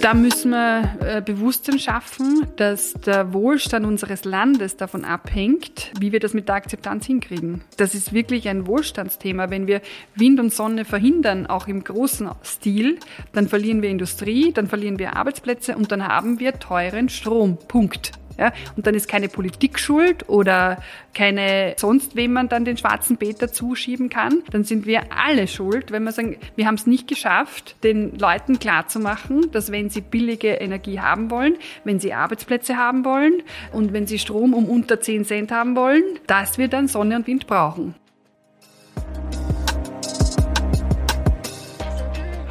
Da 0.00 0.14
müssen 0.14 0.52
wir 0.52 0.96
äh, 1.00 1.20
Bewusstsein 1.20 1.78
schaffen, 1.78 2.46
dass 2.56 2.92
der 2.92 3.32
Wohlstand 3.32 3.84
unseres 3.84 4.24
Landes 4.24 4.76
davon 4.76 5.04
abhängt, 5.04 5.90
wie 5.98 6.12
wir 6.12 6.20
das 6.20 6.34
mit 6.34 6.48
der 6.48 6.54
Akzeptanz 6.54 7.06
hinkriegen. 7.06 7.62
Das 7.76 7.94
ist 7.94 8.12
wirklich 8.12 8.48
ein 8.48 8.66
Wohlstandsthema. 8.66 9.50
Wenn 9.50 9.66
wir 9.66 9.82
Wind 10.14 10.38
und 10.38 10.52
Sonne 10.52 10.84
verhindern, 10.84 11.46
auch 11.46 11.66
im 11.66 11.82
großen 11.82 12.30
Stil, 12.44 12.98
dann 13.32 13.48
verlieren 13.48 13.82
wir 13.82 13.90
Industrie, 13.90 14.52
dann 14.52 14.68
verlieren 14.68 14.98
wir 14.98 15.16
Arbeitsplätze 15.16 15.76
und 15.76 15.90
dann 15.90 16.06
haben 16.06 16.38
wir 16.38 16.58
teuren 16.60 17.08
Strom. 17.08 17.58
Punkt. 17.66 18.17
Ja? 18.38 18.52
Und 18.76 18.86
dann 18.86 18.94
ist 18.94 19.08
keine 19.08 19.28
Politik 19.28 19.78
schuld 19.78 20.28
oder 20.28 20.80
keine 21.12 21.74
sonst 21.76 22.16
wem 22.16 22.32
man 22.32 22.48
dann 22.48 22.64
den 22.64 22.76
schwarzen 22.76 23.16
Peter 23.16 23.52
zuschieben 23.52 24.08
kann. 24.08 24.42
Dann 24.50 24.64
sind 24.64 24.86
wir 24.86 25.02
alle 25.12 25.48
schuld, 25.48 25.90
wenn 25.90 26.04
wir 26.04 26.12
sagen, 26.12 26.36
wir 26.56 26.66
haben 26.66 26.76
es 26.76 26.86
nicht 26.86 27.08
geschafft, 27.08 27.76
den 27.82 28.16
Leuten 28.18 28.58
klarzumachen, 28.58 29.50
dass 29.50 29.72
wenn 29.72 29.90
sie 29.90 30.00
billige 30.00 30.54
Energie 30.54 31.00
haben 31.00 31.30
wollen, 31.30 31.56
wenn 31.84 31.98
sie 31.98 32.14
Arbeitsplätze 32.14 32.76
haben 32.76 33.04
wollen 33.04 33.42
und 33.72 33.92
wenn 33.92 34.06
sie 34.06 34.18
Strom 34.18 34.54
um 34.54 34.66
unter 34.66 35.00
10 35.00 35.24
Cent 35.24 35.50
haben 35.50 35.76
wollen, 35.76 36.02
dass 36.26 36.58
wir 36.58 36.68
dann 36.68 36.88
Sonne 36.88 37.16
und 37.16 37.26
Wind 37.26 37.46
brauchen. 37.46 37.94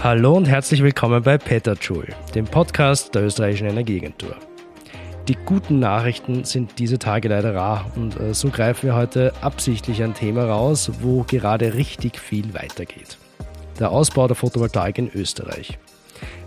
Hallo 0.03 0.35
und 0.35 0.47
herzlich 0.47 0.83
willkommen 0.83 1.23
bei 1.23 1.37
Joule, 1.81 2.15
dem 2.35 2.45
Podcast 2.45 3.15
der 3.15 3.23
österreichischen 3.23 3.67
Energieagentur. 3.67 4.35
Die 5.27 5.37
guten 5.45 5.79
Nachrichten 5.79 6.45
sind 6.45 6.79
diese 6.79 6.99
Tage 6.99 7.27
leider 7.27 7.53
rar 7.53 7.91
und 7.97 8.17
äh, 8.17 8.33
so 8.33 8.47
greifen 8.47 8.83
wir 8.83 8.95
heute 8.95 9.33
absichtlich 9.41 10.01
ein 10.01 10.13
Thema 10.13 10.45
raus, 10.45 10.89
wo 11.01 11.23
gerade 11.23 11.73
richtig 11.73 12.17
viel 12.17 12.53
weitergeht. 12.53 13.17
Der 13.77 13.91
Ausbau 13.91 14.27
der 14.27 14.37
Photovoltaik 14.37 14.97
in 14.97 15.11
Österreich. 15.13 15.77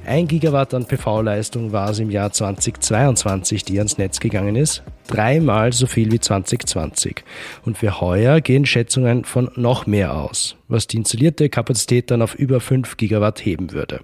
Ein 0.06 0.26
Gigawatt 0.26 0.72
an 0.72 0.86
PV-Leistung 0.86 1.72
war 1.72 1.90
es 1.90 1.98
im 1.98 2.10
Jahr 2.10 2.32
2022, 2.32 3.64
die 3.66 3.76
ans 3.78 3.98
Netz 3.98 4.18
gegangen 4.18 4.56
ist. 4.56 4.82
Dreimal 5.08 5.74
so 5.74 5.86
viel 5.86 6.10
wie 6.10 6.18
2020. 6.18 7.22
Und 7.66 7.76
für 7.76 8.00
heuer 8.00 8.40
gehen 8.40 8.64
Schätzungen 8.64 9.24
von 9.26 9.50
noch 9.56 9.86
mehr 9.86 10.16
aus, 10.16 10.56
was 10.68 10.86
die 10.86 10.96
installierte 10.96 11.50
Kapazität 11.50 12.10
dann 12.10 12.22
auf 12.22 12.34
über 12.34 12.60
5 12.60 12.96
Gigawatt 12.96 13.44
heben 13.44 13.72
würde. 13.72 14.00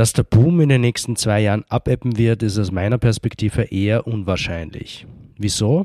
Dass 0.00 0.14
der 0.14 0.22
Boom 0.22 0.62
in 0.62 0.70
den 0.70 0.80
nächsten 0.80 1.14
zwei 1.14 1.42
Jahren 1.42 1.62
abebben 1.68 2.16
wird, 2.16 2.42
ist 2.42 2.58
aus 2.58 2.72
meiner 2.72 2.96
Perspektive 2.96 3.64
eher 3.64 4.06
unwahrscheinlich. 4.06 5.06
Wieso? 5.36 5.84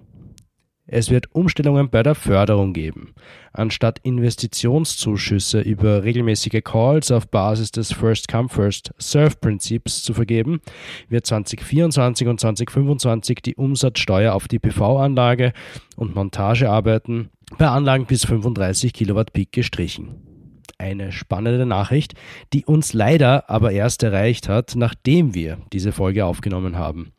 Es 0.87 1.09
wird 1.09 1.35
Umstellungen 1.35 1.89
bei 1.89 2.01
der 2.01 2.15
Förderung 2.15 2.71
geben. 2.71 3.13
Anstatt 3.51 3.99
Investitionszuschüsse 4.03 5.59
über 5.59 6.05
regelmäßige 6.05 6.63
Calls 6.63 7.11
auf 7.11 7.27
Basis 7.27 7.71
des 7.71 7.91
First-Come, 7.91 8.47
First-Serve-Prinzips 8.47 10.03
zu 10.03 10.13
vergeben, 10.13 10.61
wird 11.09 11.25
2024 11.25 12.29
und 12.29 12.39
2025 12.39 13.41
die 13.41 13.55
Umsatzsteuer 13.55 14.33
auf 14.33 14.47
die 14.47 14.59
PV-Anlage 14.59 15.51
und 15.97 16.15
Montagearbeiten 16.15 17.31
bei 17.57 17.67
Anlagen 17.67 18.05
bis 18.05 18.23
35 18.23 18.93
Kilowatt 18.93 19.33
Peak 19.33 19.51
gestrichen 19.51 20.34
eine 20.77 21.11
spannende 21.11 21.65
Nachricht, 21.65 22.13
die 22.53 22.65
uns 22.65 22.93
leider 22.93 23.49
aber 23.49 23.71
erst 23.71 24.03
erreicht 24.03 24.49
hat, 24.49 24.73
nachdem 24.75 25.33
wir 25.33 25.57
diese 25.73 25.91
Folge 25.91 26.25
aufgenommen 26.25 26.77
haben. 26.77 27.13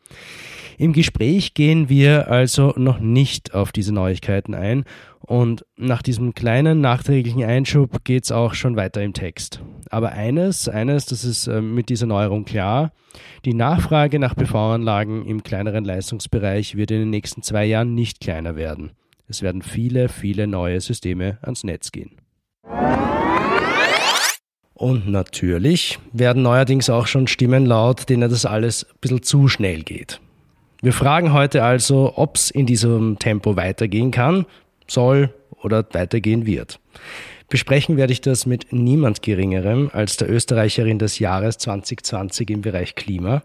Im 0.79 0.93
Gespräch 0.93 1.55
gehen 1.55 1.89
wir 1.89 2.29
also 2.29 2.73
noch 2.75 2.99
nicht 2.99 3.55
auf 3.55 3.71
diese 3.71 3.93
Neuigkeiten 3.93 4.53
ein 4.53 4.85
und 5.21 5.65
nach 5.75 6.03
diesem 6.03 6.35
kleinen 6.35 6.81
nachträglichen 6.81 7.43
Einschub 7.43 8.03
geht 8.03 8.25
es 8.25 8.31
auch 8.31 8.53
schon 8.53 8.75
weiter 8.75 9.01
im 9.01 9.13
Text. 9.13 9.61
Aber 9.89 10.11
eines, 10.11 10.69
eines, 10.69 11.05
das 11.07 11.23
ist 11.23 11.47
äh, 11.47 11.61
mit 11.61 11.89
dieser 11.89 12.05
Neuerung 12.05 12.45
klar, 12.45 12.91
die 13.43 13.55
Nachfrage 13.55 14.19
nach 14.19 14.35
PV-Anlagen 14.35 15.25
im 15.25 15.41
kleineren 15.41 15.83
Leistungsbereich 15.83 16.75
wird 16.75 16.91
in 16.91 16.99
den 16.99 17.09
nächsten 17.09 17.41
zwei 17.41 17.65
Jahren 17.65 17.95
nicht 17.95 18.19
kleiner 18.19 18.55
werden. 18.55 18.91
Es 19.27 19.41
werden 19.41 19.63
viele, 19.63 20.09
viele 20.09 20.47
neue 20.47 20.79
Systeme 20.79 21.39
ans 21.41 21.63
Netz 21.63 21.91
gehen. 21.91 22.17
Und 24.77 25.09
natürlich 25.09 25.97
werden 26.13 26.43
neuerdings 26.43 26.87
auch 26.91 27.07
schon 27.07 27.25
Stimmen 27.25 27.65
laut, 27.65 28.09
denen 28.09 28.29
das 28.29 28.45
alles 28.45 28.83
ein 28.83 28.97
bisschen 29.01 29.23
zu 29.23 29.47
schnell 29.47 29.81
geht. 29.81 30.21
Wir 30.83 30.93
fragen 30.93 31.33
heute 31.33 31.63
also, 31.63 32.13
ob 32.15 32.35
es 32.35 32.51
in 32.51 32.67
diesem 32.67 33.17
Tempo 33.17 33.55
weitergehen 33.55 34.11
kann, 34.11 34.45
soll 34.85 35.33
oder 35.63 35.83
weitergehen 35.93 36.45
wird. 36.45 36.79
Besprechen 37.49 37.97
werde 37.97 38.13
ich 38.13 38.21
das 38.21 38.45
mit 38.45 38.71
niemand 38.71 39.23
Geringerem 39.23 39.89
als 39.93 40.17
der 40.17 40.29
Österreicherin 40.29 40.99
des 40.99 41.17
Jahres 41.17 41.57
2020 41.57 42.51
im 42.51 42.61
Bereich 42.61 42.93
Klima 42.93 43.41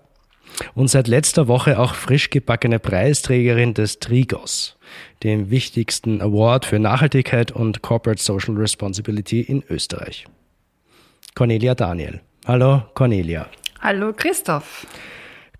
und 0.74 0.90
seit 0.90 1.08
letzter 1.08 1.48
Woche 1.48 1.78
auch 1.78 1.94
frisch 1.94 2.28
gebackene 2.28 2.78
Preisträgerin 2.78 3.72
des 3.72 4.00
Trigos, 4.00 4.76
dem 5.22 5.48
wichtigsten 5.48 6.20
Award 6.20 6.66
für 6.66 6.78
Nachhaltigkeit 6.78 7.52
und 7.52 7.80
Corporate 7.80 8.22
Social 8.22 8.54
Responsibility 8.54 9.40
in 9.40 9.64
Österreich. 9.70 10.26
Cornelia 11.34 11.74
Daniel. 11.74 12.20
Hallo 12.46 12.82
Cornelia. 12.94 13.46
Hallo 13.80 14.12
Christoph. 14.12 14.86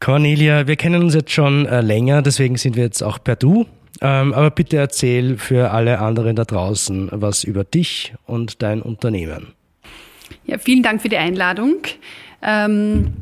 Cornelia, 0.01 0.67
wir 0.67 0.77
kennen 0.77 1.03
uns 1.03 1.15
jetzt 1.15 1.31
schon 1.31 1.67
äh, 1.67 1.81
länger, 1.81 2.23
deswegen 2.23 2.57
sind 2.57 2.77
wir 2.77 2.85
jetzt 2.85 3.03
auch 3.03 3.19
per 3.23 3.37
Du. 3.37 3.67
Ähm, 4.01 4.35
aber 4.35 4.51
bitte 4.51 4.77
erzähl 4.77 5.39
für 5.39 5.71
alle 5.71 6.01
anderen 6.01 6.35
da 6.37 6.45
draußen 6.45 7.09
was 7.13 7.45
über 7.45 7.65
dich 7.65 8.13
und 8.27 8.63
dein 8.63 8.83
Unternehmen. 8.83 9.55
Ja, 10.45 10.59
vielen 10.59 10.83
Dank 10.83 11.01
für 11.01 11.09
die 11.09 11.19
Einladung. 11.19 11.77
Ähm, 12.43 13.13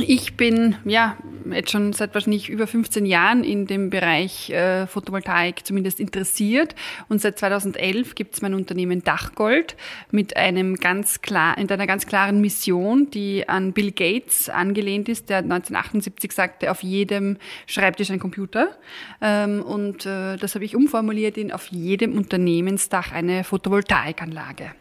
ich 0.00 0.36
bin 0.36 0.76
ja 0.84 1.16
jetzt 1.52 1.70
schon 1.70 1.92
seit 1.92 2.14
wahrscheinlich 2.14 2.48
über 2.48 2.66
15 2.66 3.06
Jahren 3.06 3.44
in 3.44 3.66
dem 3.66 3.90
Bereich 3.90 4.50
äh, 4.50 4.86
Photovoltaik 4.86 5.64
zumindest 5.64 6.00
interessiert 6.00 6.74
und 7.08 7.20
seit 7.20 7.38
2011 7.38 8.14
gibt 8.14 8.34
es 8.34 8.42
mein 8.42 8.54
Unternehmen 8.54 9.04
Dachgold 9.04 9.76
mit 10.10 10.36
einem 10.36 10.76
ganz 10.76 11.20
klar, 11.20 11.58
in 11.58 11.70
einer 11.70 11.86
ganz 11.86 12.06
klaren 12.06 12.40
Mission, 12.40 13.10
die 13.10 13.48
an 13.48 13.72
Bill 13.72 13.92
Gates 13.92 14.48
angelehnt 14.48 15.08
ist, 15.08 15.28
der 15.28 15.38
1978 15.38 16.32
sagte, 16.32 16.70
auf 16.70 16.82
jedem 16.82 17.36
Schreibtisch 17.66 18.10
ein 18.10 18.18
Computer 18.18 18.76
ähm, 19.20 19.62
und 19.62 20.06
äh, 20.06 20.36
das 20.36 20.54
habe 20.54 20.64
ich 20.64 20.74
umformuliert 20.74 21.36
in 21.36 21.52
auf 21.52 21.66
jedem 21.68 22.16
Unternehmensdach 22.16 23.12
eine 23.12 23.44
Photovoltaikanlage. 23.44 24.72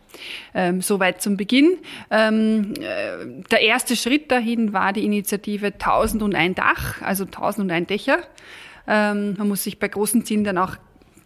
Ähm, 0.54 0.82
Soweit 0.82 1.22
zum 1.22 1.38
Beginn. 1.38 1.78
Ähm, 2.10 2.74
äh, 2.80 3.44
der 3.52 3.62
erste 3.62 3.96
Schritt 3.96 4.32
dahin 4.32 4.74
war 4.74 4.94
die 4.94 5.06
Initiative 5.06 5.68
1001 5.68 6.56
Dach, 6.56 7.02
also 7.02 7.26
1001 7.26 7.88
Dächer. 7.88 8.20
Ähm, 8.88 9.36
man 9.38 9.48
muss 9.48 9.64
sich 9.64 9.80
bei 9.80 9.88
großen 9.88 10.26
Zielen 10.26 10.44
dann 10.44 10.58
auch 10.58 10.78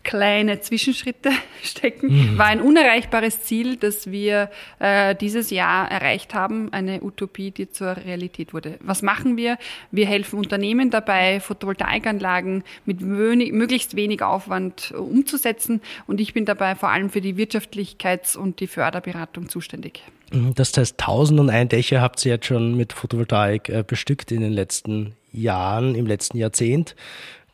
kleine 0.07 0.61
Zwischenschritte 0.61 1.29
stecken. 1.63 2.07
Mhm. 2.07 2.37
War 2.37 2.47
ein 2.47 2.61
unerreichbares 2.61 3.41
Ziel, 3.43 3.75
das 3.75 4.09
wir 4.09 4.49
äh, 4.79 5.13
dieses 5.13 5.51
Jahr 5.51 5.91
erreicht 5.91 6.33
haben, 6.33 6.71
eine 6.71 7.03
Utopie, 7.03 7.51
die 7.51 7.69
zur 7.69 7.97
Realität 7.97 8.53
wurde. 8.53 8.79
Was 8.79 9.01
machen 9.01 9.35
wir? 9.37 9.57
Wir 9.91 10.07
helfen 10.07 10.39
Unternehmen 10.39 10.89
dabei, 10.89 11.41
Photovoltaikanlagen 11.41 12.63
mit 12.85 13.01
wenig, 13.01 13.51
möglichst 13.51 13.95
wenig 13.95 14.23
Aufwand 14.23 14.93
umzusetzen 14.97 15.81
und 16.07 16.21
ich 16.21 16.33
bin 16.33 16.45
dabei 16.45 16.75
vor 16.75 16.89
allem 16.89 17.09
für 17.09 17.21
die 17.21 17.35
Wirtschaftlichkeits- 17.35 18.37
und 18.37 18.61
die 18.61 18.67
Förderberatung 18.67 19.49
zuständig. 19.49 20.03
Mhm, 20.31 20.55
das 20.55 20.75
heißt, 20.77 20.99
1001 21.01 21.69
Dächer 21.69 22.01
habt 22.01 22.25
ihr 22.25 22.31
jetzt 22.33 22.45
schon 22.45 22.75
mit 22.75 22.93
Photovoltaik 22.93 23.67
äh, 23.67 23.83
bestückt 23.85 24.31
in 24.31 24.39
den 24.39 24.53
letzten 24.53 25.15
Jahren, 25.33 25.95
im 25.95 26.07
letzten 26.07 26.37
Jahrzehnt 26.37 26.95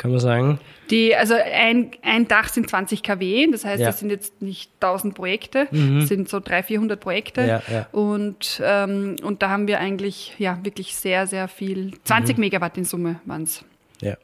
kann 0.04 0.12
man 0.12 0.20
sagen? 0.20 0.60
Die, 0.90 1.16
also 1.16 1.34
ein, 1.34 1.92
ein 2.02 2.28
Dach 2.28 2.50
sind 2.50 2.70
20 2.70 3.04
kW, 3.04 3.48
das 3.50 3.64
heißt, 3.64 3.80
ja. 3.80 3.88
das 3.88 4.00
sind 4.00 4.10
jetzt 4.10 4.42
nicht 4.42 4.70
1000 4.82 5.16
Projekte, 5.16 5.70
mhm. 5.72 6.02
das 6.02 6.10
sind 6.10 6.28
so 6.28 6.42
300, 6.42 6.66
400 6.66 7.00
Projekte. 7.00 7.42
Ja, 7.42 7.62
ja. 7.72 7.88
Und, 7.94 8.62
ähm, 8.62 9.16
und 9.24 9.42
da 9.42 9.50
haben 9.50 9.66
wir 9.66 9.80
eigentlich 9.80 10.36
ja 10.40 10.60
wirklich 10.62 10.94
sehr, 10.98 11.26
sehr 11.26 11.48
viel, 11.48 11.94
20 12.04 12.36
mhm. 12.36 12.42
Megawatt 12.42 12.78
in 12.78 12.84
Summe 12.84 13.22
waren 13.24 13.44
es. 13.44 13.64
Ja. 14.02 14.18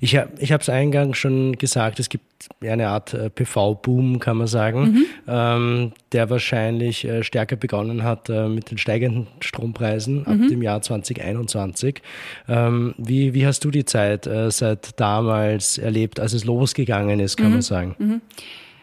Ich, 0.00 0.18
ich 0.38 0.52
habe 0.52 0.62
es 0.62 0.68
eingangs 0.68 1.18
schon 1.18 1.56
gesagt, 1.56 2.00
es 2.00 2.08
gibt 2.08 2.24
eine 2.60 2.88
Art 2.88 3.14
äh, 3.14 3.30
PV-Boom, 3.30 4.18
kann 4.18 4.36
man 4.36 4.46
sagen, 4.46 4.80
mhm. 4.80 5.06
ähm, 5.26 5.92
der 6.12 6.30
wahrscheinlich 6.30 7.04
äh, 7.04 7.22
stärker 7.22 7.56
begonnen 7.56 8.02
hat 8.02 8.28
äh, 8.28 8.48
mit 8.48 8.70
den 8.70 8.78
steigenden 8.78 9.26
Strompreisen 9.40 10.20
mhm. 10.20 10.26
ab 10.26 10.48
dem 10.48 10.62
Jahr 10.62 10.82
2021. 10.82 12.02
Ähm, 12.48 12.94
wie, 12.98 13.34
wie 13.34 13.46
hast 13.46 13.64
du 13.64 13.70
die 13.70 13.84
Zeit 13.84 14.28
seit 14.48 14.98
damals 15.00 15.78
erlebt, 15.78 16.20
als 16.20 16.32
es 16.32 16.44
losgegangen 16.44 17.20
ist, 17.20 17.36
kann 17.36 17.48
mhm. 17.48 17.52
man 17.52 17.62
sagen? 17.62 18.20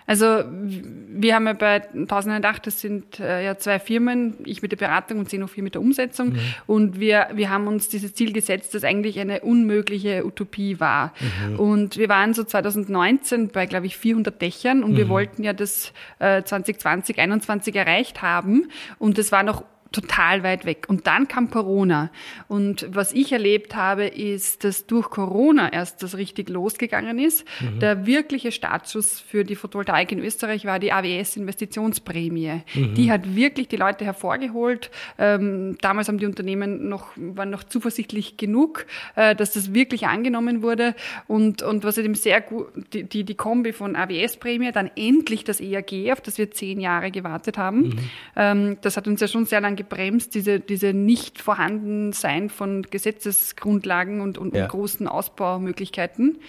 Also 0.05 0.44
wir 0.47 1.35
haben 1.35 1.47
ja 1.47 1.53
bei 1.53 1.81
1008, 1.94 2.67
das 2.67 2.81
sind 2.81 3.19
äh, 3.19 3.45
ja 3.45 3.57
zwei 3.57 3.79
Firmen, 3.79 4.35
ich 4.45 4.61
mit 4.61 4.71
der 4.71 4.77
Beratung 4.77 5.19
und 5.19 5.29
C04 5.29 5.61
mit 5.61 5.75
der 5.75 5.81
Umsetzung. 5.81 6.33
Mhm. 6.33 6.39
Und 6.67 7.00
wir, 7.00 7.29
wir 7.33 7.50
haben 7.50 7.67
uns 7.67 7.89
dieses 7.89 8.13
Ziel 8.13 8.33
gesetzt, 8.33 8.73
das 8.73 8.83
eigentlich 8.83 9.19
eine 9.19 9.41
unmögliche 9.41 10.25
Utopie 10.25 10.79
war. 10.79 11.13
Mhm. 11.47 11.59
Und 11.59 11.97
wir 11.97 12.09
waren 12.09 12.33
so 12.33 12.44
2019 12.44 13.50
bei, 13.50 13.65
glaube 13.65 13.85
ich, 13.85 13.97
400 13.97 14.41
Dächern 14.41 14.83
und 14.83 14.91
mhm. 14.91 14.97
wir 14.97 15.09
wollten 15.09 15.44
ja 15.44 15.53
das 15.53 15.94
äh, 16.19 16.44
2020, 16.44 17.15
2021 17.15 17.75
erreicht 17.75 18.21
haben. 18.21 18.69
Und 19.00 19.17
es 19.17 19.31
war 19.31 19.44
noch 19.44 19.63
total 19.93 20.43
weit 20.43 20.65
weg. 20.65 20.85
Und 20.89 21.07
dann 21.07 21.27
kam 21.27 21.49
Corona. 21.49 22.09
Und 22.47 22.87
was 22.89 23.13
ich 23.13 23.31
erlebt 23.31 23.75
habe, 23.75 24.05
ist, 24.05 24.63
dass 24.63 24.87
durch 24.87 25.09
Corona 25.09 25.71
erst 25.71 26.03
das 26.03 26.17
richtig 26.17 26.49
losgegangen 26.49 27.19
ist. 27.19 27.45
Mhm. 27.61 27.79
Der 27.79 28.05
wirkliche 28.05 28.51
Startschuss 28.51 29.19
für 29.19 29.45
die 29.45 29.55
Photovoltaik 29.55 30.11
in 30.11 30.19
Österreich 30.19 30.65
war 30.65 30.79
die 30.79 30.91
AWS-Investitionsprämie. 30.91 32.63
Mhm. 32.73 32.95
Die 32.95 33.11
hat 33.11 33.35
wirklich 33.35 33.67
die 33.67 33.75
Leute 33.75 34.03
hervorgeholt. 34.03 34.89
Ähm, 35.19 35.77
damals 35.79 36.07
haben 36.07 36.17
die 36.17 36.25
Unternehmen 36.25 36.89
noch, 36.89 37.11
waren 37.15 37.51
noch 37.51 37.63
zuversichtlich 37.63 38.35
genug, 38.35 38.87
äh, 39.15 39.35
dass 39.35 39.53
das 39.53 39.75
wirklich 39.75 40.07
angenommen 40.07 40.63
wurde. 40.63 40.95
Und, 41.27 41.61
und 41.61 41.83
was 41.83 41.99
eben 41.99 42.15
sehr 42.15 42.41
gut, 42.41 42.67
die, 42.93 43.03
die, 43.03 43.23
die 43.23 43.35
Kombi 43.35 43.73
von 43.73 43.95
AWS-Prämie, 43.95 44.71
dann 44.71 44.89
endlich 44.95 45.43
das 45.43 45.61
EAG, 45.61 46.11
auf 46.11 46.21
das 46.21 46.39
wir 46.39 46.49
zehn 46.49 46.79
Jahre 46.79 47.11
gewartet 47.11 47.59
haben. 47.59 47.81
Mhm. 47.81 47.99
Ähm, 48.35 48.77
das 48.81 48.97
hat 48.97 49.07
uns 49.07 49.21
ja 49.21 49.27
schon 49.27 49.45
sehr 49.45 49.61
lange 49.61 49.82
gebremst, 49.83 50.33
diese, 50.35 50.59
diese 50.59 50.94
nicht 50.94 51.41
vorhanden 51.41 52.13
sein 52.13 52.50
von 52.50 52.83
Gesetzesgrundlagen 52.83 54.21
und, 54.21 54.38
und, 54.38 54.56
ja. 54.56 54.63
und 54.63 54.69
großen 54.69 55.07
Ausbaumöglichkeiten. 55.07 56.39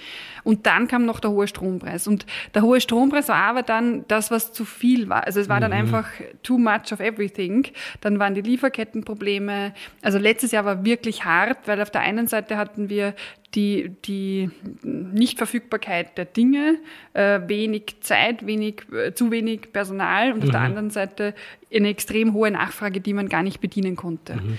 Und 0.42 0.66
dann 0.66 0.88
kam 0.88 1.04
noch 1.04 1.20
der 1.20 1.30
hohe 1.30 1.46
Strompreis. 1.46 2.06
Und 2.06 2.26
der 2.54 2.62
hohe 2.62 2.80
Strompreis 2.80 3.28
war 3.28 3.36
aber 3.36 3.62
dann 3.62 4.04
das, 4.08 4.30
was 4.30 4.52
zu 4.52 4.64
viel 4.64 5.08
war. 5.08 5.24
Also 5.24 5.40
es 5.40 5.48
war 5.48 5.60
dann 5.60 5.72
mhm. 5.72 5.78
einfach 5.78 6.08
too 6.42 6.58
much 6.58 6.92
of 6.92 7.00
everything. 7.00 7.66
Dann 8.00 8.18
waren 8.18 8.34
die 8.34 8.42
Lieferkettenprobleme. 8.42 9.74
Also 10.02 10.18
letztes 10.18 10.52
Jahr 10.52 10.64
war 10.64 10.84
wirklich 10.84 11.24
hart, 11.24 11.58
weil 11.66 11.80
auf 11.80 11.90
der 11.90 12.02
einen 12.02 12.26
Seite 12.26 12.56
hatten 12.56 12.88
wir 12.88 13.14
die, 13.54 13.90
die 14.04 14.50
Nichtverfügbarkeit 14.82 16.18
der 16.18 16.24
Dinge, 16.24 16.78
äh, 17.12 17.40
wenig 17.46 17.96
Zeit, 18.00 18.46
wenig, 18.46 18.82
äh, 18.92 19.14
zu 19.14 19.30
wenig 19.30 19.72
Personal 19.72 20.32
und 20.32 20.38
mhm. 20.38 20.44
auf 20.44 20.50
der 20.50 20.60
mhm. 20.60 20.66
anderen 20.66 20.90
Seite 20.90 21.34
eine 21.72 21.88
extrem 21.88 22.32
hohe 22.32 22.50
Nachfrage, 22.50 23.00
die 23.00 23.12
man 23.12 23.28
gar 23.28 23.42
nicht 23.42 23.60
bedienen 23.60 23.96
konnte. 23.96 24.36
Mhm 24.36 24.58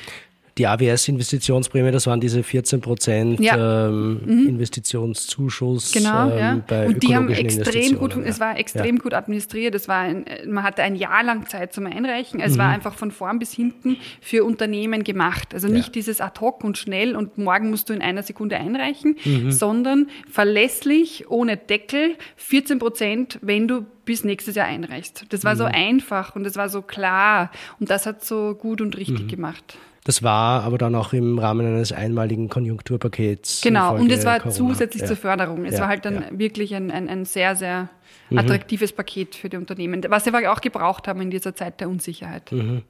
die 0.57 0.67
AWS-Investitionsprämie, 0.67 1.91
das 1.91 2.07
waren 2.07 2.21
diese 2.21 2.41
14 2.41 2.79
Prozent 2.79 3.39
ja. 3.41 3.87
ähm, 3.87 4.21
mhm. 4.25 4.47
Investitionszuschuss. 4.47 5.91
Genau, 5.91 6.29
ähm, 6.29 6.37
ja. 6.37 6.61
Bei 6.65 6.87
und 6.87 7.03
die 7.03 7.13
haben 7.13 7.29
extrem 7.29 7.97
gut, 7.97 8.15
ja. 8.15 8.21
es 8.23 8.39
war 8.39 8.57
extrem 8.57 8.99
gut 8.99 9.13
administriert. 9.13 9.75
Es 9.75 9.89
war 9.89 9.99
ein, 9.99 10.25
man 10.47 10.63
hatte 10.63 10.81
ein 10.81 10.95
Jahr 10.95 11.23
lang 11.23 11.47
Zeit 11.47 11.73
zum 11.73 11.85
Einreichen. 11.87 12.39
Es 12.39 12.53
mhm. 12.53 12.59
war 12.59 12.69
einfach 12.69 12.93
von 12.93 13.11
vorn 13.11 13.37
bis 13.37 13.51
hinten 13.51 13.97
für 14.21 14.45
Unternehmen 14.45 15.03
gemacht. 15.03 15.53
Also 15.53 15.67
nicht 15.67 15.93
dieses 15.93 16.21
ad 16.21 16.39
hoc 16.39 16.63
und 16.63 16.77
schnell 16.77 17.17
und 17.17 17.37
morgen 17.37 17.69
musst 17.69 17.89
du 17.89 17.93
in 17.93 18.01
einer 18.01 18.23
Sekunde 18.23 18.55
einreichen, 18.55 19.17
mhm. 19.25 19.51
sondern 19.51 20.07
verlässlich, 20.29 21.29
ohne 21.29 21.57
Deckel, 21.57 22.15
14 22.37 22.79
Prozent, 22.79 23.39
wenn 23.41 23.67
du 23.67 23.85
bis 24.05 24.23
nächstes 24.23 24.55
Jahr 24.55 24.67
einreichst. 24.67 25.25
Das 25.29 25.43
war 25.43 25.57
so 25.57 25.65
mhm. 25.65 25.71
einfach 25.73 26.35
und 26.35 26.45
das 26.45 26.55
war 26.55 26.69
so 26.69 26.81
klar 26.81 27.51
und 27.79 27.89
das 27.89 28.05
hat 28.05 28.23
so 28.23 28.55
gut 28.55 28.79
und 28.79 28.95
richtig 28.95 29.23
mhm. 29.23 29.27
gemacht. 29.27 29.77
Das 30.05 30.21
war 30.21 30.63
aber 30.63 30.77
dann 30.77 30.93
auch 30.93 31.13
im 31.13 31.39
Rahmen 31.39 31.65
eines 31.65 31.91
einmaligen 31.91 32.47
Konjunkturpakets. 32.47 33.61
Genau, 33.61 33.95
und 33.95 34.11
es 34.11 34.23
war 34.23 34.37
Corona. 34.37 34.55
zusätzlich 34.55 35.01
ja. 35.01 35.07
zur 35.07 35.17
Förderung. 35.17 35.65
Es 35.65 35.73
ja, 35.73 35.79
war 35.81 35.87
halt 35.87 36.05
dann 36.05 36.13
ja. 36.13 36.29
wirklich 36.31 36.75
ein, 36.75 36.91
ein, 36.91 37.09
ein, 37.09 37.25
sehr, 37.25 37.55
sehr 37.55 37.89
mhm. 38.29 38.37
attraktives 38.37 38.91
mhm. 38.91 38.97
Paket 38.97 39.33
für 39.33 39.49
die 39.49 39.57
Unternehmen, 39.57 40.05
was 40.07 40.23
sie 40.23 40.47
auch 40.47 40.61
gebraucht 40.61 41.07
haben 41.07 41.21
in 41.21 41.31
dieser 41.31 41.55
Zeit 41.55 41.81
der 41.81 41.89
Unsicherheit. 41.89 42.51
Mhm. 42.51 42.83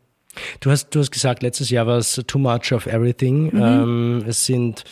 Du, 0.59 0.69
hast, 0.69 0.89
du 0.89 0.99
hast 0.99 1.11
gesagt, 1.11 1.41
letztes 1.41 1.69
Jahr 1.69 1.87
war 1.87 1.99
es 1.99 2.21
too 2.27 2.37
much 2.37 2.73
of 2.73 2.85
everything. 2.85 3.45
Mhm. 3.45 3.61
Ähm, 3.61 4.23
es 4.27 4.45
sind 4.45 4.83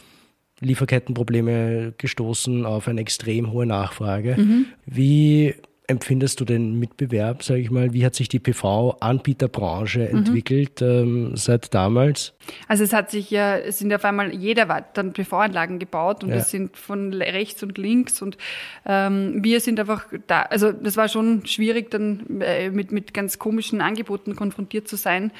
Lieferkettenprobleme 0.61 1.93
gestoßen 1.97 2.65
auf 2.65 2.87
eine 2.87 3.01
extrem 3.01 3.51
hohe 3.51 3.65
Nachfrage. 3.65 4.35
Mhm. 4.37 4.67
Wie 4.85 5.55
empfindest 5.87 6.39
du 6.39 6.45
den 6.45 6.79
Mitbewerb, 6.79 7.43
sage 7.43 7.59
ich 7.59 7.69
mal? 7.69 7.93
Wie 7.93 8.05
hat 8.05 8.15
sich 8.15 8.29
die 8.29 8.39
PV-Anbieterbranche 8.39 9.99
mhm. 9.99 10.17
entwickelt 10.17 10.81
ähm, 10.81 11.35
seit 11.35 11.73
damals? 11.73 12.33
Also 12.67 12.83
es 12.83 12.93
hat 12.93 13.11
sich 13.11 13.29
ja, 13.29 13.57
es 13.57 13.79
sind 13.79 13.93
auf 13.93 14.05
einmal 14.05 14.33
jeder 14.33 14.67
hat 14.69 14.97
dann 14.97 15.13
PV-Anlagen 15.13 15.79
gebaut 15.79 16.23
und 16.23 16.29
ja. 16.29 16.37
es 16.37 16.49
sind 16.49 16.77
von 16.77 17.13
rechts 17.13 17.63
und 17.63 17.77
links 17.77 18.21
und 18.21 18.37
ähm, 18.85 19.43
wir 19.43 19.59
sind 19.59 19.79
einfach 19.79 20.05
da, 20.27 20.43
also 20.43 20.71
das 20.71 20.95
war 20.95 21.09
schon 21.09 21.45
schwierig 21.45 21.91
dann 21.91 22.41
äh, 22.41 22.69
mit, 22.69 22.91
mit 22.91 23.13
ganz 23.13 23.37
komischen 23.37 23.81
Angeboten 23.81 24.35
konfrontiert 24.35 24.87
zu 24.87 24.95
sein 24.95 25.31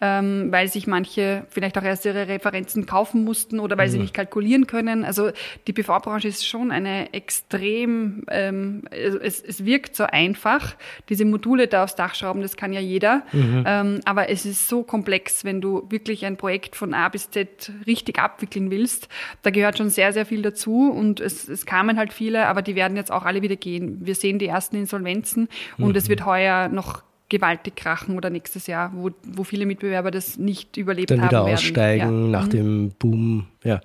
ähm, 0.00 0.48
weil 0.50 0.68
sich 0.68 0.86
manche 0.86 1.46
vielleicht 1.48 1.78
auch 1.78 1.82
erst 1.82 2.04
ihre 2.04 2.28
Referenzen 2.28 2.86
kaufen 2.86 3.24
mussten 3.24 3.60
oder 3.60 3.78
weil 3.78 3.88
mhm. 3.88 3.92
sie 3.92 3.98
nicht 3.98 4.14
kalkulieren 4.14 4.66
können. 4.66 5.04
Also 5.04 5.30
die 5.66 5.72
PV-Branche 5.72 6.28
ist 6.28 6.46
schon 6.46 6.70
eine 6.70 7.12
extrem, 7.14 8.24
ähm, 8.30 8.82
es, 8.90 9.40
es 9.40 9.64
wirkt 9.64 9.96
so 9.96 10.04
einfach, 10.04 10.76
diese 11.08 11.24
Module 11.24 11.66
da 11.66 11.84
aufs 11.84 11.94
Dach 11.94 12.14
schrauben, 12.14 12.42
das 12.42 12.56
kann 12.56 12.72
ja 12.72 12.80
jeder. 12.80 13.22
Mhm. 13.32 13.64
Ähm, 13.66 14.00
aber 14.04 14.28
es 14.28 14.44
ist 14.44 14.68
so 14.68 14.82
komplex, 14.82 15.44
wenn 15.44 15.60
du 15.60 15.86
wirklich 15.88 16.26
ein 16.26 16.36
Projekt 16.36 16.76
von 16.76 16.92
A 16.92 17.08
bis 17.08 17.30
Z 17.30 17.72
richtig 17.86 18.18
abwickeln 18.18 18.70
willst. 18.70 19.08
Da 19.42 19.50
gehört 19.50 19.78
schon 19.78 19.90
sehr, 19.90 20.12
sehr 20.12 20.26
viel 20.26 20.42
dazu 20.42 20.90
und 20.90 21.20
es, 21.20 21.48
es 21.48 21.64
kamen 21.64 21.98
halt 21.98 22.12
viele, 22.12 22.46
aber 22.46 22.62
die 22.62 22.74
werden 22.74 22.96
jetzt 22.96 23.10
auch 23.10 23.24
alle 23.24 23.42
wieder 23.42 23.56
gehen. 23.56 23.98
Wir 24.00 24.14
sehen 24.14 24.38
die 24.38 24.46
ersten 24.46 24.76
Insolvenzen 24.76 25.48
und 25.78 25.90
mhm. 25.90 25.96
es 25.96 26.08
wird 26.08 26.26
heuer 26.26 26.68
noch 26.68 27.05
gewaltig 27.28 27.76
krachen 27.76 28.16
oder 28.16 28.30
nächstes 28.30 28.66
Jahr, 28.66 28.92
wo, 28.94 29.10
wo 29.24 29.44
viele 29.44 29.66
Mitbewerber 29.66 30.10
das 30.10 30.38
nicht 30.38 30.76
überlebt 30.76 31.10
Dann 31.10 31.22
haben 31.22 31.28
wieder 31.28 31.42
aussteigen 31.44 32.24
ja. 32.26 32.40
nach 32.40 32.46
mhm. 32.46 32.50
dem 32.50 32.90
Boom. 32.98 33.46
Ja. 33.64 33.80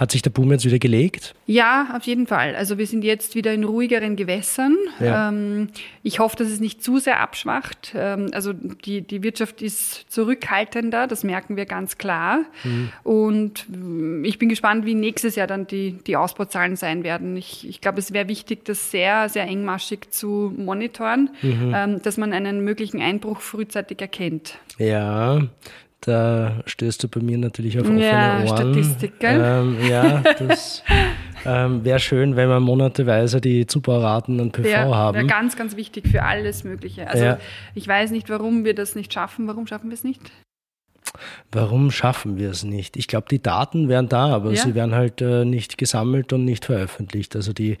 Hat 0.00 0.12
sich 0.12 0.22
der 0.22 0.30
Boom 0.30 0.50
jetzt 0.50 0.64
wieder 0.64 0.78
gelegt? 0.78 1.34
Ja, 1.44 1.94
auf 1.94 2.04
jeden 2.04 2.26
Fall. 2.26 2.56
Also 2.56 2.78
wir 2.78 2.86
sind 2.86 3.04
jetzt 3.04 3.34
wieder 3.34 3.52
in 3.52 3.64
ruhigeren 3.64 4.16
Gewässern. 4.16 4.74
Ja. 4.98 5.28
Ähm, 5.28 5.68
ich 6.02 6.20
hoffe, 6.20 6.36
dass 6.36 6.48
es 6.48 6.58
nicht 6.58 6.82
zu 6.82 6.96
sehr 6.96 7.20
abschwacht. 7.20 7.92
Ähm, 7.94 8.30
also 8.32 8.54
die, 8.54 9.02
die 9.02 9.22
Wirtschaft 9.22 9.60
ist 9.60 10.10
zurückhaltender, 10.10 11.06
das 11.06 11.22
merken 11.22 11.58
wir 11.58 11.66
ganz 11.66 11.98
klar. 11.98 12.46
Mhm. 12.64 12.92
Und 13.02 13.66
ich 14.26 14.38
bin 14.38 14.48
gespannt, 14.48 14.86
wie 14.86 14.94
nächstes 14.94 15.36
Jahr 15.36 15.46
dann 15.46 15.66
die, 15.66 15.98
die 16.06 16.16
Ausbauzahlen 16.16 16.76
sein 16.76 17.04
werden. 17.04 17.36
Ich, 17.36 17.68
ich 17.68 17.82
glaube, 17.82 17.98
es 17.98 18.14
wäre 18.14 18.26
wichtig, 18.26 18.64
das 18.64 18.90
sehr, 18.90 19.28
sehr 19.28 19.44
engmaschig 19.44 20.10
zu 20.12 20.50
monitoren, 20.56 21.28
mhm. 21.42 21.72
ähm, 21.76 22.02
dass 22.02 22.16
man 22.16 22.32
einen 22.32 22.64
möglichen 22.64 23.02
Einbruch 23.02 23.42
frühzeitig 23.42 24.00
erkennt. 24.00 24.56
Ja, 24.78 25.42
da 26.00 26.62
stößt 26.66 27.02
du 27.02 27.08
bei 27.08 27.20
mir 27.20 27.36
natürlich 27.36 27.78
auf 27.78 27.84
offene 27.84 28.06
ja, 28.06 28.42
Ohren. 28.44 28.48
Statistik, 28.48 29.20
gell? 29.20 29.40
Ähm, 29.42 29.76
ja, 29.88 30.22
das 30.38 30.82
ähm, 31.44 31.84
wäre 31.84 31.98
schön, 31.98 32.36
wenn 32.36 32.48
wir 32.48 32.60
monateweise 32.60 33.40
die 33.40 33.66
Zubauraten 33.66 34.40
an 34.40 34.50
PV 34.50 34.64
wär, 34.64 34.94
haben. 34.94 35.14
Wäre 35.14 35.26
ganz, 35.26 35.56
ganz 35.56 35.76
wichtig 35.76 36.08
für 36.08 36.22
alles 36.22 36.64
Mögliche. 36.64 37.06
Also 37.08 37.24
ja. 37.24 37.38
ich 37.74 37.86
weiß 37.86 38.10
nicht, 38.12 38.30
warum 38.30 38.64
wir 38.64 38.74
das 38.74 38.94
nicht 38.94 39.12
schaffen. 39.12 39.46
Warum 39.46 39.66
schaffen 39.66 39.90
wir 39.90 39.94
es 39.94 40.04
nicht? 40.04 40.20
Warum 41.50 41.90
schaffen 41.90 42.38
wir 42.38 42.50
es 42.50 42.62
nicht? 42.62 42.96
Ich 42.96 43.08
glaube, 43.08 43.26
die 43.30 43.42
Daten 43.42 43.88
wären 43.88 44.08
da, 44.08 44.28
aber 44.28 44.52
ja. 44.52 44.62
sie 44.62 44.74
werden 44.74 44.94
halt 44.94 45.20
äh, 45.20 45.44
nicht 45.44 45.76
gesammelt 45.76 46.32
und 46.32 46.44
nicht 46.44 46.64
veröffentlicht. 46.66 47.34
Also 47.34 47.52
die 47.52 47.78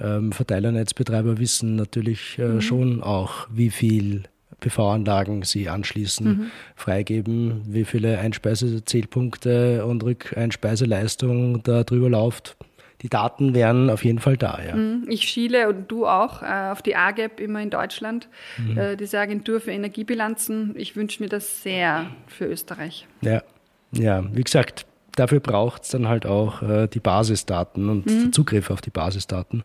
ähm, 0.00 0.32
Verteilernetzbetreiber 0.32 1.38
wissen 1.38 1.76
natürlich 1.76 2.38
äh, 2.38 2.44
mhm. 2.44 2.60
schon 2.60 3.02
auch, 3.02 3.46
wie 3.50 3.70
viel 3.70 4.24
PV-Anlagen 4.60 5.42
sie 5.42 5.68
anschließen, 5.68 6.26
mhm. 6.26 6.50
freigeben, 6.76 7.62
wie 7.66 7.84
viele 7.84 8.18
Einspeisezählpunkte 8.18 9.84
und 9.84 10.02
Rückeinspeiseleistung 10.02 11.62
da 11.62 11.84
drüber 11.84 12.08
läuft. 12.08 12.56
Die 13.02 13.08
Daten 13.08 13.52
wären 13.52 13.90
auf 13.90 14.04
jeden 14.04 14.20
Fall 14.20 14.36
da, 14.36 14.60
ja. 14.64 14.76
Mhm. 14.76 15.06
Ich 15.08 15.22
schiele 15.22 15.68
und 15.68 15.90
du 15.90 16.06
auch 16.06 16.42
äh, 16.42 16.70
auf 16.70 16.82
die 16.82 16.94
AGEP 16.94 17.40
immer 17.40 17.60
in 17.60 17.70
Deutschland, 17.70 18.28
mhm. 18.58 18.78
Äh, 18.78 18.96
diese 18.96 19.18
Agentur 19.18 19.60
für 19.60 19.72
Energiebilanzen. 19.72 20.74
Ich 20.76 20.94
wünsche 20.94 21.20
mir 21.22 21.28
das 21.28 21.62
sehr 21.62 22.06
für 22.28 22.46
Österreich. 22.46 23.08
Ja, 23.20 23.42
ja, 23.90 24.24
wie 24.32 24.42
gesagt, 24.42 24.86
dafür 25.16 25.40
braucht 25.40 25.82
es 25.82 25.88
dann 25.90 26.08
halt 26.08 26.26
auch 26.26 26.62
äh, 26.62 26.86
die 26.86 27.00
Basisdaten 27.00 27.88
und 27.88 28.06
mhm. 28.06 28.32
Zugriff 28.32 28.70
auf 28.70 28.80
die 28.80 28.90
Basisdaten. 28.90 29.64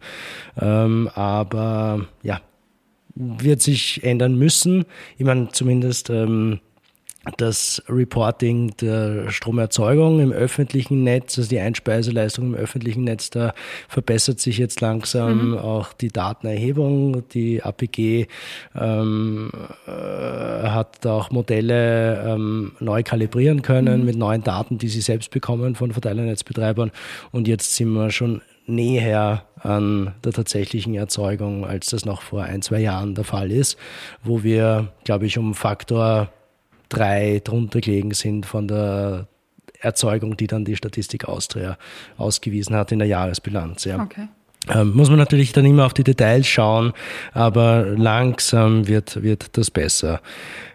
Ähm, 0.59 1.09
aber 1.13 2.07
ja, 2.23 2.41
wird 3.17 3.61
sich 3.61 4.03
ändern 4.03 4.37
müssen. 4.37 4.85
Ich 5.17 5.25
meine, 5.25 5.49
zumindest 5.49 6.09
ähm, 6.09 6.59
das 7.37 7.83
Reporting 7.89 8.75
der 8.77 9.29
Stromerzeugung 9.31 10.21
im 10.21 10.31
öffentlichen 10.31 11.03
Netz, 11.03 11.37
also 11.37 11.49
die 11.49 11.59
Einspeiseleistung 11.59 12.45
im 12.47 12.55
öffentlichen 12.55 13.03
Netz, 13.03 13.29
da 13.29 13.53
verbessert 13.89 14.39
sich 14.39 14.57
jetzt 14.57 14.79
langsam 14.79 15.51
mhm. 15.51 15.57
auch 15.57 15.91
die 15.93 16.07
Datenerhebung. 16.07 17.27
Die 17.29 17.61
APG 17.61 18.27
ähm, 18.75 19.51
äh, 19.87 19.91
hat 19.91 21.05
auch 21.05 21.31
Modelle 21.31 22.23
ähm, 22.25 22.73
neu 22.79 23.03
kalibrieren 23.03 23.61
können 23.61 24.01
mhm. 24.01 24.05
mit 24.05 24.15
neuen 24.15 24.43
Daten, 24.43 24.77
die 24.77 24.87
sie 24.87 25.01
selbst 25.01 25.31
bekommen 25.31 25.75
von 25.75 25.91
Verteilernetzbetreibern. 25.91 26.91
Und 27.31 27.47
jetzt 27.47 27.75
sind 27.75 27.89
wir 27.89 28.11
schon 28.11 28.41
näher 28.67 29.43
an 29.61 30.13
der 30.23 30.33
tatsächlichen 30.33 30.93
Erzeugung, 30.93 31.65
als 31.65 31.89
das 31.89 32.05
noch 32.05 32.21
vor 32.21 32.43
ein, 32.43 32.61
zwei 32.61 32.79
Jahren 32.79 33.15
der 33.15 33.23
Fall 33.23 33.51
ist, 33.51 33.77
wo 34.23 34.43
wir, 34.43 34.89
glaube 35.03 35.25
ich, 35.25 35.37
um 35.37 35.55
Faktor 35.55 36.29
drei 36.89 37.41
drunter 37.43 37.81
gelegen 37.81 38.13
sind 38.13 38.45
von 38.45 38.67
der 38.67 39.27
Erzeugung, 39.79 40.37
die 40.37 40.47
dann 40.47 40.65
die 40.65 40.75
Statistik 40.75 41.25
Austria 41.25 41.77
ausgewiesen 42.17 42.75
hat 42.75 42.91
in 42.91 42.99
der 42.99 43.07
Jahresbilanz. 43.07 43.85
Ja. 43.85 44.01
Okay. 44.01 44.27
Ähm, 44.69 44.93
muss 44.93 45.09
man 45.09 45.19
natürlich 45.19 45.53
dann 45.53 45.65
immer 45.65 45.85
auf 45.85 45.93
die 45.93 46.03
Details 46.03 46.47
schauen, 46.47 46.93
aber 47.33 47.85
langsam 47.95 48.87
wird, 48.87 49.21
wird 49.23 49.57
das 49.57 49.71
besser. 49.71 50.21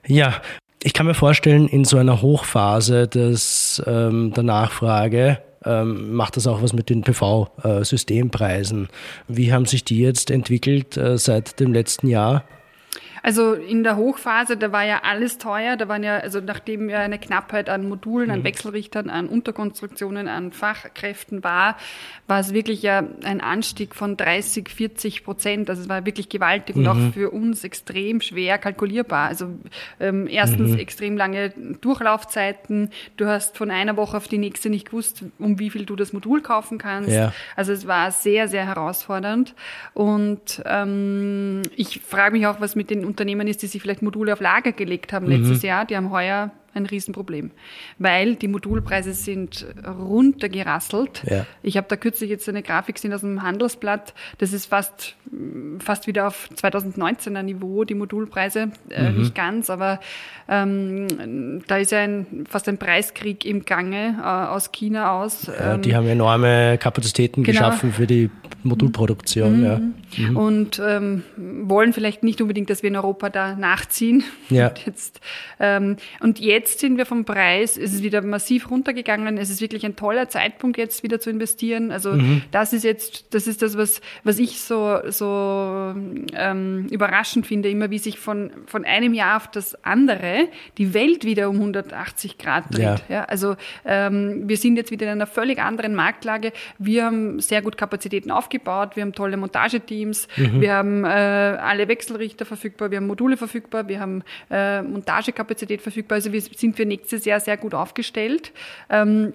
Ja, 0.07 0.41
ich 0.83 0.95
kann 0.95 1.07
mir 1.07 1.15
vorstellen, 1.15 1.69
in 1.69 1.85
so 1.85 1.99
einer 1.99 2.23
Hochphase 2.23 3.07
des, 3.07 3.83
ähm, 3.87 4.33
der 4.35 4.45
Nachfrage 4.45 5.39
ähm, 5.65 6.13
macht 6.15 6.37
das 6.37 6.47
auch 6.47 6.63
was 6.63 6.73
mit 6.73 6.91
den 6.91 7.03
PV-Systempreisen. 7.03 8.89
Wie 9.29 9.53
haben 9.53 9.67
sich 9.67 9.85
die 9.85 9.99
jetzt 9.99 10.31
entwickelt 10.31 10.97
äh, 10.97 11.19
seit 11.19 11.61
dem 11.61 11.73
letzten 11.73 12.09
Jahr? 12.09 12.45
Also 13.23 13.55
in 13.55 13.85
der 13.85 13.97
Hochphase, 13.97 14.57
da 14.57 14.73
war 14.73 14.85
ja 14.85 15.03
alles 15.05 15.39
teuer. 15.39 15.77
Da 15.77 15.89
waren 15.89 16.03
ja, 16.03 16.19
also 16.19 16.41
nachdem 16.41 16.91
ja 16.91 16.99
eine 16.99 17.19
Knappheit 17.19 17.69
an 17.69 17.89
Modulen, 17.89 18.29
mhm. 18.29 18.35
an 18.35 18.45
Wechselrichtern, 18.45 19.11
an 19.11 19.29
Unterkonstruktionen, 19.29 20.29
an 20.29 20.53
Fachkräften 20.53 21.45
war, 21.45 21.77
war 22.27 22.41
es 22.41 22.53
wirklich 22.53 22.83
ja 22.83 23.05
ein 23.25 23.41
Anstieg 23.41 23.95
von 23.95 24.17
30, 24.17 24.69
40 24.69 25.25
Prozent. 25.25 25.71
Also 25.71 25.83
es 25.83 25.89
war 25.89 26.05
wirklich 26.05 26.29
gewaltig 26.29 26.75
mhm. 26.75 26.83
und 26.83 26.89
auch 26.89 26.95
mhm. 26.95 27.13
für 27.13 27.31
uns 27.31 27.63
extrem 27.63 28.21
schwer 28.21 28.59
kalkulierbar. 28.59 29.29
Also 29.29 29.49
ähm, 30.01 30.27
erstens 30.27 30.73
mhm. 30.73 30.79
extrem 30.79 31.17
lange 31.17 31.51
Durchlaufzeiten. 31.81 32.91
Du 33.17 33.27
hast 33.27 33.57
von 33.57 33.71
einer 33.71 33.97
Woche 33.97 34.17
auf 34.17 34.27
die 34.27 34.39
nächste 34.39 34.69
nicht 34.69 34.87
gewusst, 34.87 35.25
um 35.39 35.59
wie 35.61 35.71
viel 35.71 35.87
du 35.87 35.95
das 35.95 36.13
Modul 36.13 36.43
kaufen 36.43 36.79
kannst. 36.79 37.11
Ja. 37.11 37.33
Also 37.55 37.73
es 37.73 37.87
war 37.87 38.11
sehr, 38.11 38.49
sehr 38.49 38.67
herausfordernd. 38.67 39.55
Und 39.95 40.63
ähm, 40.65 41.63
ich 41.77 42.01
frage 42.01 42.37
mich 42.37 42.47
auch, 42.49 42.61
was 42.61 42.75
mit 42.75 42.91
den 42.91 43.12
Unternehmen 43.13 43.47
ist, 43.47 43.63
die 43.63 43.67
sich 43.67 43.81
vielleicht 43.81 44.03
Module 44.03 44.33
auf 44.33 44.41
Lager 44.41 44.73
gelegt 44.73 45.13
haben 45.13 45.27
letztes 45.27 45.63
mhm. 45.63 45.69
Jahr. 45.69 45.85
Die 45.85 45.97
haben 45.97 46.11
heuer 46.11 46.51
ein 46.75 46.87
Riesenproblem, 46.87 47.51
weil 47.99 48.37
die 48.37 48.49
Modulpreise 48.49 49.13
sind 49.13 49.67
runtergerasselt. 49.87 51.23
Ja. 51.29 51.47
Ich 51.63 51.77
habe 51.77 51.87
da 51.89 51.97
kürzlich 51.97 52.31
jetzt 52.31 52.49
eine 52.49 52.63
Grafik 52.63 52.97
gesehen 52.97 53.13
aus 53.13 53.21
dem 53.21 53.43
Handelsblatt. 53.43 54.15
Das 54.39 54.53
ist 54.53 54.67
fast, 54.67 55.17
fast 55.79 56.07
wieder 56.07 56.27
auf 56.27 56.49
2019er 56.57 57.43
Niveau, 57.43 57.85
die 57.85 57.95
Modulpreise. 57.95 58.73
Äh, 58.91 59.11
mhm. 59.11 59.19
Nicht 59.19 59.35
ganz, 59.35 59.71
aber 59.71 60.01
ähm, 60.49 61.63
da 61.67 61.77
ist 61.77 61.93
ja 61.93 62.01
ein, 62.01 62.45
fast 62.49 62.69
ein 62.69 62.79
Preiskrieg 62.79 63.45
im 63.45 63.65
Gange 63.65 64.19
äh, 64.21 64.23
aus 64.23 64.73
China 64.73 65.21
aus. 65.21 65.47
Ja, 65.47 65.77
die 65.77 65.91
ähm, 65.91 65.97
haben 65.97 66.07
enorme 66.09 66.79
Kapazitäten 66.79 67.43
genau. 67.43 67.59
geschaffen 67.59 67.93
für 67.93 68.07
die 68.07 68.31
Modulproduktion. 68.65 69.59
Mhm. 69.59 69.65
Ja. 69.65 69.81
Mhm. 70.17 70.37
Und 70.37 70.83
ähm, 70.85 71.23
wollen 71.37 71.93
vielleicht 71.93 72.23
nicht 72.23 72.41
unbedingt, 72.41 72.71
dass 72.71 72.83
wir 72.83 72.89
in 72.89 72.97
Europa 72.97 73.31
da 73.31 73.55
nachziehen. 73.55 74.25
Ja. 74.51 74.69
Und 74.69 74.79
jetzt, 74.87 75.21
ähm, 75.59 75.97
und 76.21 76.39
jetzt 76.39 76.62
jetzt 76.63 76.79
sind 76.79 76.97
wir 76.97 77.07
vom 77.07 77.25
Preis, 77.25 77.77
es 77.77 77.93
ist 77.93 78.03
wieder 78.05 78.23
massiv 78.23 78.71
runtergegangen. 78.71 79.37
Es 79.37 79.51
ist 79.51 79.61
wirklich 79.61 79.85
ein 79.85 79.97
toller 79.97 80.29
Zeitpunkt, 80.29 80.79
jetzt 80.79 81.03
wieder 81.03 81.19
zu 81.19 81.29
investieren. 81.29 81.91
Also 81.91 82.13
mhm. 82.13 82.43
das 82.53 82.73
ist 82.73 82.85
jetzt, 82.85 83.35
das 83.35 83.49
ist 83.49 83.63
das, 83.63 83.77
was, 83.77 84.01
was 84.23 84.39
ich 84.39 84.61
so, 84.61 85.01
so 85.09 85.93
ähm, 86.35 86.87
überraschend 86.91 87.47
finde, 87.47 87.69
immer 87.69 87.91
wie 87.91 87.99
sich 87.99 88.21
von, 88.21 88.53
von 88.67 88.85
einem 88.85 89.13
Jahr 89.13 89.39
auf 89.39 89.51
das 89.51 89.85
andere 89.85 90.49
die 90.79 90.95
Welt 90.95 91.25
wieder 91.25 91.49
um 91.49 91.57
180 91.57 92.39
Grad 92.39 92.65
dreht. 92.71 92.83
Ja. 92.83 92.97
ja 93.09 93.25
also 93.25 93.57
ähm, 93.85 94.49
wir 94.49 94.57
sind 94.57 94.77
jetzt 94.77 94.93
wieder 94.93 95.07
in 95.07 95.13
einer 95.13 95.27
völlig 95.27 95.59
anderen 95.59 95.97
Marktlage. 95.97 96.53
Wir 96.79 97.07
haben 97.07 97.41
sehr 97.41 97.61
gut 97.61 97.77
Kapazitäten 97.77 98.31
aufgebaut, 98.31 98.95
wir 98.95 99.03
haben 99.03 99.15
tolle 99.15 99.37
Montageteams, 99.37 100.29
mhm. 100.37 100.61
wir 100.61 100.75
haben 100.75 101.05
äh, 101.05 101.09
alle 101.09 101.89
Wechselrichter 101.89 102.45
verfügbar, 102.45 102.93
wir 102.93 102.99
haben 102.99 103.09
Module 103.09 103.37
verfügbar, 103.37 103.89
wir 103.89 103.99
haben 103.99 104.23
äh, 104.49 104.83
Montagekapazität 104.83 105.83
verfügbar. 105.83 106.17
Also 106.17 106.33
wir 106.33 106.52
sind 106.57 106.79
wir 106.79 106.87
nächstes 106.87 107.25
Jahr 107.25 107.41
sehr 107.41 107.57
gut 107.57 107.75
aufgestellt. 107.75 108.53
Ähm, 108.91 109.33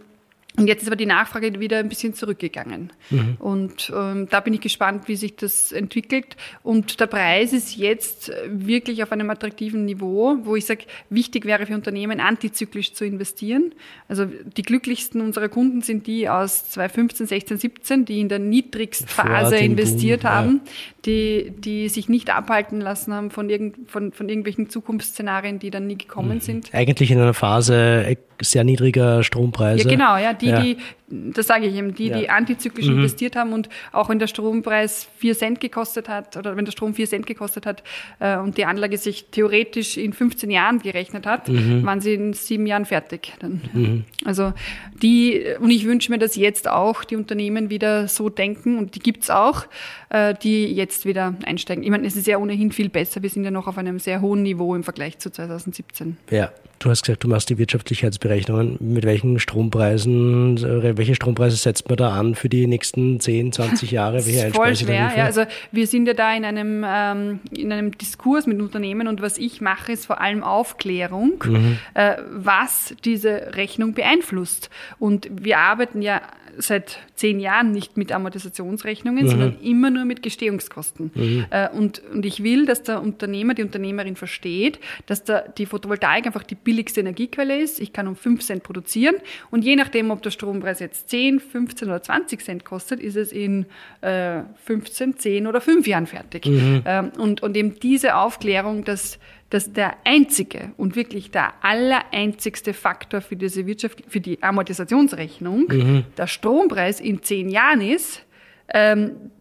und 0.57 0.67
jetzt 0.67 0.81
ist 0.81 0.87
aber 0.87 0.95
die 0.95 1.05
Nachfrage 1.05 1.59
wieder 1.59 1.77
ein 1.77 1.87
bisschen 1.87 2.15
zurückgegangen. 2.15 2.91
Mhm. 3.11 3.35
Und 3.37 3.93
ähm, 3.95 4.27
da 4.27 4.39
bin 4.39 4.55
ich 4.55 4.61
gespannt, 4.61 5.07
wie 5.07 5.15
sich 5.15 5.35
das 5.35 5.71
entwickelt. 5.71 6.35
Und 6.63 6.99
der 6.99 7.05
Preis 7.05 7.53
ist 7.53 7.75
jetzt 7.75 8.31
wirklich 8.47 9.03
auf 9.03 9.11
einem 9.11 9.29
attraktiven 9.29 9.85
Niveau, 9.85 10.37
wo 10.41 10.55
ich 10.55 10.65
sage, 10.65 10.85
wichtig 11.11 11.45
wäre 11.45 11.67
für 11.67 11.75
Unternehmen, 11.75 12.19
antizyklisch 12.19 12.93
zu 12.93 13.05
investieren. 13.05 13.71
Also 14.07 14.25
die 14.25 14.63
glücklichsten 14.63 15.21
unserer 15.21 15.47
Kunden 15.47 15.81
sind 15.81 16.07
die 16.07 16.27
aus 16.27 16.71
2015, 16.71 17.27
16, 17.27 17.57
17, 17.59 18.05
die 18.05 18.19
in 18.19 18.29
der 18.29 18.39
Niedrigstphase 18.39 19.57
investiert 19.57 20.23
Boom, 20.23 20.31
haben, 20.31 20.61
ja. 20.65 20.71
die, 21.05 21.53
die 21.55 21.87
sich 21.87 22.09
nicht 22.09 22.35
abhalten 22.35 22.81
lassen 22.81 23.13
haben 23.13 23.29
von, 23.29 23.51
irgend, 23.51 23.91
von, 23.91 24.11
von 24.11 24.27
irgendwelchen 24.27 24.71
Zukunftsszenarien, 24.71 25.59
die 25.59 25.69
dann 25.69 25.85
nie 25.85 25.99
gekommen 25.99 26.35
mhm. 26.35 26.41
sind. 26.41 26.73
Eigentlich 26.73 27.11
in 27.11 27.19
einer 27.19 27.35
Phase 27.35 28.17
sehr 28.41 28.63
niedriger 28.63 29.23
Strompreise. 29.23 29.83
Ja, 29.83 29.89
genau, 29.89 30.17
ja, 30.17 30.33
die, 30.33 30.47
ja. 30.47 30.61
die 30.61 30.77
das 31.09 31.47
sage 31.47 31.67
ich 31.67 31.75
eben, 31.75 31.95
die, 31.95 32.07
ja. 32.07 32.19
die 32.19 32.29
antizyklisch 32.29 32.87
mhm. 32.87 32.97
investiert 32.97 33.37
haben 33.37 33.53
und 33.53 33.69
auch 33.93 34.09
wenn 34.09 34.19
der 34.19 34.27
Strompreis 34.27 35.07
vier 35.17 35.35
Cent 35.35 35.61
gekostet 35.61 36.09
hat 36.09 36.35
oder 36.35 36.57
wenn 36.57 36.65
der 36.65 36.73
Strom 36.73 36.93
vier 36.93 37.07
Cent 37.07 37.25
gekostet 37.25 37.65
hat 37.65 37.81
äh, 38.19 38.37
und 38.37 38.57
die 38.57 38.65
Anlage 38.65 38.97
sich 38.97 39.27
theoretisch 39.31 39.95
in 39.95 40.11
15 40.11 40.51
Jahren 40.51 40.79
gerechnet 40.79 41.25
hat, 41.25 41.47
mhm. 41.47 41.85
waren 41.85 42.01
sie 42.01 42.13
in 42.13 42.33
sieben 42.33 42.67
Jahren 42.67 42.85
fertig. 42.85 43.33
Dann. 43.39 43.61
Mhm. 43.71 44.05
Also 44.25 44.53
die, 45.01 45.45
und 45.59 45.69
ich 45.69 45.85
wünsche 45.85 46.11
mir, 46.11 46.17
dass 46.17 46.35
jetzt 46.35 46.67
auch 46.67 47.05
die 47.05 47.15
Unternehmen 47.15 47.69
wieder 47.69 48.09
so 48.09 48.29
denken 48.29 48.77
und 48.77 48.95
die 48.95 48.99
gibt's 48.99 49.29
auch, 49.29 49.65
äh, 50.09 50.33
die 50.33 50.65
jetzt 50.65 51.05
wieder 51.05 51.35
einsteigen. 51.45 51.85
Ich 51.85 51.89
meine, 51.89 52.05
es 52.05 52.17
ist 52.17 52.27
ja 52.27 52.37
ohnehin 52.37 52.73
viel 52.73 52.89
besser. 52.89 53.23
Wir 53.23 53.29
sind 53.29 53.45
ja 53.45 53.51
noch 53.51 53.67
auf 53.67 53.77
einem 53.77 53.99
sehr 53.99 54.19
hohen 54.19 54.43
Niveau 54.43 54.75
im 54.75 54.83
Vergleich 54.83 55.19
zu 55.19 55.31
2017. 55.31 56.17
Ja, 56.31 56.51
du 56.79 56.89
hast 56.89 57.03
gesagt, 57.03 57.23
du 57.23 57.27
machst 57.27 57.49
die 57.49 57.57
Wirtschaftlichkeitsberechnungen. 57.57 58.77
Mit 58.79 59.05
welchen 59.05 59.39
Strompreisen 59.39 60.57
äh, 60.57 60.97
welche 60.97 61.15
Strompreise 61.15 61.55
setzt 61.55 61.89
man 61.89 61.97
da 61.97 62.11
an 62.11 62.35
für 62.35 62.49
die 62.49 62.67
nächsten 62.67 63.19
10, 63.19 63.53
20 63.53 63.91
Jahre? 63.91 64.25
Welche 64.25 64.37
das 64.37 64.47
ist 64.47 64.55
voll 64.55 64.75
schwer. 64.75 65.11
Ja, 65.15 65.25
also 65.25 65.43
wir 65.71 65.87
sind 65.87 66.07
ja 66.07 66.13
da 66.13 66.35
in 66.35 66.45
einem, 66.45 66.83
ähm, 66.87 67.39
in 67.51 67.71
einem 67.71 67.97
Diskurs 67.97 68.47
mit 68.47 68.59
Unternehmen 68.61 69.07
und 69.07 69.21
was 69.21 69.37
ich 69.37 69.61
mache, 69.61 69.91
ist 69.91 70.05
vor 70.05 70.21
allem 70.21 70.43
Aufklärung, 70.43 71.43
mhm. 71.45 71.79
äh, 71.93 72.15
was 72.31 72.95
diese 73.05 73.55
Rechnung 73.55 73.93
beeinflusst. 73.93 74.69
Und 74.99 75.29
wir 75.31 75.59
arbeiten 75.59 76.01
ja 76.01 76.21
seit 76.57 76.99
zehn 77.15 77.39
Jahren 77.39 77.71
nicht 77.71 77.97
mit 77.97 78.11
Amortisationsrechnungen, 78.11 79.25
mhm. 79.25 79.29
sondern 79.29 79.59
immer 79.61 79.89
nur 79.89 80.05
mit 80.05 80.21
Gestehungskosten. 80.21 81.11
Mhm. 81.13 81.45
Und, 81.73 82.01
und 82.13 82.25
ich 82.25 82.43
will, 82.43 82.65
dass 82.65 82.83
der 82.83 83.01
Unternehmer, 83.01 83.53
die 83.53 83.63
Unternehmerin 83.63 84.15
versteht, 84.15 84.79
dass 85.05 85.23
der, 85.23 85.49
die 85.49 85.65
Photovoltaik 85.65 86.25
einfach 86.25 86.43
die 86.43 86.55
billigste 86.55 87.01
Energiequelle 87.01 87.59
ist. 87.59 87.79
Ich 87.79 87.93
kann 87.93 88.07
um 88.07 88.15
5 88.15 88.43
Cent 88.43 88.63
produzieren 88.63 89.15
und 89.51 89.63
je 89.63 89.75
nachdem, 89.75 90.11
ob 90.11 90.21
der 90.21 90.31
Strompreis 90.31 90.79
jetzt 90.79 91.09
10, 91.09 91.39
15 91.39 91.87
oder 91.87 92.01
20 92.01 92.43
Cent 92.43 92.65
kostet, 92.65 92.99
ist 92.99 93.15
es 93.15 93.31
in 93.31 93.65
äh, 94.01 94.41
15, 94.65 95.17
10 95.17 95.47
oder 95.47 95.61
5 95.61 95.87
Jahren 95.87 96.07
fertig. 96.07 96.45
Mhm. 96.45 96.83
Ähm, 96.85 97.11
und, 97.17 97.43
und 97.43 97.55
eben 97.57 97.79
diese 97.79 98.15
Aufklärung, 98.15 98.83
dass 98.83 99.19
dass 99.49 99.71
der 99.71 99.95
einzige 100.03 100.71
und 100.77 100.95
wirklich 100.95 101.31
der 101.31 101.53
allereinzigste 101.61 102.73
Faktor 102.73 103.21
für 103.21 103.35
diese 103.35 103.65
Wirtschaft, 103.65 104.03
für 104.07 104.19
die 104.19 104.43
Amortisationsrechnung 104.43 105.67
mhm. 105.69 106.03
der 106.17 106.27
Strompreis 106.27 106.99
in 106.99 107.23
zehn 107.23 107.49
Jahren 107.49 107.81
ist, 107.81 108.25
ähm, 108.73 109.31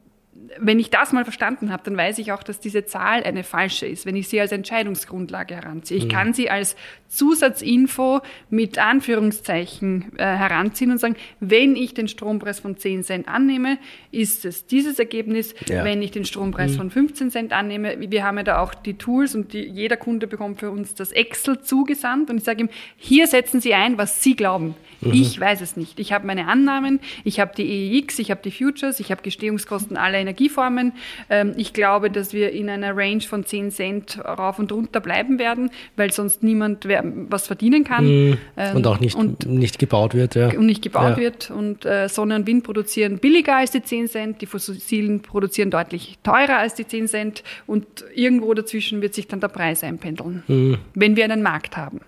wenn 0.59 0.79
ich 0.79 0.91
das 0.91 1.13
mal 1.13 1.25
verstanden 1.25 1.73
habe, 1.73 1.83
dann 1.85 1.97
weiß 1.97 2.19
ich 2.19 2.33
auch, 2.33 2.43
dass 2.43 2.61
diese 2.61 2.85
Zahl 2.85 3.23
eine 3.25 3.43
falsche 3.43 3.87
ist, 3.87 4.07
wenn 4.07 4.17
ich 4.17 4.29
sie 4.29 4.41
als 4.41 4.53
Entscheidungsgrundlage 4.53 5.55
heranziehe. 5.55 5.99
Ich 5.99 6.05
mhm. 6.05 6.11
kann 6.11 6.35
sie 6.35 6.51
als 6.51 6.77
Zusatzinfo 7.09 8.21
mit 8.51 8.79
Anführungszeichen 8.79 10.13
äh, 10.17 10.25
heranziehen 10.25 10.91
und 10.91 10.99
sagen, 10.99 11.17
wenn 11.41 11.77
ich 11.77 11.95
den 11.95 12.09
Strompreis 12.09 12.61
von 12.61 12.77
10 12.77 13.05
Cent 13.05 13.29
annehme, 13.29 13.79
ist 14.11 14.45
es 14.45 14.67
dieses 14.67 14.99
Ergebnis. 14.99 15.55
Ja. 15.69 15.85
Wenn 15.85 16.03
ich 16.03 16.11
den 16.11 16.25
Strompreis 16.25 16.73
mhm. 16.73 16.77
von 16.77 16.91
15 16.91 17.31
Cent 17.31 17.53
annehme, 17.53 17.97
wir 17.99 18.25
haben 18.25 18.39
ja 18.39 18.43
da 18.43 18.61
auch 18.61 18.75
die 18.75 18.95
Tools 18.95 19.35
und 19.35 19.53
die, 19.53 19.63
jeder 19.63 19.97
Kunde 19.97 20.27
bekommt 20.27 20.61
für 20.61 20.71
uns 20.71 20.95
das 20.95 21.13
Excel 21.13 21.61
zugesandt 21.61 22.31
und 22.31 22.39
ich 22.39 22.45
sage 22.45 22.63
ihm, 22.63 22.69
hier 22.97 23.27
setzen 23.27 23.61
Sie 23.61 23.75
ein, 23.75 23.99
was 23.99 24.23
Sie 24.23 24.35
glauben. 24.35 24.75
Mhm. 25.01 25.13
Ich 25.13 25.39
weiß 25.39 25.61
es 25.61 25.77
nicht. 25.77 25.99
Ich 26.01 26.13
habe 26.13 26.27
meine 26.27 26.49
Annahmen, 26.49 27.01
ich 27.25 27.41
habe 27.41 27.53
die 27.57 27.67
EEX, 27.67 28.19
ich 28.19 28.31
habe 28.31 28.41
die 28.43 28.51
Futures, 28.51 29.01
ich 29.01 29.11
habe 29.11 29.23
Gestehungskosten 29.23 29.97
aller 29.97 30.19
Energieformen. 30.19 30.93
Ähm, 31.31 31.55
ich 31.57 31.73
glaube, 31.73 32.11
dass 32.11 32.33
wir 32.33 32.53
in 32.53 32.69
einer 32.69 32.97
Range 32.97 33.21
von 33.21 33.45
10 33.45 33.71
Cent 33.71 34.19
rauf 34.25 34.59
und 34.59 34.73
runter 34.73 35.01
bleiben 35.01 35.39
werden, 35.39 35.71
weil 35.97 36.13
sonst 36.13 36.43
niemand 36.43 36.87
was 37.05 37.47
verdienen 37.47 37.85
kann. 37.85 38.07
Mhm. 38.07 38.39
Ähm, 38.57 38.77
und 38.77 38.87
auch 38.87 39.01
nicht, 39.01 39.15
und, 39.15 39.47
nicht 39.47 39.79
gebaut 39.79 40.15
wird. 40.15 40.35
Ja. 40.35 40.49
Und 40.49 40.67
nicht 40.67 40.83
gebaut 40.83 41.17
ja. 41.17 41.17
wird. 41.17 41.51
Und 41.51 41.85
äh, 41.85 42.09
Sonne 42.09 42.37
und 42.37 42.47
Wind 42.47 42.65
produzieren 42.65 43.19
billiger 43.19 43.57
als 43.57 43.71
die 43.71 43.83
10 43.83 44.09
Cent, 44.09 44.41
die 44.41 44.47
fossilen 44.47 45.23
produzieren 45.23 45.71
deutlich 45.71 46.19
teurer 46.23 46.59
als 46.59 46.75
die 46.75 46.87
10 46.87 47.09
Cent 47.09 47.45
und 47.67 47.87
irgendwo 48.15 48.55
dazwischen 48.55 49.03
wird 49.03 49.15
sich 49.15 49.29
dann 49.29 49.41
der 49.41 49.49
Preis 49.49 49.83
einpendeln, 49.83 50.43
mhm. 50.47 50.79
wenn 50.95 51.17
wir 51.17 51.25
einen 51.25 51.43
Markt 51.43 51.77
haben. 51.77 52.01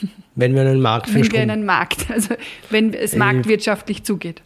Wenn 0.34 0.54
wir 0.54 0.62
einen 0.62 0.82
Markt 0.82 1.08
für 1.08 1.14
Wenn 1.14 1.24
Strom 1.24 1.46
wir 1.46 1.52
einen 1.52 1.64
Markt, 1.64 2.10
also 2.10 2.34
wenn 2.70 2.92
es 2.92 3.14
äh, 3.14 3.18
marktwirtschaftlich 3.18 4.02
zugeht. 4.02 4.42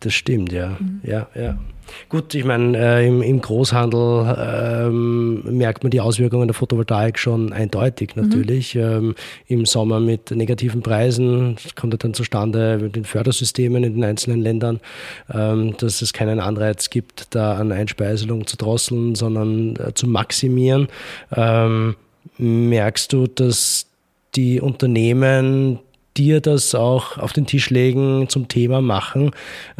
Das 0.00 0.12
stimmt, 0.12 0.52
ja. 0.52 0.76
Mhm. 0.80 1.00
Ja, 1.04 1.28
ja. 1.34 1.58
Gut, 2.08 2.34
ich 2.34 2.44
meine, 2.44 2.76
äh, 2.76 3.06
im, 3.06 3.22
im, 3.22 3.40
Großhandel 3.40 4.36
ähm, 4.38 5.42
merkt 5.56 5.82
man 5.82 5.90
die 5.90 6.00
Auswirkungen 6.00 6.48
der 6.48 6.54
Photovoltaik 6.54 7.18
schon 7.18 7.52
eindeutig 7.52 8.16
mhm. 8.16 8.22
natürlich. 8.22 8.74
Mhm. 8.74 8.80
Ähm, 8.80 9.14
Im 9.46 9.66
Sommer 9.66 10.00
mit 10.00 10.30
negativen 10.30 10.82
Preisen 10.82 11.56
das 11.62 11.74
kommt 11.74 12.02
dann 12.02 12.14
zustande 12.14 12.78
mit 12.80 12.96
den 12.96 13.04
Fördersystemen 13.04 13.84
in 13.84 13.94
den 13.94 14.04
einzelnen 14.04 14.40
Ländern, 14.40 14.80
ähm, 15.32 15.76
dass 15.78 16.02
es 16.02 16.12
keinen 16.12 16.40
Anreiz 16.40 16.90
gibt, 16.90 17.34
da 17.34 17.54
an 17.54 17.72
Einspeiselung 17.72 18.46
zu 18.46 18.56
drosseln, 18.56 19.14
sondern 19.14 19.76
äh, 19.76 19.94
zu 19.94 20.06
maximieren. 20.06 20.88
Ähm, 21.34 21.96
merkst 22.38 23.12
du, 23.12 23.26
dass 23.26 23.86
die 24.34 24.60
Unternehmen 24.60 25.78
dir 26.16 26.40
das 26.40 26.74
auch 26.74 27.18
auf 27.18 27.32
den 27.32 27.46
Tisch 27.46 27.70
legen, 27.70 28.28
zum 28.28 28.48
Thema 28.48 28.80
machen, 28.80 29.30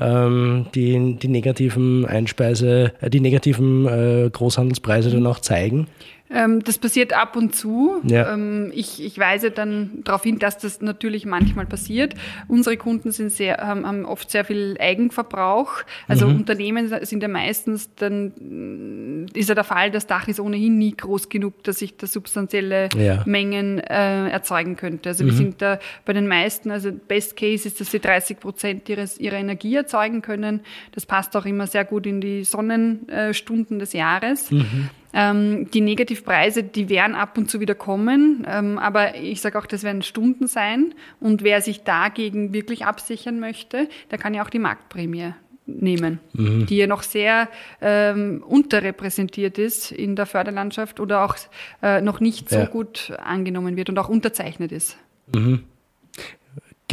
ähm, 0.01 0.67
die, 0.75 1.17
die 1.17 1.29
negativen 1.29 2.07
Einspeise, 2.07 2.93
äh, 3.01 3.11
die 3.11 3.21
negativen 3.21 3.87
äh, 3.87 4.31
Großhandelspreise 4.31 5.11
dann 5.11 5.27
auch 5.27 5.41
zeigen? 5.41 5.89
Ähm, 6.33 6.63
das 6.65 6.79
passiert 6.79 7.13
ab 7.13 7.37
und 7.37 7.55
zu. 7.55 8.01
Ja. 8.05 8.33
Ähm, 8.33 8.73
ich, 8.75 9.05
ich 9.05 9.19
weise 9.19 9.51
dann 9.51 10.03
darauf 10.05 10.23
hin, 10.23 10.39
dass 10.39 10.59
das 10.59 10.81
natürlich 10.81 11.27
manchmal 11.27 11.67
passiert. 11.67 12.15
Unsere 12.49 12.77
Kunden 12.77 13.13
sind 13.13 13.31
sehr, 13.31 13.59
haben, 13.59 13.87
haben 13.87 14.05
oft 14.05 14.31
sehr 14.31 14.45
viel 14.45 14.77
Eigenverbrauch. 14.79 15.83
Also 16.09 16.27
mhm. 16.27 16.37
Unternehmen 16.37 16.93
sind 17.03 17.23
ja 17.23 17.29
meistens, 17.29 17.91
dann 17.97 19.29
ist 19.35 19.49
ja 19.49 19.55
der 19.55 19.65
Fall, 19.65 19.91
das 19.91 20.07
Dach 20.07 20.29
ist 20.29 20.41
ohnehin 20.41 20.79
nie 20.79 20.97
groß 20.97 21.29
genug, 21.29 21.63
dass 21.65 21.83
ich 21.83 21.97
da 21.97 22.07
substanzielle 22.07 22.89
ja. 22.97 23.23
Mengen 23.27 23.79
äh, 23.79 24.29
erzeugen 24.29 24.77
könnte. 24.77 25.11
Also 25.11 25.25
mhm. 25.25 25.29
wir 25.29 25.35
sind 25.35 25.63
da 25.63 25.79
bei 26.05 26.13
den 26.13 26.27
meisten, 26.27 26.71
also 26.71 26.91
Best 26.93 27.37
Case 27.37 27.69
ist, 27.69 27.81
dass 27.81 27.91
sie 27.91 28.01
30 28.01 28.41
Prozent 28.41 28.89
ihres, 28.89 29.19
ihrer 29.19 29.37
Energie 29.37 29.75
erzeugen 29.75 30.23
können. 30.23 30.61
Das 30.93 31.05
passt 31.07 31.37
auch 31.37 31.45
immer 31.45 31.67
sehr 31.67 31.85
gut 31.85 32.07
in 32.07 32.21
die 32.21 32.45
Sonnenstunden 32.45 33.79
des 33.79 33.93
Jahres. 33.93 34.51
Mhm. 34.51 34.91
Ähm, 35.13 35.71
die 35.71 35.81
Negativpreise, 35.81 36.63
die 36.63 36.89
werden 36.89 37.15
ab 37.15 37.37
und 37.37 37.51
zu 37.51 37.61
wieder 37.61 37.75
kommen, 37.75 38.47
ähm, 38.49 38.79
aber 38.79 39.17
ich 39.17 39.41
sage 39.41 39.59
auch, 39.59 39.67
das 39.67 39.83
werden 39.83 40.03
Stunden 40.03 40.47
sein. 40.47 40.95
Und 41.21 41.43
wer 41.43 41.61
sich 41.61 41.83
dagegen 41.83 42.53
wirklich 42.53 42.87
absichern 42.87 43.41
möchte, 43.41 43.89
der 44.11 44.19
kann 44.19 44.35
ja 44.35 44.43
auch 44.43 44.51
die 44.51 44.59
Marktprämie 44.59 45.35
nehmen, 45.67 46.21
mhm. 46.33 46.67
die 46.67 46.77
ja 46.77 46.87
noch 46.87 47.03
sehr 47.03 47.49
ähm, 47.81 48.43
unterrepräsentiert 48.47 49.59
ist 49.59 49.93
in 49.93 50.17
der 50.17 50.27
Förderlandschaft 50.27 50.99
oder 50.99 51.25
auch 51.25 51.37
äh, 51.83 52.01
noch 52.01 52.21
nicht 52.21 52.49
so 52.49 52.59
ja. 52.59 52.67
gut 52.67 53.13
angenommen 53.23 53.77
wird 53.77 53.89
und 53.89 53.99
auch 53.99 54.09
unterzeichnet 54.09 54.73
ist. 54.73 54.97
Mhm. 55.35 55.65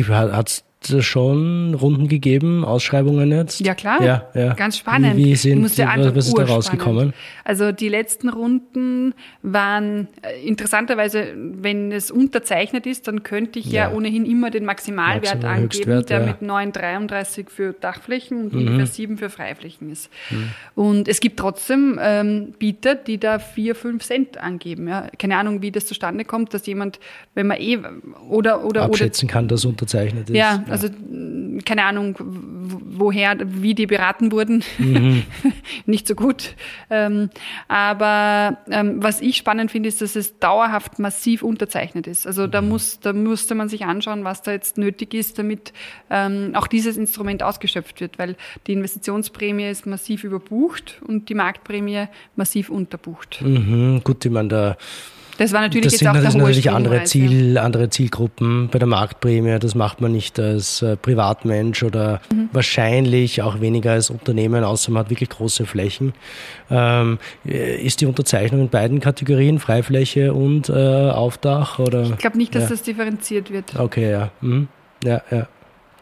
Hat 0.07 0.63
schon 1.01 1.73
Runden 1.73 2.07
gegeben, 2.07 2.63
Ausschreibungen 2.63 3.31
jetzt? 3.31 3.59
Ja, 3.59 3.75
klar. 3.75 4.01
Ja, 4.01 4.27
ja. 4.33 4.53
Ganz 4.53 4.77
spannend. 4.77 5.17
Wie, 5.17 5.25
wie 5.25 5.35
sind, 5.35 5.63
was, 5.63 5.77
was 5.77 6.27
ist 6.27 6.37
da 6.37 6.45
rausgekommen? 6.45 7.13
Also 7.43 7.71
die 7.71 7.89
letzten 7.89 8.29
Runden 8.29 9.13
waren 9.41 10.07
äh, 10.21 10.47
interessanterweise, 10.47 11.33
wenn 11.35 11.91
es 11.91 12.11
unterzeichnet 12.11 12.85
ist, 12.85 13.07
dann 13.07 13.23
könnte 13.23 13.59
ich 13.59 13.65
ja, 13.65 13.89
ja 13.89 13.95
ohnehin 13.95 14.25
immer 14.25 14.51
den 14.51 14.65
Maximalwert 14.65 15.43
Maximal 15.43 15.55
angeben, 15.55 16.05
der 16.05 16.19
ja. 16.21 16.25
mit 16.25 16.37
9,33 16.41 17.49
für 17.49 17.73
Dachflächen 17.73 18.45
und 18.45 18.53
mhm. 18.53 18.59
ungefähr 18.59 18.85
7 18.85 19.17
für 19.17 19.29
Freiflächen 19.29 19.91
ist. 19.91 20.09
Mhm. 20.29 20.49
Und 20.75 21.07
es 21.07 21.19
gibt 21.19 21.39
trotzdem 21.39 21.99
ähm, 22.01 22.53
Bieter, 22.57 22.95
die 22.95 23.17
da 23.17 23.39
4, 23.39 23.75
5 23.75 24.03
Cent 24.03 24.37
angeben. 24.37 24.87
Ja. 24.87 25.07
Keine 25.17 25.37
Ahnung, 25.37 25.61
wie 25.61 25.71
das 25.71 25.85
zustande 25.85 26.23
kommt, 26.23 26.53
dass 26.53 26.65
jemand, 26.65 26.99
wenn 27.35 27.47
man 27.47 27.59
eh 27.59 27.79
oder 28.29 28.63
oder 28.63 28.83
abschätzen 28.83 29.27
oder, 29.27 29.33
kann, 29.33 29.47
dass 29.47 29.65
unterzeichnet 29.65 30.29
ist. 30.29 30.35
Ja, 30.35 30.63
also 30.71 30.89
keine 31.65 31.83
Ahnung, 31.83 32.15
woher, 32.19 33.37
wie 33.45 33.75
die 33.75 33.87
beraten 33.87 34.31
wurden, 34.31 34.63
mhm. 34.77 35.23
nicht 35.85 36.07
so 36.07 36.15
gut. 36.15 36.55
Ähm, 36.89 37.29
aber 37.67 38.57
ähm, 38.69 39.01
was 39.01 39.21
ich 39.21 39.37
spannend 39.37 39.71
finde, 39.71 39.89
ist, 39.89 40.01
dass 40.01 40.15
es 40.15 40.39
dauerhaft 40.39 40.99
massiv 40.99 41.43
unterzeichnet 41.43 42.07
ist. 42.07 42.27
Also 42.27 42.47
da 42.47 42.61
mhm. 42.61 42.69
muss, 42.69 42.99
da 42.99 43.13
musste 43.13 43.55
man 43.55 43.69
sich 43.69 43.85
anschauen, 43.85 44.23
was 44.23 44.41
da 44.41 44.51
jetzt 44.51 44.77
nötig 44.77 45.13
ist, 45.13 45.39
damit 45.39 45.73
ähm, 46.09 46.51
auch 46.55 46.67
dieses 46.67 46.97
Instrument 46.97 47.43
ausgeschöpft 47.43 48.01
wird, 48.01 48.19
weil 48.19 48.35
die 48.67 48.73
Investitionsprämie 48.73 49.69
ist 49.69 49.85
massiv 49.85 50.23
überbucht 50.23 51.01
und 51.05 51.29
die 51.29 51.35
Marktprämie 51.35 52.07
massiv 52.35 52.69
unterbucht. 52.69 53.41
Mhm. 53.41 54.01
Gut, 54.03 54.25
ich 54.25 54.31
meine, 54.31 54.49
da 54.49 54.77
das 55.39 55.53
war 55.53 55.61
natürlich 55.61 55.85
das 55.85 55.93
jetzt 55.93 55.99
sind, 55.99 56.09
auch 56.09 56.13
das 56.15 56.23
der 56.23 56.31
sind 56.31 56.41
natürlich 56.41 56.69
andere, 56.69 57.03
Ziel, 57.05 57.57
andere 57.57 57.89
Zielgruppen 57.89 58.67
bei 58.69 58.77
der 58.77 58.89
Marktprämie. 58.89 59.57
Das 59.57 59.73
macht 59.73 60.01
man 60.01 60.11
nicht 60.11 60.37
als 60.37 60.81
äh, 60.81 60.97
Privatmensch 60.97 61.81
oder 61.81 62.19
mhm. 62.29 62.49
wahrscheinlich 62.51 63.41
auch 63.41 63.61
weniger 63.61 63.93
als 63.93 64.09
Unternehmen, 64.09 64.65
außer 64.65 64.91
man 64.91 65.03
hat 65.03 65.09
wirklich 65.09 65.29
große 65.29 65.65
Flächen. 65.65 66.11
Ähm, 66.69 67.19
ist 67.45 68.01
die 68.01 68.05
Unterzeichnung 68.05 68.59
in 68.59 68.69
beiden 68.69 68.99
Kategorien, 68.99 69.59
Freifläche 69.59 70.33
und 70.33 70.67
äh, 70.67 70.73
Aufdach? 70.73 71.79
Oder? 71.79 72.03
Ich 72.03 72.17
glaube 72.17 72.37
nicht, 72.37 72.53
dass 72.53 72.63
ja. 72.63 72.69
das 72.71 72.83
differenziert 72.83 73.49
wird. 73.49 73.79
Okay, 73.79 74.11
ja. 74.11 74.31
Mhm. 74.41 74.67
Ja, 75.05 75.21
ja. 75.31 75.47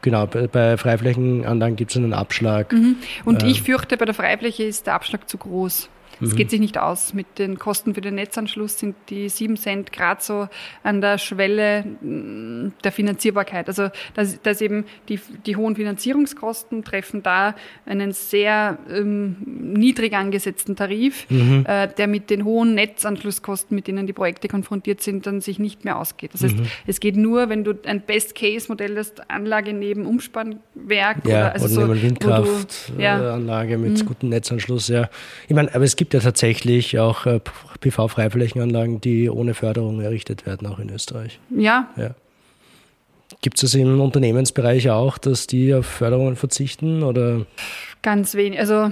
Genau, 0.02 0.26
bei, 0.26 0.47
bei 0.47 0.78
Freiflächenanlagen 0.78 1.76
gibt 1.76 1.91
es 1.91 1.97
einen 1.97 2.13
Abschlag. 2.13 2.73
Mhm. 2.73 2.95
Und 3.23 3.43
ähm. 3.43 3.50
ich 3.50 3.62
fürchte, 3.62 3.97
bei 3.97 4.06
der 4.06 4.15
Freifläche 4.15 4.63
ist 4.63 4.88
der 4.88 4.95
Abschlag 4.95 5.30
zu 5.30 5.38
groß. 5.38 5.89
Es 6.21 6.34
mhm. 6.34 6.36
geht 6.36 6.49
sich 6.49 6.60
nicht 6.60 6.77
aus. 6.77 7.13
Mit 7.13 7.39
den 7.39 7.58
Kosten 7.60 7.93
für 7.93 8.01
den 8.01 8.15
Netzanschluss 8.15 8.80
sind 8.80 8.95
die 9.10 9.30
7 9.30 9.58
Cent 9.58 9.91
gerade 9.91 10.21
so 10.21 10.47
an 10.84 11.01
der 11.01 11.17
Schwelle 11.17 11.84
mm, 12.01 12.73
der 12.84 12.91
Finanzierbarkeit. 12.91 13.67
Also 13.67 13.89
dass, 14.13 14.41
dass 14.41 14.62
eben 14.62 14.86
die, 15.10 15.19
die 15.45 15.56
hohen 15.56 15.75
Finanzierungskosten 15.75 16.84
treffen 16.84 17.23
da 17.23 17.56
einen 17.86 18.12
sehr 18.12 18.77
ähm, 18.89 19.38
niedrig 19.45 20.13
angesetzten 20.13 20.75
Tarif, 20.75 21.30
mhm. 21.30 21.65
äh, 21.67 21.88
der 21.88 22.08
mit 22.08 22.30
den 22.30 22.45
hohen 22.45 22.75
Netzanschlusskosten, 22.75 23.75
mit 23.75 23.88
denen 23.88 24.08
die 24.08 24.13
Projekte 24.13 24.47
konfrontiert 24.47 25.01
sind, 25.01 25.25
dann 25.25 25.41
sich 25.41 25.60
nicht 25.60 25.86
mehr 25.86 25.97
ausgeht. 25.97 26.34
Das 26.34 26.43
heißt, 26.43 26.58
mhm. 26.58 26.67
es 26.86 26.99
geht 26.99 27.15
nur, 27.15 27.49
wenn 27.49 27.63
du 27.63 27.73
ein 27.86 28.01
Best-Case-Modell 28.01 28.97
hast, 28.97 29.30
Anlage 29.30 29.73
neben 29.73 30.06
Umspannwerk 30.06 31.25
ja, 31.25 31.51
oder, 31.51 31.53
also 31.53 31.82
oder 31.82 31.95
so, 31.95 32.01
Windkraftanlage 32.01 33.71
ja. 33.71 33.77
mit 33.77 34.01
mhm. 34.01 34.06
gutem 34.06 34.30
Netzanschluss. 34.30 34.88
Ja, 34.88 35.10
ich 35.47 35.56
meine, 35.56 35.73
aber 35.73 35.84
es 35.84 35.95
gibt 35.95 36.07
gibt 36.08 36.13
ja 36.13 36.22
tatsächlich 36.22 37.00
auch 37.00 37.26
äh, 37.26 37.41
PV-Freiflächenanlagen, 37.82 39.02
die 39.02 39.30
ohne 39.30 39.54
Förderung 39.54 40.00
errichtet 40.00 40.46
werden, 40.46 40.65
auch 40.65 40.80
in 40.80 40.89
Österreich. 40.89 41.41
Ja. 41.50 41.89
ja. 41.98 42.12
Gibt 43.41 43.58
es 43.58 43.62
das 43.63 43.74
im 43.74 44.00
Unternehmensbereich 44.00 44.89
auch, 44.89 45.17
dass 45.17 45.48
die 45.48 45.74
auf 45.74 45.86
Förderungen 45.86 46.38
verzichten 46.38 47.04
oder? 47.04 47.46
Ganz 48.04 48.36
wenig. 48.36 48.58
Also 48.58 48.89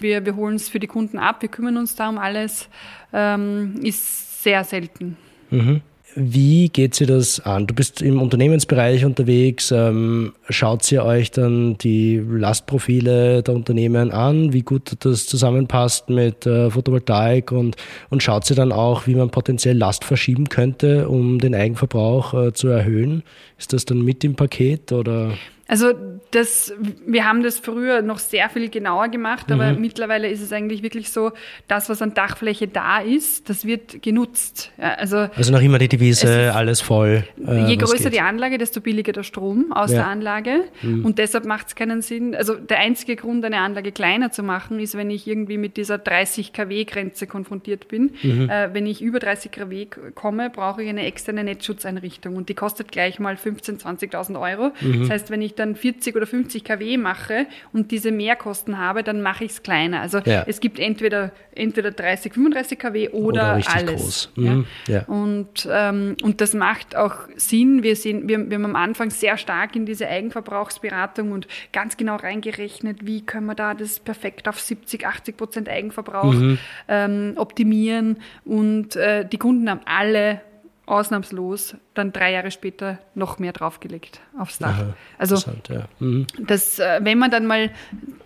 wir, 0.00 0.26
wir 0.26 0.36
holen 0.36 0.56
es 0.56 0.68
für 0.68 0.78
die 0.78 0.88
Kunden 0.88 1.18
ab, 1.18 1.40
wir 1.40 1.48
kümmern 1.48 1.78
uns 1.78 1.94
da 1.94 2.10
um 2.10 2.18
alles. 2.18 2.68
Ähm, 3.14 3.80
ist 3.82 4.42
sehr 4.42 4.62
selten. 4.64 5.16
Mhm. 5.48 5.80
Wie 6.14 6.68
geht 6.68 6.94
sie 6.94 7.06
das 7.06 7.40
an? 7.40 7.66
Du 7.66 7.74
bist 7.74 8.02
im 8.02 8.20
Unternehmensbereich 8.20 9.04
unterwegs. 9.04 9.70
Ähm, 9.70 10.34
schaut 10.50 10.82
sie 10.82 10.98
euch 10.98 11.30
dann 11.30 11.78
die 11.78 12.18
Lastprofile 12.18 13.42
der 13.42 13.54
Unternehmen 13.54 14.10
an, 14.10 14.52
wie 14.52 14.60
gut 14.60 14.92
das 15.00 15.26
zusammenpasst 15.26 16.10
mit 16.10 16.44
äh, 16.44 16.70
Photovoltaik 16.70 17.50
und, 17.50 17.76
und 18.10 18.22
schaut 18.22 18.44
sie 18.44 18.54
dann 18.54 18.72
auch, 18.72 19.06
wie 19.06 19.14
man 19.14 19.30
potenziell 19.30 19.78
Last 19.78 20.04
verschieben 20.04 20.50
könnte, 20.50 21.08
um 21.08 21.38
den 21.38 21.54
Eigenverbrauch 21.54 22.34
äh, 22.34 22.52
zu 22.52 22.68
erhöhen? 22.68 23.22
Ist 23.58 23.72
das 23.72 23.86
dann 23.86 24.02
mit 24.02 24.22
im 24.22 24.34
Paket 24.34 24.92
oder? 24.92 25.32
Also 25.72 25.94
das, 26.32 26.74
wir 27.06 27.24
haben 27.26 27.42
das 27.42 27.58
früher 27.58 28.02
noch 28.02 28.18
sehr 28.18 28.50
viel 28.50 28.68
genauer 28.68 29.08
gemacht, 29.08 29.50
aber 29.50 29.72
mhm. 29.72 29.80
mittlerweile 29.80 30.28
ist 30.28 30.42
es 30.42 30.52
eigentlich 30.52 30.82
wirklich 30.82 31.08
so, 31.08 31.32
das, 31.66 31.88
was 31.88 32.02
an 32.02 32.12
Dachfläche 32.12 32.68
da 32.68 32.98
ist, 32.98 33.48
das 33.48 33.64
wird 33.64 34.02
genutzt. 34.02 34.70
Ja, 34.76 34.96
also, 34.96 35.28
also 35.34 35.50
noch 35.50 35.62
immer 35.62 35.78
die 35.78 35.88
Devise, 35.88 36.52
alles 36.54 36.82
voll. 36.82 37.24
Äh, 37.42 37.68
je 37.68 37.76
größer 37.76 38.10
die 38.10 38.20
Anlage, 38.20 38.58
desto 38.58 38.82
billiger 38.82 39.12
der 39.12 39.22
Strom 39.22 39.72
aus 39.72 39.90
ja. 39.90 40.00
der 40.00 40.06
Anlage. 40.08 40.64
Mhm. 40.82 41.06
Und 41.06 41.16
deshalb 41.16 41.46
macht 41.46 41.68
es 41.68 41.74
keinen 41.74 42.02
Sinn. 42.02 42.34
Also 42.34 42.54
der 42.54 42.78
einzige 42.78 43.16
Grund, 43.16 43.42
eine 43.42 43.56
Anlage 43.56 43.92
kleiner 43.92 44.30
zu 44.30 44.42
machen, 44.42 44.78
ist, 44.78 44.94
wenn 44.94 45.10
ich 45.10 45.26
irgendwie 45.26 45.56
mit 45.56 45.78
dieser 45.78 45.96
30 45.96 46.52
kW-Grenze 46.52 47.26
konfrontiert 47.26 47.88
bin. 47.88 48.10
Mhm. 48.22 48.50
Äh, 48.50 48.74
wenn 48.74 48.84
ich 48.84 49.00
über 49.00 49.20
30 49.20 49.50
kW 49.50 49.86
komme, 50.14 50.50
brauche 50.50 50.82
ich 50.82 50.90
eine 50.90 51.06
externe 51.06 51.44
Netzschutzeinrichtung 51.44 52.36
und 52.36 52.50
die 52.50 52.54
kostet 52.54 52.92
gleich 52.92 53.18
mal 53.18 53.36
15.000, 53.36 53.80
20.000 54.12 54.38
Euro. 54.38 54.72
Mhm. 54.82 55.00
Das 55.00 55.08
heißt, 55.08 55.30
wenn 55.30 55.40
ich 55.40 55.54
dann 55.62 55.76
40 55.76 56.16
oder 56.16 56.26
50 56.26 56.64
kW 56.64 56.96
mache 56.98 57.46
und 57.72 57.90
diese 57.90 58.10
Mehrkosten 58.10 58.78
habe, 58.78 59.02
dann 59.02 59.22
mache 59.22 59.44
ich 59.44 59.52
es 59.52 59.62
kleiner. 59.62 60.00
Also 60.00 60.18
ja. 60.18 60.44
es 60.46 60.60
gibt 60.60 60.78
entweder, 60.78 61.32
entweder 61.54 61.90
30, 61.90 62.34
35 62.34 62.78
kW 62.78 63.08
oder, 63.10 63.56
oder 63.56 63.62
alles. 63.74 64.30
Mhm. 64.36 64.66
Ja. 64.86 64.94
ja. 64.94 65.04
Und, 65.06 65.68
ähm, 65.70 66.16
und 66.22 66.40
das 66.40 66.54
macht 66.54 66.96
auch 66.96 67.14
Sinn. 67.36 67.82
Wir, 67.82 67.96
sehen, 67.96 68.28
wir, 68.28 68.50
wir 68.50 68.56
haben 68.56 68.64
am 68.64 68.76
Anfang 68.76 69.10
sehr 69.10 69.36
stark 69.36 69.76
in 69.76 69.86
diese 69.86 70.08
Eigenverbrauchsberatung 70.08 71.32
und 71.32 71.46
ganz 71.72 71.96
genau 71.96 72.16
reingerechnet, 72.16 73.06
wie 73.06 73.22
können 73.22 73.46
wir 73.46 73.54
da 73.54 73.74
das 73.74 74.00
perfekt 74.00 74.48
auf 74.48 74.60
70, 74.60 75.06
80 75.06 75.36
Prozent 75.36 75.68
Eigenverbrauch 75.68 76.34
mhm. 76.34 76.58
ähm, 76.88 77.34
optimieren. 77.36 78.18
Und 78.44 78.96
äh, 78.96 79.26
die 79.26 79.38
Kunden 79.38 79.70
haben 79.70 79.80
alle 79.84 80.40
ausnahmslos 80.86 81.76
dann 81.94 82.12
drei 82.12 82.32
Jahre 82.32 82.50
später 82.50 82.98
noch 83.14 83.38
mehr 83.38 83.52
draufgelegt 83.52 84.20
aufs 84.38 84.58
Dach. 84.58 84.78
Aha, 84.78 84.94
also 85.18 85.36
ja. 85.68 85.84
Mhm. 85.98 86.26
das, 86.46 86.78
äh, 86.78 87.00
wenn 87.02 87.18
man 87.18 87.30
dann 87.30 87.46
mal 87.46 87.70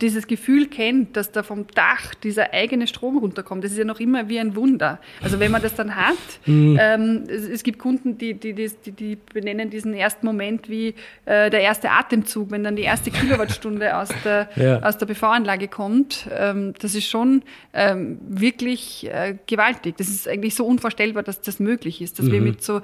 dieses 0.01 0.27
Gefühl 0.27 0.69
kennt, 0.69 1.17
dass 1.17 1.33
da 1.33 1.43
vom 1.43 1.67
Dach 1.75 2.15
dieser 2.15 2.53
eigene 2.53 2.87
Strom 2.87 3.19
runterkommt, 3.19 3.65
das 3.65 3.73
ist 3.73 3.79
ja 3.79 3.85
noch 3.85 3.99
immer 4.01 4.29
wie 4.29 4.39
ein 4.39 4.55
Wunder. 4.57 5.01
Also 5.23 5.41
wenn 5.41 5.51
man 5.51 5.63
das 5.63 5.75
dann 5.75 5.97
hat, 5.97 6.15
Mhm. 6.47 6.79
ähm, 6.81 7.25
es, 7.29 7.43
es 7.49 7.63
gibt 7.63 7.79
Kunden, 7.79 8.19
die, 8.19 8.35
die, 8.35 8.53
die, 8.55 8.71
die, 8.93 9.17
benennen 9.17 9.69
diesen 9.71 9.95
ersten 9.95 10.25
Moment 10.27 10.69
wie 10.69 10.95
äh, 11.25 11.51
der 11.51 11.61
erste 11.61 11.91
Atemzug, 11.91 12.51
wenn 12.51 12.63
dann 12.63 12.77
die 12.77 12.83
erste 12.83 13.11
Kilowattstunde 13.11 13.97
aus 13.97 14.09
der, 14.25 14.49
Ja. 14.57 14.81
aus 14.83 14.97
der 14.99 15.07
PV-Anlage 15.07 15.69
kommt. 15.69 16.29
Ähm, 16.33 16.75
das 16.81 16.95
ist 16.95 17.07
schon 17.09 17.43
ähm, 17.73 18.19
wirklich 18.29 19.09
äh, 19.13 19.37
gewaltig. 19.47 19.97
Das 19.97 20.09
ist 20.09 20.29
eigentlich 20.29 20.55
so 20.55 20.65
unvorstellbar, 20.67 21.23
dass 21.23 21.41
das 21.41 21.59
möglich 21.59 22.01
ist, 22.01 22.19
dass 22.19 22.31
wir 22.31 22.41
mit 22.41 22.63
so 22.63 22.81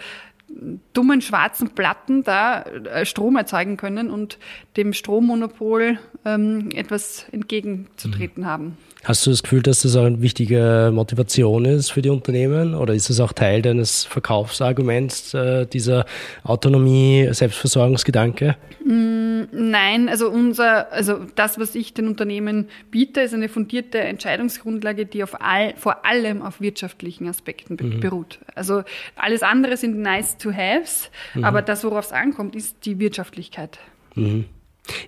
dummen 0.92 1.20
schwarzen 1.20 1.70
Platten 1.70 2.22
da 2.24 2.62
äh, 2.62 3.04
Strom 3.04 3.36
erzeugen 3.36 3.76
können 3.76 4.10
und 4.10 4.38
dem 4.76 4.92
Strommonopol 4.92 5.98
ähm, 6.24 6.70
etwas 6.74 7.26
entgegenzutreten 7.32 8.46
haben. 8.46 8.76
Hast 9.04 9.26
du 9.26 9.30
das 9.30 9.42
Gefühl, 9.42 9.62
dass 9.62 9.82
das 9.82 9.96
auch 9.96 10.04
eine 10.04 10.22
wichtige 10.22 10.90
Motivation 10.94 11.64
ist 11.64 11.90
für 11.90 12.02
die 12.02 12.10
Unternehmen 12.10 12.74
oder 12.74 12.94
ist 12.94 13.10
es 13.10 13.18
auch 13.18 13.32
Teil 13.32 13.60
deines 13.60 14.04
Verkaufsarguments, 14.04 15.34
äh, 15.34 15.66
dieser 15.66 16.06
Autonomie, 16.44 17.28
Selbstversorgungsgedanke? 17.32 18.56
Nein, 18.84 20.08
also 20.08 20.30
unser, 20.30 20.92
also 20.92 21.20
das, 21.34 21.58
was 21.58 21.74
ich 21.74 21.94
den 21.94 22.08
Unternehmen 22.08 22.68
biete, 22.90 23.20
ist 23.20 23.34
eine 23.34 23.48
fundierte 23.48 23.98
Entscheidungsgrundlage, 23.98 25.06
die 25.06 25.22
auf 25.24 25.40
all, 25.40 25.74
vor 25.76 26.04
allem 26.04 26.42
auf 26.42 26.60
wirtschaftlichen 26.60 27.28
Aspekten 27.28 27.76
be 27.76 27.84
beruht. 27.84 28.38
Also 28.54 28.82
alles 29.16 29.42
andere 29.42 29.76
sind 29.76 29.98
nice 29.98 30.38
to 30.38 30.52
haves, 30.52 31.10
aber 31.42 31.62
das, 31.62 31.84
worauf 31.84 32.06
es 32.06 32.12
ankommt, 32.12 32.54
ist 32.54 32.84
die 32.84 32.98
Wirtschaftlichkeit. 32.98 33.78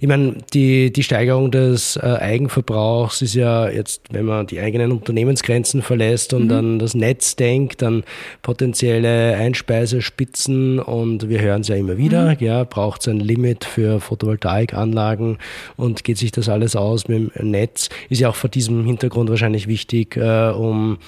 Ich 0.01 0.07
meine, 0.07 0.37
die, 0.53 0.93
die 0.93 1.03
Steigerung 1.03 1.51
des 1.51 1.97
äh, 1.97 2.01
Eigenverbrauchs 2.01 3.23
ist 3.23 3.35
ja 3.35 3.69
jetzt, 3.69 4.03
wenn 4.11 4.25
man 4.25 4.47
die 4.47 4.61
eigenen 4.61 4.93
Unternehmensgrenzen 4.93 5.83
verlässt 5.83 6.33
und 6.33 6.51
an 6.53 6.79
das 6.79 6.95
Netz 6.95 7.35
denkt, 7.35 7.83
an 7.83 8.05
potenzielle 8.43 9.37
Einspeisespitzen 9.37 10.79
und 10.79 11.29
wir 11.29 11.41
hören 11.41 11.63
es 11.63 11.69
ja 11.69 11.77
immer 11.77 11.97
wieder, 11.97 12.41
ja, 12.41 12.63
braucht 12.65 13.01
es 13.01 13.09
ein 13.09 13.19
Limit 13.19 13.65
für 13.65 14.01
Photovoltaikanlagen 14.01 15.39
und 15.77 16.05
geht 16.05 16.19
sich 16.19 16.31
das 16.31 16.49
alles 16.49 16.77
aus 16.77 17.09
mit 17.09 17.35
dem 17.35 17.51
Netz, 17.51 17.89
ist 18.09 18.21
ja 18.21 18.29
auch 18.29 18.37
vor 18.37 18.51
diesem 18.51 18.85
Hintergrund 18.85 19.29
wahrscheinlich 19.29 19.67
wichtig, 19.67 20.17
äh, 20.17 20.51
um 20.51 20.99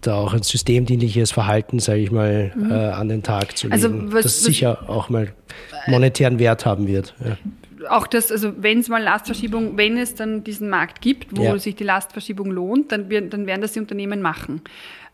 da 0.00 0.14
auch 0.16 0.34
ein 0.34 0.42
systemdienliches 0.42 1.30
Verhalten, 1.32 1.78
sage 1.78 2.00
ich 2.00 2.10
mal, 2.10 2.52
äh, 2.70 2.72
an 2.74 3.08
den 3.08 3.22
Tag 3.22 3.56
zu 3.56 3.66
legen, 3.68 3.72
Also 3.74 3.88
was- 4.12 4.22
das 4.24 4.24
was- 4.24 4.44
sicher 4.44 4.88
auch 4.88 5.08
mal 5.08 5.32
monetären 5.86 6.38
Wert 6.38 6.66
haben 6.66 6.86
wird. 6.86 7.14
Ja. 7.24 7.36
auch 7.90 8.08
das, 8.08 8.32
also 8.32 8.52
wenn 8.60 8.80
es 8.80 8.88
mal 8.88 9.00
Lastverschiebung, 9.02 9.76
wenn 9.78 9.96
es 9.96 10.14
dann 10.16 10.42
diesen 10.44 10.68
Markt 10.68 11.00
gibt, 11.00 11.34
wo 11.38 11.44
Ja. 11.44 11.58
sich 11.58 11.76
die 11.76 11.84
Lastverschiebung 11.84 12.50
lohnt, 12.50 12.90
dann, 12.92 13.08
wir, 13.08 13.22
dann 13.22 13.46
werden 13.46 13.62
das 13.62 13.72
die 13.72 13.78
Unternehmen 13.78 14.20
machen. 14.20 14.60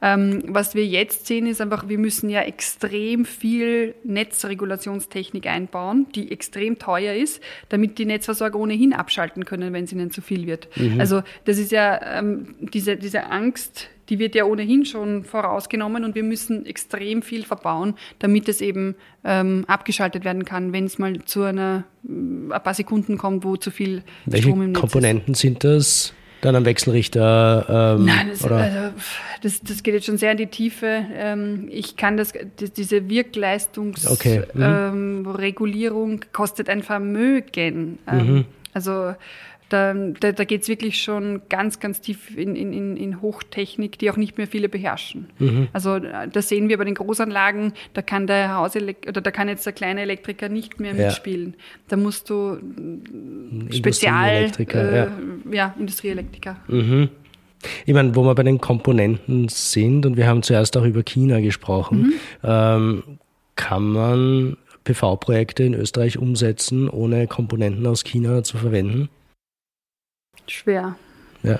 Ähm, 0.02 0.42
was 0.48 0.74
wir 0.74 0.84
jetzt 0.84 1.26
sehen, 1.26 1.46
ist 1.46 1.60
einfach, 1.60 1.88
wir 1.88 1.98
müssen 1.98 2.30
ja 2.30 2.40
extrem 2.40 3.26
viel 3.26 3.94
Netzregulationstechnik 4.02 5.46
einbauen, 5.46 6.06
die 6.14 6.30
extrem 6.32 6.78
teuer 6.78 7.14
ist, 7.14 7.40
damit 7.68 7.98
die 7.98 8.06
Netzversorger 8.06 8.58
ohnehin 8.58 8.92
abschalten 8.92 9.44
können, 9.44 9.72
wenn 9.72 9.84
es 9.84 9.92
ihnen 9.92 10.10
zu 10.10 10.20
viel 10.22 10.46
wird. 10.46 10.68
Also 10.98 11.22
das 11.44 11.58
ist 11.58 11.70
ja 11.72 12.18
ähm, 12.18 12.54
diese, 12.60 12.96
diese 12.96 13.26
Angst, 13.30 13.88
die 14.08 14.18
wird 14.18 14.34
ja 14.34 14.44
ohnehin 14.44 14.84
schon 14.84 15.24
vorausgenommen 15.24 16.04
und 16.04 16.14
wir 16.14 16.22
müssen 16.22 16.66
extrem 16.66 17.22
viel 17.22 17.44
verbauen, 17.44 17.94
damit 18.18 18.48
es 18.48 18.60
eben 18.60 18.96
ähm, 19.24 19.64
abgeschaltet 19.66 20.24
werden 20.24 20.44
kann, 20.44 20.72
wenn 20.72 20.84
es 20.84 20.98
mal 20.98 21.20
zu 21.24 21.42
einer 21.42 21.84
mm, 22.02 22.52
ein 22.52 22.62
paar 22.62 22.74
Sekunden 22.74 23.18
kommt, 23.18 23.44
wo 23.44 23.56
zu 23.56 23.70
viel 23.70 24.02
Welche 24.26 24.48
Strom 24.48 24.62
im 24.62 24.72
Netz 24.72 24.76
ist. 24.76 24.80
Komponenten 24.80 25.34
sind 25.34 25.64
das? 25.64 26.12
Dann 26.40 26.56
am 26.56 26.66
Wechselrichter? 26.66 27.96
Ähm, 27.98 28.04
Nein, 28.04 28.28
das, 28.28 28.44
also, 28.44 28.94
das, 29.40 29.62
das 29.62 29.82
geht 29.82 29.94
jetzt 29.94 30.04
schon 30.04 30.18
sehr 30.18 30.32
in 30.32 30.36
die 30.36 30.48
Tiefe. 30.48 31.06
Ähm, 31.14 31.68
ich 31.70 31.96
kann 31.96 32.18
das, 32.18 32.34
das 32.56 32.70
diese 32.70 33.08
Wirkleistungsregulierung 33.08 34.12
Okay, 34.12 34.42
mhm. 34.52 35.24
ähm, 35.26 36.20
kostet 36.34 36.68
ein 36.68 36.82
Vermögen. 36.82 37.98
Ähm, 38.06 38.26
Mhm. 38.26 38.44
Also 38.74 39.14
da, 39.70 39.94
da, 39.94 40.32
da 40.32 40.44
geht 40.44 40.62
es 40.62 40.68
wirklich 40.68 41.02
schon 41.02 41.40
ganz, 41.48 41.80
ganz 41.80 42.00
tief 42.00 42.36
in, 42.36 42.54
in, 42.54 42.96
in- 42.96 43.20
Hochtechnik, 43.22 43.98
die 43.98 44.10
auch 44.10 44.16
nicht 44.16 44.36
mehr 44.36 44.46
viele 44.46 44.68
beherrschen. 44.68 45.26
Mhm. 45.38 45.68
Also 45.72 45.96
äh, 45.96 46.28
das 46.30 46.48
sehen 46.48 46.68
wir 46.68 46.76
bei 46.78 46.84
den 46.84 46.94
Großanlagen, 46.94 47.72
da 47.94 48.02
kann 48.02 48.26
der 48.26 48.54
Hauselek 48.54 49.06
oder 49.08 49.20
da 49.20 49.30
kann 49.30 49.48
jetzt 49.48 49.64
der 49.64 49.72
kleine 49.72 50.02
Elektriker 50.02 50.48
nicht 50.48 50.78
mehr 50.80 50.94
Ja. 50.94 51.06
mitspielen. 51.06 51.54
Da 51.88 51.96
musst 51.96 52.28
du 52.30 52.58
mm, 52.60 53.72
Spezial, 53.72 54.42
Industrieelektriker, 54.44 54.92
äh, 54.92 54.96
ja. 54.96 55.10
ja, 55.52 55.74
Industrieelektriker. 55.78 56.56
Mhm. 56.68 57.08
Ich 57.86 57.94
meine, 57.94 58.14
wo 58.14 58.22
wir 58.24 58.34
bei 58.34 58.42
den 58.42 58.60
Komponenten 58.60 59.48
sind, 59.48 60.04
und 60.04 60.16
wir 60.18 60.26
haben 60.26 60.42
zuerst 60.42 60.76
auch 60.76 60.84
über 60.84 61.02
China 61.02 61.40
gesprochen, 61.40 61.98
Mhm. 62.02 62.12
ähm, 62.44 63.02
kann 63.56 63.84
man 63.88 64.56
PV-Projekte 64.84 65.62
in 65.62 65.72
Österreich 65.74 66.18
umsetzen, 66.18 66.90
ohne 66.90 67.26
Komponenten 67.26 67.86
aus 67.86 68.04
China 68.04 68.42
zu 68.44 68.58
verwenden? 68.58 69.08
Schwer. 70.46 70.96
Ja. 71.42 71.58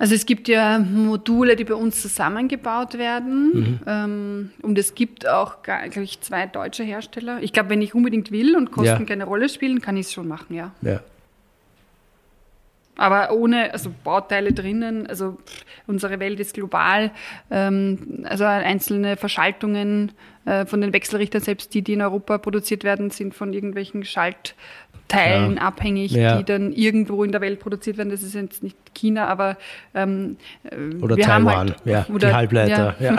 Also 0.00 0.14
es 0.14 0.26
gibt 0.26 0.46
ja 0.46 0.78
Module, 0.78 1.56
die 1.56 1.64
bei 1.64 1.74
uns 1.74 2.00
zusammengebaut 2.00 2.98
werden. 2.98 3.80
Ähm, 3.86 4.52
und 4.62 4.78
es 4.78 4.94
gibt 4.94 5.28
auch, 5.28 5.62
glaube 5.62 6.02
ich, 6.02 6.20
zwei 6.20 6.46
deutsche 6.46 6.84
Hersteller. 6.84 7.38
Ich 7.42 7.52
glaube, 7.52 7.70
wenn 7.70 7.82
ich 7.82 7.94
unbedingt 7.94 8.30
will 8.30 8.56
und 8.56 8.70
Kosten 8.70 9.00
Ja. 9.00 9.04
keine 9.04 9.24
Rolle 9.24 9.48
spielen, 9.48 9.80
kann 9.80 9.96
ich 9.96 10.06
es 10.06 10.12
schon 10.12 10.28
machen, 10.28 10.54
ja. 10.54 10.72
Ja. 10.82 11.00
Aber 12.96 13.32
ohne, 13.32 13.72
also 13.72 13.92
Bauteile 14.02 14.52
drinnen, 14.52 15.06
also 15.06 15.38
unsere 15.86 16.18
Welt 16.18 16.40
ist 16.40 16.54
global, 16.54 17.12
ähm, 17.48 18.24
also 18.28 18.44
einzelne 18.44 19.16
Verschaltungen 19.16 20.10
äh, 20.46 20.66
von 20.66 20.80
den 20.80 20.92
Wechselrichtern, 20.92 21.40
selbst 21.40 21.74
die, 21.74 21.82
die 21.82 21.92
in 21.92 22.02
Europa 22.02 22.38
produziert 22.38 22.82
werden, 22.82 23.10
sind 23.10 23.34
von 23.34 23.52
irgendwelchen 23.52 24.04
Schaltteilen 25.10 25.56
Ja. 25.56 25.62
abhängig, 25.62 26.12
Ja. 26.12 26.36
die 26.38 26.44
dann 26.44 26.72
irgendwo 26.72 27.24
in 27.24 27.32
der 27.32 27.40
Welt 27.40 27.60
produziert 27.60 27.96
werden. 27.98 28.10
Das 28.10 28.22
ist 28.22 28.34
jetzt 28.34 28.62
nicht 28.62 28.76
China, 28.94 29.26
aber 29.26 29.56
ähm, 29.94 30.36
äh, 30.64 31.02
Oder 31.02 31.16
wir 31.16 31.26
haben 31.26 31.44
Taiwan, 31.46 31.68
halt, 31.70 31.76
ja, 31.84 32.06
oder, 32.12 32.28
die 32.28 32.34
Halbleiter. 32.34 32.94
Ja, 33.00 33.16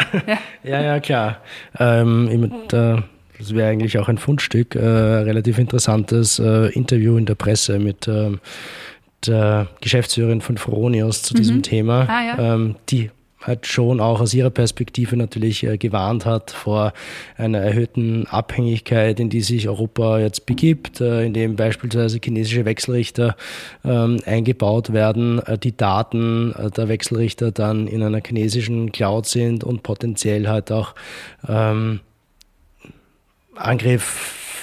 ja. 0.64 0.82
ja. 0.82 1.00
klar. 1.00 1.38
Ähm, 1.80 2.26
mit, 2.40 2.74
äh, 2.74 2.98
das 3.38 3.56
wäre 3.56 3.70
eigentlich 3.70 3.98
auch 3.98 4.10
ein 4.10 4.18
Fundstück, 4.18 4.76
äh, 4.76 4.80
relativ 4.80 5.58
interessantes 5.60 6.40
äh, 6.40 6.68
Interview 6.74 7.18
in 7.18 7.26
der 7.26 7.36
Presse 7.36 7.80
mit 7.80 8.08
ähm, 8.08 8.40
der 9.26 9.68
Geschäftsführerin 9.82 10.42
von 10.42 10.58
Fronius 10.58 11.24
zu 11.24 11.34
diesem 11.34 11.62
Thema, 11.62 12.08
Ah, 12.10 12.24
ja. 12.24 12.54
ähm, 12.56 12.76
die 12.90 13.12
halt 13.42 13.68
schon 13.68 14.00
auch 14.00 14.20
aus 14.20 14.34
ihrer 14.34 14.50
Perspektive 14.50 15.16
natürlich 15.16 15.64
äh, 15.64 15.78
gewarnt 15.78 16.26
hat 16.26 16.52
vor 16.52 16.94
einer 17.38 17.60
erhöhten 17.60 18.28
Abhängigkeit, 18.28 19.20
in 19.20 19.30
die 19.30 19.42
sich 19.42 19.68
Europa 19.68 20.20
jetzt 20.20 20.46
begibt, 20.46 21.02
äh, 21.02 21.26
in 21.26 21.34
dem 21.34 21.56
beispielsweise 21.56 22.20
chinesische 22.24 22.66
Wechselrichter 22.66 23.36
ähm, 23.86 24.20
eingebaut 24.26 24.92
werden, 24.92 25.40
äh, 25.46 25.58
die 25.58 25.76
Daten 25.76 26.54
der 26.76 26.90
Wechselrichter 26.90 27.52
dann 27.52 27.88
in 27.88 28.04
einer 28.04 28.22
chinesischen 28.26 28.92
Cloud 28.92 29.26
sind 29.26 29.64
und 29.64 29.84
potenziell 29.84 30.48
halt 30.48 30.72
auch 30.72 30.94
ähm, 31.48 32.02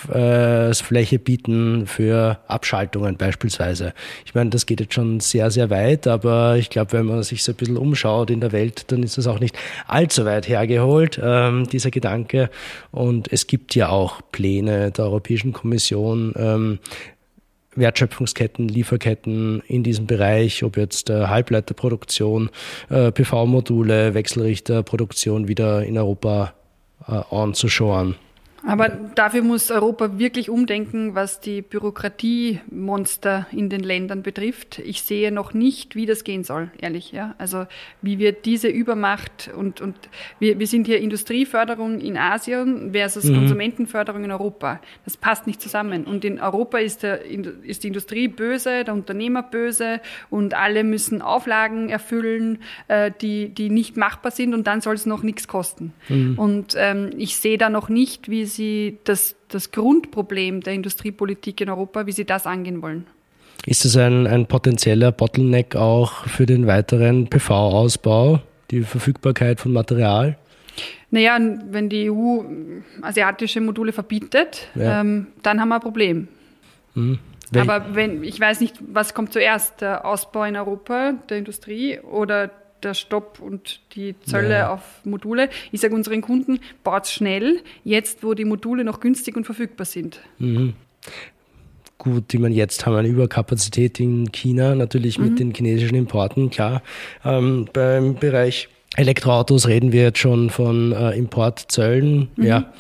Angriffsfläche 0.08 1.18
bieten 1.18 1.86
für 1.86 2.38
Abschaltungen 2.48 3.16
beispielsweise. 3.16 3.92
Ich 4.24 4.34
meine, 4.34 4.50
das 4.50 4.66
geht 4.66 4.80
jetzt 4.80 4.94
schon 4.94 5.20
sehr, 5.20 5.50
sehr 5.50 5.70
weit, 5.70 6.06
aber 6.06 6.56
ich 6.56 6.70
glaube, 6.70 6.92
wenn 6.92 7.06
man 7.06 7.22
sich 7.22 7.42
so 7.42 7.52
ein 7.52 7.56
bisschen 7.56 7.76
umschaut 7.76 8.30
in 8.30 8.40
der 8.40 8.52
Welt, 8.52 8.90
dann 8.92 9.02
ist 9.02 9.18
das 9.18 9.26
auch 9.26 9.40
nicht 9.40 9.56
allzu 9.86 10.24
weit 10.24 10.48
hergeholt, 10.48 11.20
ähm, 11.22 11.66
dieser 11.68 11.90
Gedanke. 11.90 12.50
Und 12.92 13.32
es 13.32 13.46
gibt 13.46 13.74
ja 13.74 13.88
auch 13.88 14.20
Pläne 14.32 14.90
der 14.90 15.04
Europäischen 15.06 15.52
Kommission, 15.52 16.34
ähm, 16.36 16.78
Wertschöpfungsketten, 17.74 18.68
Lieferketten 18.68 19.62
in 19.66 19.82
diesem 19.82 20.06
Bereich, 20.06 20.62
ob 20.62 20.78
jetzt 20.78 21.10
äh, 21.10 21.26
Halbleiterproduktion, 21.26 22.50
äh, 22.88 23.12
PV-Module, 23.12 24.14
Wechselrichterproduktion 24.14 25.46
wieder 25.46 25.84
in 25.84 25.98
Europa 25.98 26.54
äh, 27.06 27.12
anzuschauen. 27.34 28.16
Aber 28.66 28.88
dafür 28.88 29.42
muss 29.42 29.70
Europa 29.70 30.18
wirklich 30.18 30.50
umdenken, 30.50 31.14
was 31.14 31.40
die 31.40 31.62
Bürokratiemonster 31.62 33.46
in 33.52 33.68
den 33.68 33.80
Ländern 33.80 34.22
betrifft. 34.22 34.80
Ich 34.80 35.02
sehe 35.02 35.30
noch 35.30 35.54
nicht, 35.54 35.94
wie 35.94 36.04
das 36.06 36.24
gehen 36.24 36.42
soll, 36.42 36.70
ehrlich. 36.78 37.12
Ja? 37.12 37.34
Also 37.38 37.66
wie 38.02 38.18
wir 38.18 38.32
diese 38.32 38.68
Übermacht 38.68 39.50
und, 39.56 39.80
und 39.80 39.96
wir, 40.40 40.58
wir 40.58 40.66
sind 40.66 40.86
hier 40.86 41.00
Industrieförderung 41.00 42.00
in 42.00 42.16
Asien 42.16 42.92
versus 42.92 43.24
mhm. 43.24 43.36
Konsumentenförderung 43.36 44.24
in 44.24 44.32
Europa. 44.32 44.80
Das 45.04 45.16
passt 45.16 45.46
nicht 45.46 45.60
zusammen. 45.62 46.04
Und 46.04 46.24
in 46.24 46.40
Europa 46.40 46.78
ist, 46.78 47.04
der, 47.04 47.24
ist 47.24 47.84
die 47.84 47.88
Industrie 47.88 48.26
böse, 48.26 48.82
der 48.84 48.94
Unternehmer 48.94 49.42
böse 49.42 50.00
und 50.28 50.54
alle 50.54 50.82
müssen 50.82 51.22
Auflagen 51.22 51.88
erfüllen, 51.88 52.58
äh, 52.88 53.12
die, 53.20 53.50
die 53.50 53.70
nicht 53.70 53.96
machbar 53.96 54.32
sind 54.32 54.54
und 54.54 54.66
dann 54.66 54.80
soll 54.80 54.96
es 54.96 55.06
noch 55.06 55.22
nichts 55.22 55.46
kosten. 55.46 55.92
Mhm. 56.08 56.38
Und 56.38 56.74
ähm, 56.76 57.10
ich 57.16 57.36
sehe 57.36 57.58
da 57.58 57.70
noch 57.70 57.88
nicht, 57.88 58.28
wie 58.28 58.44
Sie 58.56 58.98
das, 59.04 59.36
das 59.48 59.70
Grundproblem 59.70 60.60
der 60.60 60.74
Industriepolitik 60.74 61.60
in 61.60 61.70
Europa, 61.70 62.06
wie 62.06 62.12
Sie 62.12 62.24
das 62.24 62.46
angehen 62.46 62.82
wollen? 62.82 63.06
Ist 63.64 63.84
das 63.84 63.96
ein, 63.96 64.26
ein 64.26 64.46
potenzieller 64.46 65.12
Bottleneck 65.12 65.76
auch 65.76 66.26
für 66.26 66.46
den 66.46 66.66
weiteren 66.66 67.28
PV-Ausbau, 67.28 68.40
die 68.70 68.82
Verfügbarkeit 68.82 69.60
von 69.60 69.72
Material? 69.72 70.36
Naja, 71.10 71.38
wenn 71.70 71.88
die 71.88 72.10
EU 72.10 72.42
asiatische 73.02 73.60
Module 73.60 73.92
verbietet, 73.92 74.68
ja. 74.74 75.00
ähm, 75.00 75.28
dann 75.42 75.60
haben 75.60 75.68
wir 75.68 75.76
ein 75.76 75.80
Problem. 75.80 76.28
Mhm. 76.94 77.18
Aber 77.54 77.94
wenn, 77.94 78.24
ich 78.24 78.40
weiß 78.40 78.60
nicht, 78.60 78.76
was 78.92 79.14
kommt 79.14 79.32
zuerst, 79.32 79.80
der 79.80 80.04
Ausbau 80.04 80.44
in 80.44 80.56
Europa 80.56 81.14
der 81.28 81.38
Industrie 81.38 82.00
oder 82.00 82.50
der 82.82 82.94
Stopp 82.94 83.40
und 83.40 83.80
die 83.94 84.14
Zölle 84.24 84.54
ja. 84.54 84.72
auf 84.72 84.82
Module. 85.04 85.48
Ich 85.72 85.80
sage 85.80 85.94
unseren 85.94 86.22
Kunden, 86.22 86.60
baut 86.84 87.06
schnell, 87.06 87.60
jetzt 87.84 88.22
wo 88.22 88.34
die 88.34 88.44
Module 88.44 88.84
noch 88.84 89.00
günstig 89.00 89.36
und 89.36 89.44
verfügbar 89.44 89.86
sind. 89.86 90.20
Mhm. 90.38 90.74
Gut, 91.98 92.32
ich 92.34 92.40
meine, 92.40 92.54
jetzt 92.54 92.84
haben 92.84 92.92
wir 92.92 92.98
eine 92.98 93.08
Überkapazität 93.08 93.98
in 94.00 94.30
China, 94.30 94.74
natürlich 94.74 95.18
mit 95.18 95.32
mhm. 95.32 95.36
den 95.36 95.54
chinesischen 95.54 95.96
Importen, 95.96 96.50
klar. 96.50 96.82
Ähm, 97.24 97.68
beim 97.72 98.16
Bereich 98.16 98.68
Elektroautos 98.96 99.66
reden 99.66 99.92
wir 99.92 100.02
jetzt 100.02 100.18
schon 100.18 100.50
von 100.50 100.92
äh, 100.92 101.12
Importzöllen. 101.12 102.28
Mhm. 102.36 102.44
Ja, 102.44 102.72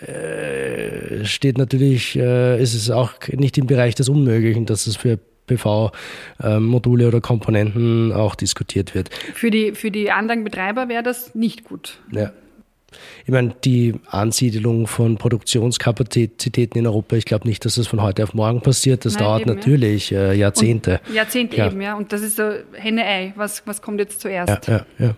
äh, 0.00 1.24
steht 1.24 1.58
natürlich, 1.58 2.16
äh, 2.16 2.60
ist 2.60 2.74
es 2.74 2.90
auch 2.90 3.12
nicht 3.32 3.56
im 3.56 3.66
Bereich 3.66 3.94
des 3.94 4.08
Unmöglichen, 4.08 4.66
dass 4.66 4.86
es 4.86 4.96
für 4.96 5.18
PV-Module 5.46 7.08
oder 7.08 7.20
Komponenten 7.20 8.12
auch 8.12 8.34
diskutiert 8.34 8.94
wird. 8.94 9.10
Für 9.34 9.50
die, 9.50 9.72
für 9.72 9.90
die 9.90 10.10
Anlagenbetreiber 10.10 10.88
wäre 10.88 11.02
das 11.02 11.34
nicht 11.34 11.64
gut. 11.64 11.98
Ja. 12.12 12.32
Ich 13.24 13.32
meine, 13.32 13.54
die 13.64 13.94
Ansiedelung 14.06 14.86
von 14.86 15.16
Produktionskapazitäten 15.16 16.78
in 16.78 16.86
Europa, 16.86 17.16
ich 17.16 17.24
glaube 17.24 17.46
nicht, 17.46 17.64
dass 17.64 17.74
das 17.74 17.86
von 17.86 18.00
heute 18.02 18.22
auf 18.22 18.34
morgen 18.34 18.60
passiert. 18.60 19.04
Das 19.04 19.14
Nein, 19.14 19.24
dauert 19.24 19.40
eben, 19.42 19.54
natürlich 19.54 20.10
ja. 20.10 20.30
äh, 20.30 20.34
Jahrzehnte. 20.34 21.00
Und 21.06 21.14
Jahrzehnte 21.14 21.56
ja. 21.56 21.66
eben, 21.66 21.80
ja. 21.80 21.94
Und 21.94 22.12
das 22.12 22.22
ist 22.22 22.36
so 22.36 22.52
Henne-Ei. 22.72 23.32
Was, 23.36 23.66
was 23.66 23.82
kommt 23.82 23.98
jetzt 24.00 24.20
zuerst? 24.20 24.68
Ja, 24.68 24.86
ja, 24.98 25.06
ja. 25.06 25.16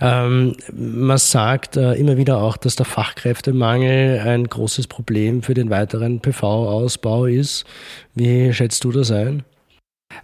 Ähm, 0.00 0.54
man 0.72 1.18
sagt 1.18 1.76
äh, 1.76 1.94
immer 1.94 2.16
wieder 2.16 2.38
auch, 2.38 2.56
dass 2.56 2.76
der 2.76 2.86
Fachkräftemangel 2.86 4.20
ein 4.20 4.44
großes 4.44 4.86
Problem 4.86 5.42
für 5.42 5.54
den 5.54 5.70
weiteren 5.70 6.20
PV-Ausbau 6.20 7.26
ist. 7.26 7.64
Wie 8.14 8.52
schätzt 8.52 8.84
du 8.84 8.92
das 8.92 9.10
ein? 9.10 9.42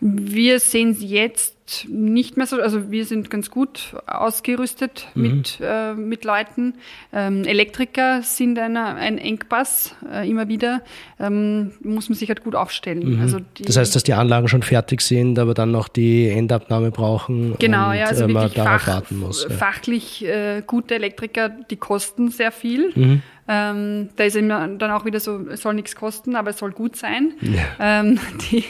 Wir 0.00 0.60
sehen 0.60 0.90
es 0.90 1.02
jetzt 1.02 1.56
nicht 1.88 2.36
mehr 2.36 2.46
so, 2.46 2.60
also 2.60 2.90
wir 2.90 3.04
sind 3.04 3.30
ganz 3.30 3.50
gut 3.50 3.94
ausgerüstet 4.06 5.06
mhm. 5.14 5.22
mit, 5.22 5.58
äh, 5.62 5.94
mit 5.94 6.24
Leuten. 6.24 6.74
Ähm, 7.12 7.44
Elektriker 7.44 8.22
sind 8.22 8.58
eine, 8.58 8.94
ein 8.96 9.18
Engpass 9.18 9.94
äh, 10.12 10.28
immer 10.28 10.48
wieder, 10.48 10.82
ähm, 11.18 11.72
muss 11.82 12.08
man 12.08 12.16
sich 12.16 12.28
halt 12.28 12.42
gut 12.42 12.54
aufstellen. 12.54 13.16
Mhm. 13.16 13.20
Also 13.20 13.38
das 13.60 13.76
heißt, 13.76 13.94
dass 13.94 14.02
die 14.02 14.14
Anlagen 14.14 14.48
schon 14.48 14.62
fertig 14.62 15.00
sind, 15.00 15.38
aber 15.38 15.54
dann 15.54 15.70
noch 15.70 15.88
die 15.88 16.28
Endabnahme 16.28 16.90
brauchen 16.90 17.54
genau, 17.58 17.90
und 17.90 17.96
ja, 17.96 18.06
also 18.06 18.24
äh, 18.24 18.28
man 18.28 18.52
darauf 18.52 18.82
fach, 18.82 18.88
warten 18.88 19.18
muss. 19.18 19.46
Ja. 19.48 19.54
Fachlich 19.56 20.24
äh, 20.24 20.62
gute 20.66 20.96
Elektriker, 20.96 21.48
die 21.48 21.76
kosten 21.76 22.30
sehr 22.30 22.52
viel. 22.52 22.92
Mhm. 22.94 23.22
Ähm, 23.52 24.10
da 24.14 24.24
ist 24.24 24.36
immer 24.36 24.68
dann 24.68 24.92
auch 24.92 25.04
wieder 25.04 25.18
so, 25.18 25.40
es 25.50 25.62
soll 25.62 25.74
nichts 25.74 25.96
kosten, 25.96 26.36
aber 26.36 26.50
es 26.50 26.58
soll 26.58 26.70
gut 26.70 26.94
sein. 26.94 27.32
Ja. 27.40 28.00
Ähm, 28.00 28.20
die, 28.50 28.64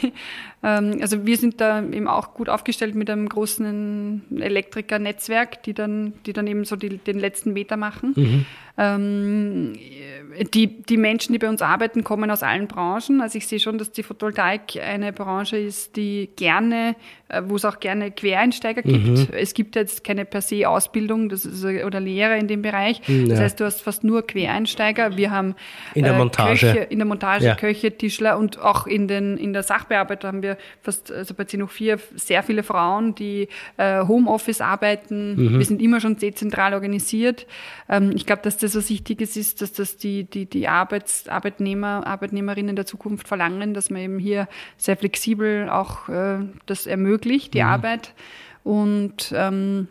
also 0.63 1.25
wir 1.25 1.39
sind 1.39 1.61
da 1.61 1.83
eben 1.83 2.07
auch 2.07 2.35
gut 2.35 2.51
aufgestellt 2.51 2.95
mit 2.95 3.09
einem 3.09 3.29
großen 3.29 4.23
Elektriker-Netzwerk, 4.39 5.63
die 5.63 5.73
dann, 5.73 6.13
die 6.27 6.35
dann 6.35 6.47
eben 6.47 6.65
so 6.67 6.77
die, 6.77 6.99
den 6.99 7.19
letzten 7.19 7.55
Meter 7.55 7.79
machen. 7.79 8.13
Mhm. 8.15 8.47
Ähm, 8.77 9.73
die, 10.55 10.83
die 10.83 10.97
Menschen, 10.97 11.33
die 11.33 11.39
bei 11.39 11.49
uns 11.49 11.61
arbeiten, 11.61 12.03
kommen 12.03 12.31
aus 12.31 12.43
allen 12.43 12.67
Branchen. 12.67 13.21
Also 13.21 13.37
ich 13.37 13.47
sehe 13.47 13.61
schon, 13.61 13.77
dass 13.79 13.93
die 13.93 14.03
Photovoltaik 14.03 14.77
eine 14.83 15.13
Branche 15.13 15.59
ist, 15.59 15.97
die 15.97 16.31
gerne, 16.37 16.95
äh, 17.29 17.43
wo 17.45 17.57
es 17.57 17.65
auch 17.65 17.81
gerne 17.81 18.11
Quereinsteiger 18.11 18.83
gibt. 18.83 19.07
Mhm. 19.07 19.29
Es 19.33 19.53
gibt 19.55 19.77
jetzt 19.77 20.03
keine 20.05 20.25
per 20.25 20.41
se 20.41 20.69
Ausbildung 20.69 21.29
das 21.29 21.45
ist, 21.45 21.65
oder 21.65 22.01
Lehre 22.01 22.39
in 22.39 22.49
dem 22.49 22.63
Bereich. 22.63 23.03
Ja. 23.07 23.27
Das 23.27 23.41
heißt, 23.41 23.61
du 23.61 23.65
hast 23.65 23.83
fast 23.83 24.03
nur 24.03 24.27
Quereinsteiger. 24.27 25.17
Wir 25.17 25.31
haben 25.31 25.57
in 25.95 26.05
der 26.05 26.15
äh, 26.15 26.19
Montage, 26.19 26.73
Köche, 26.73 26.79
in 26.79 26.99
der 26.99 27.07
Montage 27.07 27.45
ja. 27.45 27.55
Köche, 27.57 27.97
Tischler 27.97 28.39
und 28.39 28.61
auch 28.61 28.87
in, 28.87 29.09
den, 29.09 29.37
in 29.37 29.53
der 29.53 29.63
Sachbearbeitung 29.63 30.29
haben 30.29 30.43
wir 30.43 30.50
fast, 30.83 31.13
also 31.13 31.35
bei 31.35 31.45
C04 31.45 31.99
sehr 32.17 32.43
viele 32.43 32.63
Frauen, 32.63 33.15
die 33.15 33.49
äh, 33.77 34.07
Homeoffice 34.07 34.61
arbeiten. 34.61 35.37
Mhm. 35.37 35.59
Wir 35.59 35.67
sind 35.67 35.83
immer 35.83 36.01
schon 36.01 36.17
dezentral 36.17 36.75
organisiert. 36.75 37.47
Ähm, 37.89 38.13
ich 38.15 38.27
glaube, 38.27 38.43
dass 38.43 38.57
das 38.57 38.77
was 38.77 38.91
Wichtiges 38.91 39.37
ist, 39.37 39.63
dass 39.63 39.73
das 39.73 39.97
die, 39.97 40.25
die, 40.25 40.47
die 40.47 40.69
Arbeits, 40.69 41.29
Arbeitnehmer, 41.29 42.07
Arbeitnehmerinnen 42.07 42.77
der 42.77 42.87
Zukunft 42.87 43.29
verlangen, 43.29 43.75
dass 43.75 43.91
man 43.91 44.01
eben 44.03 44.19
hier 44.19 44.49
sehr 44.77 44.97
flexibel 44.97 45.69
auch 45.69 46.09
äh, 46.09 46.39
das 46.67 46.87
ermöglicht, 46.87 47.55
die 47.55 47.63
mhm. 47.63 47.69
Arbeit. 47.69 48.15
Und 48.63 49.33
ähm, 49.35 49.89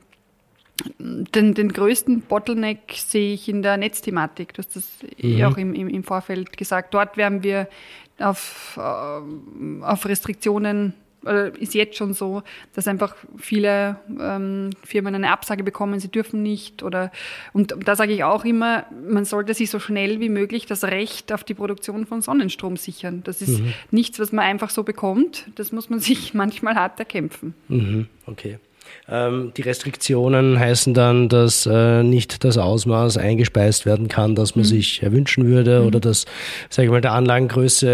den, 0.98 1.54
den 1.54 1.74
größten 1.74 2.22
Bottleneck 2.22 2.94
sehe 2.96 3.34
ich 3.34 3.50
in 3.50 3.62
der 3.62 3.78
Netzthematik. 3.78 4.54
Du 4.54 4.60
hast 4.60 4.76
das 4.76 4.88
mhm. 5.22 5.44
auch 5.44 5.58
im, 5.58 5.74
im, 5.74 5.90
im 5.90 6.04
Vorfeld 6.04 6.56
gesagt. 6.58 6.94
Dort 6.94 7.18
werden 7.18 7.44
wir 7.44 7.68
auf, 8.20 8.78
äh, 8.78 9.84
auf 9.84 10.06
Restriktionen 10.06 10.94
oder 11.24 11.54
ist 11.60 11.74
jetzt 11.74 11.98
schon 11.98 12.14
so, 12.14 12.44
dass 12.74 12.88
einfach 12.88 13.16
viele 13.38 13.98
ähm, 14.20 14.70
Firmen 14.84 15.16
eine 15.16 15.32
Absage 15.32 15.64
bekommen, 15.64 16.00
sie 16.00 16.10
dürfen 16.10 16.42
nicht 16.42 16.84
oder 16.84 17.12
und 17.54 17.76
da 17.86 17.96
sage 17.96 18.14
ich 18.14 18.24
auch 18.24 18.46
immer, 18.46 18.86
man 19.08 19.26
sollte 19.26 19.54
sich 19.54 19.70
so 19.70 19.80
schnell 19.80 20.20
wie 20.20 20.30
möglich 20.30 20.66
das 20.66 20.84
Recht 20.84 21.34
auf 21.34 21.44
die 21.44 21.54
Produktion 21.54 22.06
von 22.06 22.22
Sonnenstrom 22.22 22.78
sichern. 22.78 23.22
Das 23.24 23.42
ist 23.42 23.60
mhm. 23.60 23.74
nichts, 23.92 24.20
was 24.20 24.32
man 24.32 24.46
einfach 24.46 24.70
so 24.70 24.84
bekommt. 24.84 25.48
Das 25.56 25.72
muss 25.72 25.90
man 25.90 26.00
sich 26.00 26.34
manchmal 26.34 26.76
hart 26.76 27.00
erkämpfen. 27.00 27.54
Mhm. 27.68 28.08
Okay. 28.26 28.60
Ähm, 29.10 29.52
die 29.58 29.62
Restriktionen 29.62 30.60
heißen 30.60 30.94
dann, 30.94 31.30
dass 31.30 31.66
äh, 31.66 32.04
nicht 32.04 32.44
das 32.44 32.58
Ausmaß 32.58 33.18
eingespeist 33.18 33.86
werden 33.86 34.08
kann, 34.08 34.36
das 34.36 34.56
man 34.56 34.66
mhm. 34.66 34.70
sich 34.70 35.04
erwünschen 35.04 35.48
würde 35.48 35.82
mhm. 35.82 35.88
oder 35.88 36.00
dass, 36.00 36.26
sage 36.70 36.88
ich 36.88 36.92
mal, 36.92 37.02
der 37.02 37.14
Anlagengröße 37.14 37.90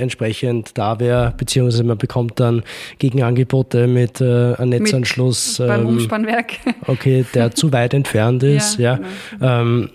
entsprechend 0.00 0.76
da 0.76 1.00
wäre, 1.00 1.32
beziehungsweise 1.36 1.84
man 1.84 1.98
bekommt 1.98 2.38
dann 2.40 2.62
Gegenangebote 2.98 3.86
mit 3.86 4.20
äh, 4.20 4.54
einem 4.54 4.70
Netzanschluss. 4.70 5.58
Mit, 5.58 5.68
beim 5.68 5.80
ähm, 5.82 5.88
Umspannwerk. 5.88 6.54
Okay, 6.86 7.24
der 7.34 7.50
zu 7.54 7.72
weit 7.72 7.94
entfernt 7.94 8.42
ist. 8.42 8.78
ja. 8.78 8.98
ja. 8.98 9.00
Genau. 9.38 9.60
Ähm, 9.60 9.90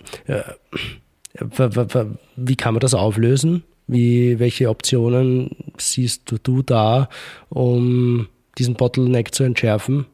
wie 2.36 2.56
kann 2.56 2.74
man 2.74 2.80
das 2.80 2.94
auflösen? 2.94 3.64
Wie, 3.86 4.38
welche 4.38 4.70
Optionen 4.70 5.50
siehst 5.76 6.30
du, 6.30 6.38
du 6.38 6.62
da, 6.62 7.08
um 7.48 8.28
diesen 8.56 8.74
Bottleneck 8.74 9.34
zu 9.34 9.44
entschärfen? 9.44 10.06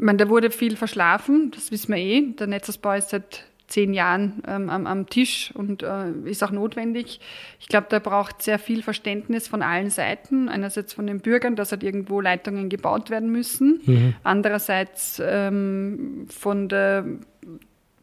Meine, 0.00 0.18
da 0.18 0.28
wurde 0.28 0.50
viel 0.50 0.76
verschlafen, 0.76 1.50
das 1.54 1.70
wissen 1.70 1.94
wir 1.94 2.00
eh. 2.00 2.22
Der 2.38 2.46
Netzausbau 2.46 2.92
ist 2.94 3.10
seit 3.10 3.44
zehn 3.68 3.94
Jahren 3.94 4.42
ähm, 4.46 4.70
am, 4.70 4.86
am, 4.86 5.06
Tisch 5.08 5.50
und 5.54 5.82
äh, 5.82 6.10
ist 6.24 6.42
auch 6.44 6.52
notwendig. 6.52 7.20
Ich 7.58 7.68
glaube, 7.68 7.86
da 7.90 7.98
braucht 7.98 8.42
sehr 8.42 8.58
viel 8.58 8.82
Verständnis 8.82 9.48
von 9.48 9.62
allen 9.62 9.90
Seiten. 9.90 10.48
Einerseits 10.48 10.92
von 10.92 11.06
den 11.06 11.20
Bürgern, 11.20 11.56
dass 11.56 11.72
halt 11.72 11.82
irgendwo 11.82 12.20
Leitungen 12.20 12.68
gebaut 12.68 13.10
werden 13.10 13.30
müssen. 13.30 13.80
Mhm. 13.84 14.14
Andererseits 14.22 15.20
ähm, 15.24 16.26
von 16.28 16.68
der 16.68 17.04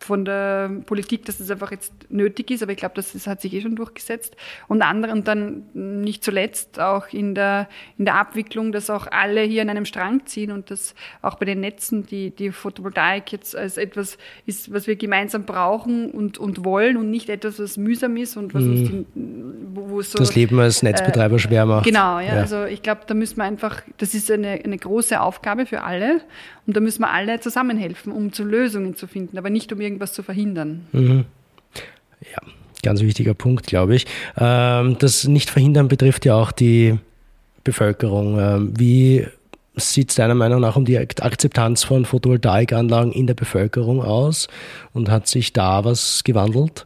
von 0.04 0.26
der 0.26 0.70
Politik, 0.86 1.26
dass 1.26 1.38
das 1.38 1.50
einfach 1.50 1.72
jetzt 1.72 1.94
nötig 2.10 2.52
ist, 2.52 2.64
aber 2.64 2.72
ich 2.72 2.78
glaube, 2.78 2.96
das, 2.96 3.14
das 3.14 3.28
hat 3.28 3.42
sich 3.42 3.54
eh 3.54 3.62
schon 3.62 3.76
durchgesetzt. 3.76 4.36
Und 4.68 4.82
andere, 4.82 5.12
und 5.12 5.28
dann 5.28 5.64
nicht 5.74 6.24
zuletzt 6.24 6.80
auch 6.80 7.08
in 7.12 7.36
der, 7.36 7.68
in 7.98 8.06
der 8.06 8.16
Abwicklung, 8.16 8.72
dass 8.72 8.90
auch 8.90 9.08
alle 9.10 9.42
hier 9.42 9.62
an 9.62 9.70
einem 9.70 9.86
Strang 9.86 10.26
ziehen 10.26 10.52
und 10.52 10.72
dass 10.72 10.96
auch 11.22 11.36
bei 11.36 11.46
den 11.46 11.62
Netzen 11.62 12.06
die, 12.06 12.32
die 12.32 12.52
Photovoltaik 12.52 13.32
jetzt 13.32 13.56
als 13.56 13.78
etwas 13.78 14.18
ist, 14.46 14.74
was 14.74 14.88
wir 14.88 14.96
gemeinsam 14.96 15.46
brauchen 15.46 16.12
und, 16.12 16.38
und 16.38 16.66
wollen 16.66 16.98
und 16.98 17.10
nicht 17.10 17.30
etwas, 17.30 17.60
was 17.60 17.78
mühsam 17.78 18.18
ist 18.18 18.38
und 18.38 18.54
was 18.54 18.64
mhm. 18.64 18.72
uns 18.72 18.90
die, 18.90 19.06
wo 19.74 20.02
so, 20.02 20.18
das 20.18 20.36
Leben 20.36 20.60
als 20.60 20.84
Netzbetreiber 20.84 21.36
äh, 21.36 21.40
schwer 21.40 21.66
macht. 21.66 21.86
Genau, 21.86 22.20
ja, 22.20 22.36
ja. 22.36 22.42
also 22.42 22.66
ich 22.66 22.82
glaube, 22.82 23.02
da 23.08 23.14
müssen 23.14 23.38
wir 23.38 23.44
einfach, 23.44 23.82
das 23.98 24.14
ist 24.14 24.30
eine, 24.30 24.60
eine 24.64 24.78
große 24.78 25.20
Aufgabe 25.20 25.66
für 25.66 25.82
alle 25.82 26.22
und 26.66 26.76
da 26.76 26.80
müssen 26.80 27.02
wir 27.02 27.12
alle 27.12 27.40
zusammenhelfen, 27.40 28.12
um 28.12 28.32
zu 28.32 28.44
Lösungen 28.44 28.96
zu 28.96 29.08
finden, 29.08 29.38
aber 29.38 29.50
nicht 29.50 29.72
um 29.74 29.80
irgendwas 29.94 30.14
zu 30.14 30.24
verhindern. 30.24 30.86
Mhm. 30.92 31.26
Ja, 32.22 32.40
Ganz 32.84 33.02
wichtiger 33.02 33.34
Punkt, 33.34 33.66
glaube 33.66 33.96
ich. 33.96 34.06
Ähm, 34.38 34.98
das 35.00 35.26
Nicht-Verhindern 35.26 35.88
betrifft 35.88 36.26
ja 36.26 36.36
auch 36.36 36.52
die 36.52 37.00
Bevölkerung. 37.64 38.38
Ähm, 38.38 38.74
wie 38.78 39.26
sieht 39.76 40.10
es 40.10 40.18
deiner 40.18 40.36
Meinung 40.36 40.60
nach 40.60 40.76
um 40.76 40.84
die 40.84 41.00
Akzeptanz 41.00 41.86
von 41.86 42.04
Photovoltaikanlagen 42.04 43.14
in 43.14 43.26
der 43.26 43.36
Bevölkerung 43.36 44.04
aus? 44.04 44.50
Und 44.92 45.10
hat 45.10 45.28
sich 45.28 45.54
da 45.54 45.86
was 45.86 46.26
gewandelt? 46.26 46.86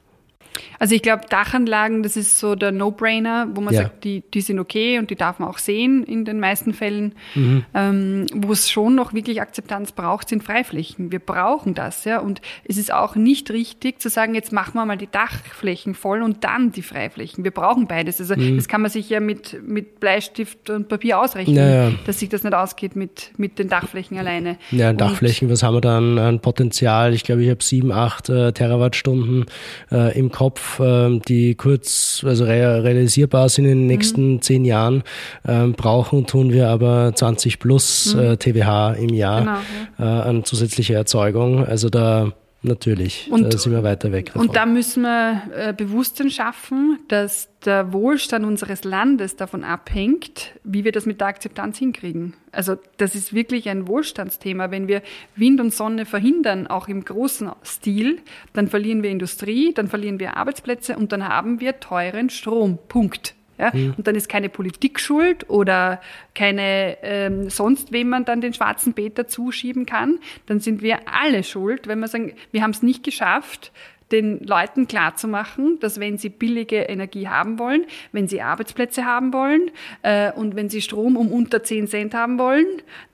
Also 0.80 0.96
ich 0.96 1.02
glaube, 1.02 1.24
Dachanlagen, 1.30 2.04
das 2.04 2.18
ist 2.18 2.40
so 2.40 2.56
der 2.56 2.72
No-Brainer, 2.72 3.48
wo 3.54 3.62
man 3.62 3.74
ja. 3.74 3.84
sagt, 3.84 4.04
die, 4.04 4.24
die 4.34 4.42
sind 4.42 4.60
okay 4.60 5.00
und 5.00 5.10
die 5.10 5.16
darf 5.16 5.40
man 5.40 5.50
auch 5.50 5.58
sehen 5.58 6.04
in 6.04 6.26
den 6.26 6.40
meisten 6.40 6.74
Fällen. 6.74 7.16
Mhm. 7.36 7.66
Ähm, 7.74 8.26
wo 8.34 8.52
es 8.52 8.70
schon 8.70 8.96
noch 8.96 9.14
wirklich 9.14 9.42
Akzeptanz 9.42 9.92
braucht, 9.92 10.30
sind 10.30 10.44
Freiflächen. 10.44 11.12
Wir 11.12 11.20
brauchen 11.20 11.74
das, 11.74 12.06
ja. 12.06 12.20
Und 12.20 12.42
es 12.64 12.78
ist 12.78 12.94
auch 12.94 13.16
nicht 13.16 13.52
richtig 13.52 14.00
zu 14.00 14.10
sagen, 14.10 14.36
jetzt 14.36 14.52
machen 14.52 14.76
wir 14.76 14.86
mal 14.86 14.98
die 14.98 15.10
Dachflächen 15.10 15.96
voll 15.96 16.22
und 16.22 16.44
dann 16.44 16.72
die 16.72 16.82
Freiflächen. 16.82 17.44
Wir 17.44 17.52
brauchen 17.52 17.88
beides. 17.88 18.20
Also 18.20 18.36
mhm. 18.36 18.58
das 18.58 18.68
kann 18.68 18.82
man 18.82 18.92
sich 18.92 19.10
ja 19.10 19.20
mit, 19.20 19.58
mit 19.66 20.00
Bleistift 20.00 20.70
und 20.70 20.88
Papier 20.88 21.20
ausrechnen, 21.20 21.56
naja. 21.56 21.92
dass 22.06 22.20
sich 22.20 22.30
das 22.30 22.44
nicht 22.44 22.54
ausgeht 22.54 22.96
mit, 22.96 23.32
mit 23.38 23.60
den 23.60 23.70
Dachflächen 23.70 24.18
alleine. 24.18 24.58
Ja, 24.72 24.94
Dachflächen, 24.94 25.48
und, 25.48 25.54
was 25.54 25.64
haben 25.64 25.76
wir 25.76 25.82
dann 25.82 26.18
an 26.20 26.40
Potenzial? 26.40 27.14
Ich 27.14 27.24
glaube, 27.24 27.44
ich 27.44 27.50
habe 27.50 27.64
sieben, 27.64 27.92
acht 27.92 28.30
äh, 28.30 28.52
Terawattstunden 28.52 29.46
äh, 29.92 30.18
im 30.18 30.32
Kopf 30.32 30.67
ähm, 30.80 31.22
die 31.28 31.56
kurz, 31.56 32.24
also 32.26 32.46
realisierbar 32.46 33.50
sind 33.50 33.66
in 33.66 33.72
den 33.72 33.82
mhm. 33.82 33.88
nächsten 33.88 34.34
mhm. 34.34 34.42
zehn 34.42 34.66
Jahren, 34.66 35.04
ähm, 35.48 35.74
brauchen, 35.74 36.26
tun 36.28 36.52
wir 36.52 36.70
aber 36.70 37.14
20 37.14 37.60
plus 37.60 38.14
mhm. 38.14 38.20
äh, 38.20 38.38
TWH 38.38 38.94
im 38.94 39.14
Jahr 39.14 39.40
genau, 39.40 39.58
ja. 40.00 40.20
äh, 40.20 40.30
an 40.30 40.44
zusätzlicher 40.44 40.96
Erzeugung. 40.96 41.66
Also 41.66 41.90
da 41.90 42.32
Natürlich, 42.64 43.30
und, 43.32 43.54
da 43.54 43.58
sind 43.58 43.72
wir 43.72 43.84
weiter 43.84 44.12
weg 44.12 44.28
davon. 44.28 44.42
Und 44.42 44.56
da 44.56 44.66
müssen 44.66 45.04
wir 45.04 45.44
äh, 45.54 45.74
Bewusstsein 45.74 46.32
schaffen, 46.32 47.00
dass 47.08 47.50
der 47.66 47.94
Wohlstand 47.94 48.46
unseres 48.46 48.84
Landes 48.84 49.36
davon 49.36 49.64
abhängt, 49.64 50.54
wie 50.64 50.84
wir 50.84 50.92
das 50.92 51.06
mit 51.06 51.22
der 51.22 51.28
Akzeptanz 51.28 51.78
hinkriegen. 51.78 52.34
Also 52.52 52.76
das 52.98 53.14
ist 53.14 53.32
wirklich 53.32 53.70
ein 53.70 53.88
Wohlstandsthema. 53.88 54.72
Wenn 54.72 54.88
wir 54.88 55.04
Wind 55.36 55.62
und 55.62 55.72
Sonne 55.72 56.06
verhindern, 56.06 56.66
auch 56.66 56.88
im 56.88 57.06
großen 57.06 57.52
Stil, 57.64 58.20
dann 58.54 58.68
verlieren 58.68 59.04
wir 59.04 59.12
Industrie, 59.12 59.74
dann 59.74 59.88
verlieren 59.88 60.20
wir 60.20 60.36
Arbeitsplätze 60.36 60.98
und 60.98 61.12
dann 61.12 61.28
haben 61.28 61.60
wir 61.60 61.80
teuren 61.80 62.32
Strom. 62.32 62.80
Punkt. 62.88 63.37
Ja? 63.58 63.72
Mhm. 63.74 63.96
Und 63.98 64.08
dann 64.08 64.16
ist 64.16 64.30
keine 64.30 64.50
Politik 64.50 65.00
schuld 65.00 65.50
oder 65.50 66.02
keine 66.36 66.98
ähm, 67.02 67.50
sonst 67.50 67.92
wem 67.92 68.10
man 68.10 68.26
dann 68.26 68.42
den 68.42 68.54
schwarzen 68.54 68.94
Peter 68.94 69.28
zuschieben 69.28 69.86
kann. 69.86 70.20
Dann 70.46 70.60
sind 70.60 70.82
wir 70.82 71.00
alle 71.06 71.44
schuld, 71.44 71.88
wenn 71.88 72.00
wir 72.00 72.08
sagen, 72.08 72.34
wir 72.52 72.62
haben 72.64 72.72
es 72.72 72.84
nicht 72.84 73.04
geschafft, 73.04 73.72
den 74.12 74.40
Leuten 74.40 74.88
klarzumachen, 74.88 75.80
dass 75.80 76.00
wenn 76.00 76.18
sie 76.18 76.30
billige 76.30 76.78
Energie 76.84 77.28
haben 77.28 77.60
wollen, 77.60 77.86
wenn 78.12 78.28
sie 78.28 78.42
Arbeitsplätze 78.42 79.06
haben 79.06 79.34
wollen 79.34 79.72
äh, 80.02 80.32
und 80.32 80.56
wenn 80.56 80.70
sie 80.70 80.82
Strom 80.82 81.18
um 81.18 81.32
unter 81.32 81.64
10 81.64 81.88
Cent 81.88 82.14
haben 82.14 82.40
wollen, 82.40 82.68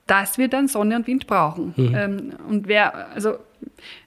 dass 0.06 0.38
wir 0.38 0.48
dann 0.48 0.68
Sonne 0.68 0.96
und 0.96 1.06
Wind 1.06 1.26
brauchen. 1.26 1.74
Mhm. 1.76 1.94
Ähm, 1.96 2.32
und 2.48 2.68
wer, 2.68 3.12
also, 3.12 3.38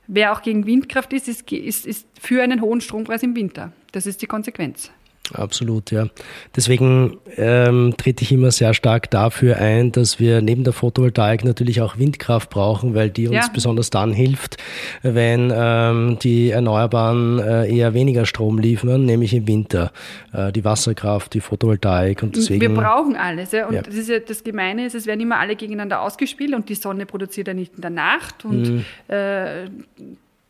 wer 0.07 0.31
auch 0.31 0.41
gegen 0.41 0.65
Windkraft 0.65 1.11
ist, 1.13 1.27
ist, 1.27 1.51
ist, 1.51 1.85
ist 1.85 2.07
für 2.19 2.41
einen 2.41 2.61
hohen 2.61 2.81
Strompreis 2.81 3.23
im 3.23 3.35
Winter. 3.35 3.73
Das 3.91 4.05
ist 4.05 4.21
die 4.21 4.27
Konsequenz. 4.27 4.91
Absolut, 5.33 5.91
ja. 5.91 6.07
Deswegen 6.55 7.17
ähm, 7.35 7.93
trete 7.97 8.23
ich 8.23 8.31
immer 8.31 8.51
sehr 8.51 8.73
stark 8.73 9.09
dafür 9.11 9.57
ein, 9.57 9.91
dass 9.91 10.19
wir 10.19 10.41
neben 10.41 10.63
der 10.63 10.73
Photovoltaik 10.73 11.43
natürlich 11.43 11.81
auch 11.81 11.97
Windkraft 11.97 12.49
brauchen, 12.49 12.95
weil 12.95 13.09
die 13.09 13.27
uns 13.27 13.35
ja. 13.35 13.51
besonders 13.53 13.89
dann 13.89 14.13
hilft, 14.13 14.57
wenn 15.01 15.51
ähm, 15.53 16.17
die 16.21 16.51
Erneuerbaren 16.51 17.39
äh, 17.39 17.75
eher 17.75 17.93
weniger 17.93 18.25
Strom 18.25 18.57
liefern, 18.59 19.05
nämlich 19.05 19.33
im 19.33 19.47
Winter. 19.47 19.91
Äh, 20.33 20.51
die 20.51 20.63
Wasserkraft, 20.63 21.33
die 21.33 21.41
Photovoltaik 21.41 22.23
und 22.23 22.35
deswegen. 22.35 22.61
Wir 22.61 22.73
brauchen 22.73 23.15
alles, 23.15 23.51
ja. 23.51 23.67
Und 23.67 23.75
ja. 23.75 23.81
das 23.81 23.95
ist 23.95 24.09
ja 24.09 24.19
das 24.19 24.43
Gemeine 24.43 24.85
ist, 24.85 24.95
es 24.95 25.05
werden 25.05 25.19
immer 25.19 25.39
alle 25.39 25.55
gegeneinander 25.55 26.01
ausgespielt 26.01 26.53
und 26.53 26.69
die 26.69 26.75
Sonne 26.75 27.05
produziert 27.05 27.47
ja 27.47 27.53
nicht 27.53 27.75
in 27.75 27.81
der 27.81 27.91
Nacht 27.91 28.45
und 28.45 28.61
mhm. 28.61 28.85
äh, 29.07 29.65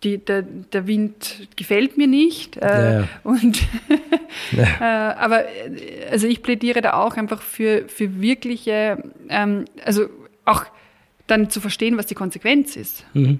die, 0.03 0.19
der, 0.19 0.43
der 0.43 0.87
Wind 0.87 1.47
gefällt 1.55 1.97
mir 1.97 2.07
nicht. 2.07 2.57
Äh, 2.57 2.99
ja. 2.99 3.07
Und 3.23 3.59
ja. 4.51 4.63
äh, 4.79 5.15
aber 5.15 5.45
also 6.11 6.27
ich 6.27 6.43
plädiere 6.43 6.81
da 6.81 6.93
auch 6.93 7.17
einfach 7.17 7.41
für, 7.41 7.87
für 7.87 8.21
wirkliche, 8.21 9.03
ähm, 9.29 9.65
also 9.83 10.07
auch 10.45 10.65
dann 11.25 11.49
zu 11.49 11.59
verstehen, 11.59 11.97
was 11.97 12.05
die 12.05 12.15
Konsequenz 12.15 12.75
ist. 12.75 13.05
Mhm. 13.13 13.39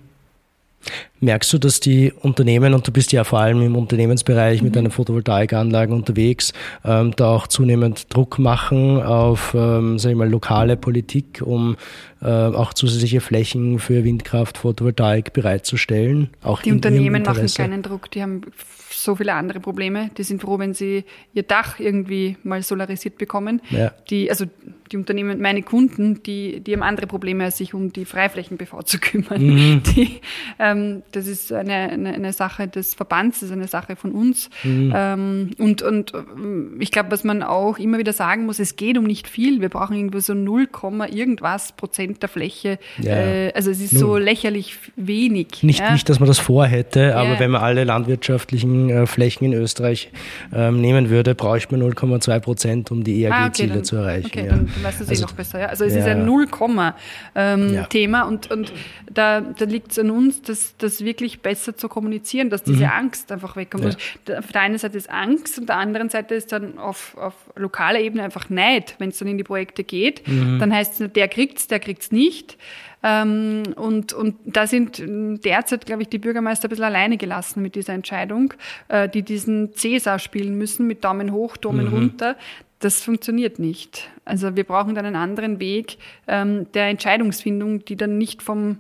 Merkst 1.20 1.52
du, 1.52 1.58
dass 1.58 1.80
die 1.80 2.14
Unternehmen, 2.22 2.74
und 2.74 2.88
du 2.88 2.92
bist 2.92 3.12
ja 3.12 3.24
vor 3.24 3.40
allem 3.40 3.62
im 3.62 3.76
Unternehmensbereich 3.76 4.62
mhm. 4.62 4.68
mit 4.68 4.76
deinen 4.76 4.92
Photovoltaikanlagen 4.92 5.96
unterwegs, 5.96 6.54
ähm, 6.86 7.14
da 7.16 7.30
auch 7.30 7.48
zunehmend 7.48 8.14
Druck 8.14 8.40
machen 8.40 9.02
auf 9.02 9.56
ähm, 9.56 9.98
sag 9.98 10.12
ich 10.12 10.16
mal, 10.16 10.30
lokale 10.30 10.78
Politik, 10.78 11.42
um 11.44 11.76
äh, 12.22 12.28
auch 12.28 12.74
zusätzliche 12.74 13.20
Flächen 13.20 13.80
für 13.80 14.04
Windkraft, 14.04 14.60
Photovoltaik 14.60 15.34
bereitzustellen? 15.34 16.30
Auch 16.44 16.62
die 16.62 16.72
Unternehmen 16.72 17.24
machen 17.24 17.48
keinen 17.48 17.82
Druck, 17.82 18.12
die 18.12 18.22
haben 18.22 18.42
so 18.90 19.16
viele 19.16 19.34
andere 19.34 19.60
Probleme. 19.60 20.10
Die 20.18 20.24
sind 20.24 20.42
froh, 20.42 20.60
wenn 20.60 20.74
sie 20.74 21.06
ihr 21.34 21.44
Dach 21.44 21.80
irgendwie 21.80 22.38
mal 22.44 22.62
solarisiert 22.64 23.18
bekommen. 23.18 23.62
Ja. 23.70 23.92
Die, 24.10 24.30
also 24.30 24.46
die 24.92 24.98
Unternehmen, 24.98 25.42
meine 25.42 25.62
Kunden, 25.62 26.24
die, 26.24 26.60
die 26.60 26.74
haben 26.74 26.84
andere 26.84 27.08
Probleme, 27.08 27.46
als 27.46 27.58
sich 27.58 27.74
um 27.74 27.92
die 27.94 28.06
Freiflächen-BV 28.06 28.84
zu 28.84 29.00
kümmern. 29.00 29.42
Mhm. 29.42 29.84
Die, 29.96 30.20
ähm, 30.60 31.04
das 31.12 31.28
ist 31.28 31.52
eine, 31.52 31.74
eine, 31.74 32.14
eine, 32.14 32.34
Sache 32.34 32.68
des 32.68 32.94
Verbands, 32.94 33.40
das 33.40 33.50
ist 33.50 33.54
eine 33.54 33.68
Sache 33.68 33.96
von 33.96 34.12
uns. 34.12 34.50
Mhm. 34.64 34.94
Ähm, 34.96 35.52
und, 35.58 35.82
und 35.82 36.14
ähm, 36.14 36.78
ich 36.80 36.92
glaube, 36.92 37.12
was 37.12 37.24
man 37.24 37.44
auch 37.44 37.80
immer 37.80 37.98
wieder 37.98 38.14
sagen 38.14 38.46
muss, 38.46 38.60
es 38.60 38.76
geht 38.76 38.98
um 38.98 39.06
nicht 39.06 39.28
viel. 39.28 39.62
Wir 39.62 39.70
brauchen 39.70 39.96
irgendwo 39.96 40.20
so 40.20 40.34
0, 40.34 40.68
irgendwas 41.12 41.72
Prozent 41.74 42.22
der 42.22 42.30
Fläche. 42.30 42.80
Ja. 43.02 43.16
Äh, 43.16 43.54
also 43.54 43.72
es 43.72 43.80
ist 43.80 43.94
Nun. 43.94 44.02
so 44.02 44.18
lächerlich 44.18 44.78
wenig. 44.96 45.64
Nicht, 45.64 45.80
ja? 45.80 45.92
nicht, 45.92 46.08
dass 46.10 46.20
man 46.20 46.28
das 46.28 46.40
vorhätte, 46.40 47.16
aber 47.16 47.34
ja. 47.34 47.40
wenn 47.40 47.52
man 47.52 47.62
alle 47.62 47.84
landwirtschaftlichen 47.84 48.90
äh, 48.90 49.08
Flächen 49.08 49.46
in 49.46 49.54
Österreich 49.54 50.12
ähm, 50.54 50.82
nehmen 50.82 51.10
würde, 51.10 51.36
bräuchte 51.36 51.78
man 51.78 51.90
0,2 51.92 52.40
Prozent, 52.40 52.92
um 52.92 53.04
die 53.04 53.24
ERG-Ziele 53.24 53.74
ah, 53.74 53.76
okay, 53.76 53.84
zu 53.84 53.96
erreichen. 53.96 54.28
Okay, 54.28 54.48
dann, 54.50 54.70
dann 54.78 54.84
weißt 54.84 55.00
du 55.00 55.04
es 55.04 55.10
eh 55.10 55.14
also, 55.14 55.24
eh 55.24 55.28
noch 55.28 55.34
besser. 55.34 55.60
Ja? 55.60 55.68
Also 55.68 55.86
es 55.86 55.94
ja. 55.94 56.00
ist 56.00 56.08
ein 56.08 56.26
Null-Komma-Thema 56.26 58.22
ähm, 58.22 58.28
und, 58.28 58.52
und 58.52 58.74
da, 59.12 59.42
da 59.42 59.66
liegt 59.66 59.92
es 59.92 60.00
an 60.00 60.12
uns, 60.12 60.42
das, 60.42 60.76
das 60.78 61.04
wirklich 61.04 61.42
besser 61.42 61.76
zu 61.76 61.90
kommunizieren, 61.90 62.50
dass 62.50 62.64
diese 62.64 62.86
mhm. 62.86 62.92
Angst 62.92 63.32
einfach 63.32 63.56
wegkommt. 63.56 63.98
Ja. 64.28 64.40
Auf 64.40 64.52
der 64.52 64.62
einen 64.62 64.78
Seite 64.78 64.98
ist 64.98 65.10
Angst 65.10 65.58
und 65.58 65.64
auf 65.64 65.68
der 65.68 65.78
anderen 65.78 66.10
Seite 66.10 66.36
ist 66.36 66.52
dann 66.52 66.78
auf, 66.78 67.18
auf 67.18 67.34
lokaler 67.56 68.00
Ebene 68.00 68.24
einfach 68.24 68.50
Neid, 68.50 68.96
wenn 69.00 69.10
es 69.10 69.18
dann 69.20 69.28
in 69.28 69.38
die 69.38 69.44
Projekte 69.44 69.84
geht. 69.84 70.28
Mhm. 70.28 70.60
Dann 70.60 70.74
heißt 70.74 71.02
es, 71.02 71.12
der 71.12 71.28
kriegt's, 71.28 71.68
der 71.68 71.80
kriegt's 71.80 72.12
nicht. 72.12 72.58
Ähm, 73.04 73.64
und, 73.76 74.14
und 74.14 74.36
da 74.44 74.66
sind 74.66 75.02
derzeit, 75.06 75.86
glaube 75.86 76.02
ich, 76.02 76.10
die 76.10 76.18
Bürgermeister 76.18 76.68
ein 76.68 76.70
bisschen 76.70 76.86
alleine 76.86 77.18
gelassen 77.18 77.62
mit 77.62 77.76
dieser 77.76 77.94
Entscheidung, 77.94 78.54
äh, 78.88 79.08
die 79.08 79.22
diesen 79.22 79.74
Cäsar 79.74 80.20
spielen 80.20 80.58
müssen 80.58 80.88
mit 80.88 81.04
Daumen 81.04 81.32
hoch, 81.32 81.58
Daumen 81.58 81.88
mhm. 81.88 81.94
runter. 81.94 82.36
Das 82.80 83.04
funktioniert 83.04 83.60
nicht. 83.60 84.10
Also 84.24 84.56
wir 84.56 84.64
brauchen 84.64 84.94
dann 84.94 85.06
einen 85.06 85.16
anderen 85.16 85.60
Weg 85.60 85.98
ähm, 86.28 86.72
der 86.74 86.88
Entscheidungsfindung, 86.88 87.86
die 87.86 87.96
dann 87.96 88.18
nicht 88.18 88.44
vom 88.44 88.78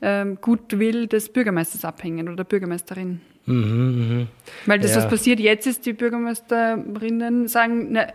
ähm, 0.00 0.38
Gutwill 0.40 1.06
des 1.06 1.30
Bürgermeisters 1.30 1.84
abhängen 1.84 2.28
oder 2.28 2.36
der 2.36 2.44
Bürgermeisterin. 2.44 3.20
Mhm, 3.46 4.18
mh. 4.20 4.26
Weil 4.66 4.78
das, 4.78 4.92
ja. 4.92 4.98
was 4.98 5.08
passiert 5.08 5.40
jetzt 5.40 5.66
ist, 5.66 5.84
die 5.84 5.92
Bürgermeisterinnen 5.92 7.48
sagen, 7.48 7.88
na, 7.90 8.06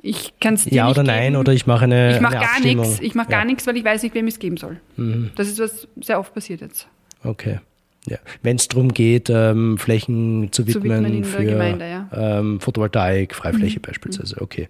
ich 0.00 0.38
kann 0.40 0.54
es 0.54 0.64
dir 0.64 0.74
Ja 0.74 0.90
oder 0.90 1.02
nein, 1.02 1.36
oder 1.36 1.52
ich 1.52 1.66
mache 1.66 1.84
eine 1.84 2.14
Ich 2.14 2.20
mache 2.20 2.36
gar 2.36 2.60
nichts, 2.60 3.00
ich 3.00 3.14
mache 3.14 3.30
ja. 3.30 3.38
gar 3.38 3.44
nichts, 3.44 3.66
weil 3.66 3.76
ich 3.76 3.84
weiß 3.84 4.02
nicht, 4.02 4.14
wem 4.14 4.26
ich 4.26 4.34
es 4.34 4.40
geben 4.40 4.56
soll. 4.56 4.80
Mhm. 4.96 5.30
Das 5.34 5.48
ist, 5.48 5.58
was 5.58 5.88
sehr 6.00 6.18
oft 6.18 6.32
passiert 6.32 6.60
jetzt. 6.60 6.88
Okay. 7.24 7.60
Ja. 8.08 8.18
Wenn 8.42 8.56
es 8.56 8.68
darum 8.68 8.92
geht, 8.92 9.30
ähm, 9.30 9.78
Flächen 9.78 10.50
zu 10.52 10.66
widmen, 10.66 10.82
zu 10.82 11.12
widmen 11.12 11.24
für 11.24 11.44
Gemeinde, 11.44 11.88
ja. 11.88 12.08
ähm, 12.12 12.60
Photovoltaik, 12.60 13.34
Freifläche 13.34 13.78
mhm. 13.78 13.82
beispielsweise, 13.82 14.40
okay. 14.40 14.68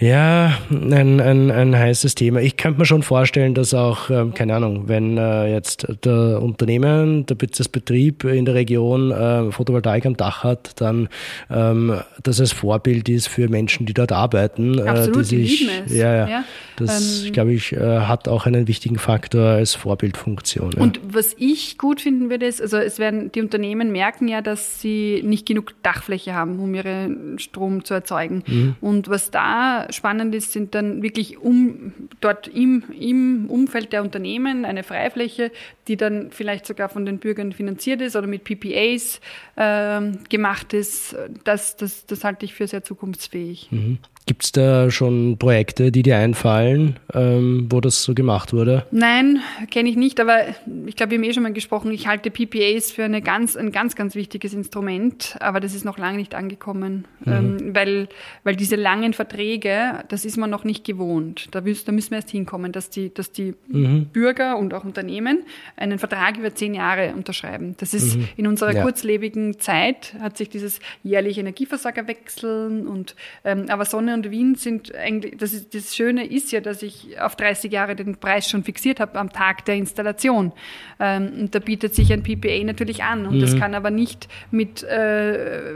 Ja, 0.00 0.58
ein, 0.70 1.20
ein, 1.20 1.50
ein 1.50 1.76
heißes 1.76 2.14
Thema. 2.14 2.40
Ich 2.40 2.56
könnte 2.56 2.78
mir 2.78 2.86
schon 2.86 3.02
vorstellen, 3.02 3.52
dass 3.52 3.74
auch, 3.74 4.08
ähm, 4.08 4.32
keine 4.32 4.56
Ahnung, 4.56 4.88
wenn 4.88 5.18
äh, 5.18 5.52
jetzt 5.52 5.86
der 6.04 6.40
Unternehmen, 6.40 7.26
der 7.26 7.36
das 7.36 7.68
Betrieb 7.68 8.24
in 8.24 8.46
der 8.46 8.54
Region 8.54 9.10
äh, 9.10 9.52
Photovoltaik 9.52 10.06
am 10.06 10.16
Dach 10.16 10.42
hat, 10.42 10.80
dann 10.80 11.10
ähm, 11.50 12.00
dass 12.22 12.38
es 12.38 12.52
Vorbild 12.52 13.10
ist 13.10 13.28
für 13.28 13.50
Menschen, 13.50 13.84
die 13.84 13.92
dort 13.92 14.10
arbeiten. 14.10 14.80
Absolut, 14.80 15.16
äh, 15.16 15.20
die 15.20 15.24
sich, 15.24 15.58
die 15.58 15.64
lieben 15.64 15.84
es. 15.84 15.94
Ja, 15.94 16.14
ja, 16.14 16.28
ja. 16.28 16.44
Das, 16.76 17.24
ähm, 17.26 17.32
glaube 17.32 17.52
ich, 17.52 17.72
äh, 17.72 18.00
hat 18.00 18.26
auch 18.26 18.46
einen 18.46 18.68
wichtigen 18.68 18.98
Faktor 18.98 19.48
als 19.48 19.74
Vorbildfunktion. 19.74 20.72
Ja. 20.76 20.82
Und 20.82 21.00
was 21.02 21.34
ich 21.36 21.76
gut 21.76 22.00
finden 22.00 22.30
würde, 22.30 22.46
ist, 22.46 22.62
also 22.62 22.78
es 22.78 22.98
werden, 22.98 23.32
die 23.32 23.42
Unternehmen 23.42 23.92
merken 23.92 24.28
ja, 24.28 24.40
dass 24.40 24.80
sie 24.80 25.20
nicht 25.24 25.46
genug 25.46 25.74
Dachfläche 25.82 26.34
haben, 26.34 26.58
um 26.58 26.74
ihren 26.74 27.38
Strom 27.38 27.84
zu 27.84 27.92
erzeugen. 27.92 28.42
Mhm. 28.46 28.76
Und 28.80 29.08
was 29.10 29.30
da 29.30 29.88
spannend 29.92 30.34
ist, 30.34 30.52
sind 30.52 30.74
dann 30.74 31.02
wirklich 31.02 31.38
um, 31.38 31.92
dort 32.20 32.48
im, 32.48 32.84
im 32.98 33.46
Umfeld 33.48 33.92
der 33.92 34.02
Unternehmen 34.02 34.64
eine 34.64 34.82
Freifläche, 34.82 35.50
die 35.88 35.96
dann 35.96 36.30
vielleicht 36.30 36.66
sogar 36.66 36.88
von 36.88 37.06
den 37.06 37.18
Bürgern 37.18 37.52
finanziert 37.52 38.00
ist 38.00 38.16
oder 38.16 38.26
mit 38.26 38.44
PPAs 38.44 39.20
äh, 39.56 40.00
gemacht 40.28 40.72
ist. 40.72 41.16
Das, 41.44 41.76
das, 41.76 42.06
das 42.06 42.24
halte 42.24 42.44
ich 42.44 42.54
für 42.54 42.66
sehr 42.66 42.82
zukunftsfähig. 42.82 43.68
Mhm. 43.70 43.98
Gibt 44.26 44.44
es 44.44 44.52
da 44.52 44.90
schon 44.90 45.38
Projekte, 45.38 45.90
die 45.90 46.02
dir 46.02 46.16
einfallen, 46.16 47.00
ähm, 47.14 47.66
wo 47.68 47.80
das 47.80 48.04
so 48.04 48.14
gemacht 48.14 48.52
wurde? 48.52 48.86
Nein, 48.92 49.40
kenne 49.70 49.88
ich 49.88 49.96
nicht, 49.96 50.20
aber 50.20 50.42
ich 50.86 50.94
glaube, 50.94 51.12
wir 51.12 51.18
haben 51.18 51.24
eh 51.24 51.32
schon 51.32 51.42
mal 51.42 51.52
gesprochen, 51.52 51.90
ich 51.90 52.06
halte 52.06 52.30
PPAs 52.30 52.92
für 52.92 53.02
eine 53.02 53.22
ganz, 53.22 53.56
ein 53.56 53.72
ganz, 53.72 53.96
ganz 53.96 54.14
wichtiges 54.14 54.54
Instrument, 54.54 55.36
aber 55.40 55.58
das 55.58 55.74
ist 55.74 55.84
noch 55.84 55.98
lange 55.98 56.18
nicht 56.18 56.34
angekommen, 56.34 57.06
mhm. 57.24 57.32
ähm, 57.32 57.74
weil, 57.74 58.08
weil 58.44 58.54
diese 58.54 58.76
langen 58.76 59.14
Verträge, 59.14 60.04
das 60.08 60.24
ist 60.24 60.36
man 60.36 60.50
noch 60.50 60.62
nicht 60.62 60.84
gewohnt. 60.84 61.48
Da, 61.50 61.62
müssen, 61.62 61.86
da 61.86 61.92
müssen 61.92 62.10
wir 62.10 62.18
erst 62.18 62.30
hinkommen, 62.30 62.70
dass 62.70 62.90
die, 62.90 63.12
dass 63.12 63.32
die 63.32 63.54
mhm. 63.68 64.06
Bürger 64.12 64.58
und 64.58 64.74
auch 64.74 64.84
Unternehmen 64.84 65.40
einen 65.76 65.98
Vertrag 65.98 66.38
über 66.38 66.54
zehn 66.54 66.74
Jahre 66.74 67.14
unterschreiben. 67.14 67.74
Das 67.78 67.94
ist 67.94 68.16
mhm. 68.16 68.28
in 68.36 68.46
unserer 68.46 68.74
ja. 68.74 68.82
kurzlebigen 68.82 69.58
Zeit, 69.58 70.14
hat 70.20 70.36
sich 70.36 70.50
dieses 70.50 70.78
jährliche 71.02 71.40
Energieversorgerwechseln 71.40 72.86
und 72.86 73.16
ähm, 73.44 73.64
aber 73.68 73.86
Sonne 73.86 74.09
und 74.14 74.20
und 74.20 74.30
Wien 74.30 74.54
sind 74.54 74.94
eigentlich, 74.94 75.36
das, 75.38 75.52
ist, 75.52 75.74
das 75.74 75.94
Schöne 75.94 76.26
ist 76.26 76.52
ja, 76.52 76.60
dass 76.60 76.82
ich 76.82 77.20
auf 77.20 77.36
30 77.36 77.72
Jahre 77.72 77.96
den 77.96 78.16
Preis 78.16 78.48
schon 78.48 78.64
fixiert 78.64 79.00
habe 79.00 79.18
am 79.18 79.30
Tag 79.30 79.64
der 79.64 79.76
Installation. 79.76 80.52
Ähm, 80.98 81.32
und 81.40 81.54
da 81.54 81.58
bietet 81.58 81.94
sich 81.94 82.12
ein 82.12 82.22
PPA 82.22 82.62
natürlich 82.64 83.02
an. 83.02 83.26
Und 83.26 83.36
mhm. 83.36 83.40
das 83.40 83.56
kann 83.56 83.74
aber 83.74 83.90
nicht 83.90 84.28
mit 84.50 84.82
äh, 84.82 85.72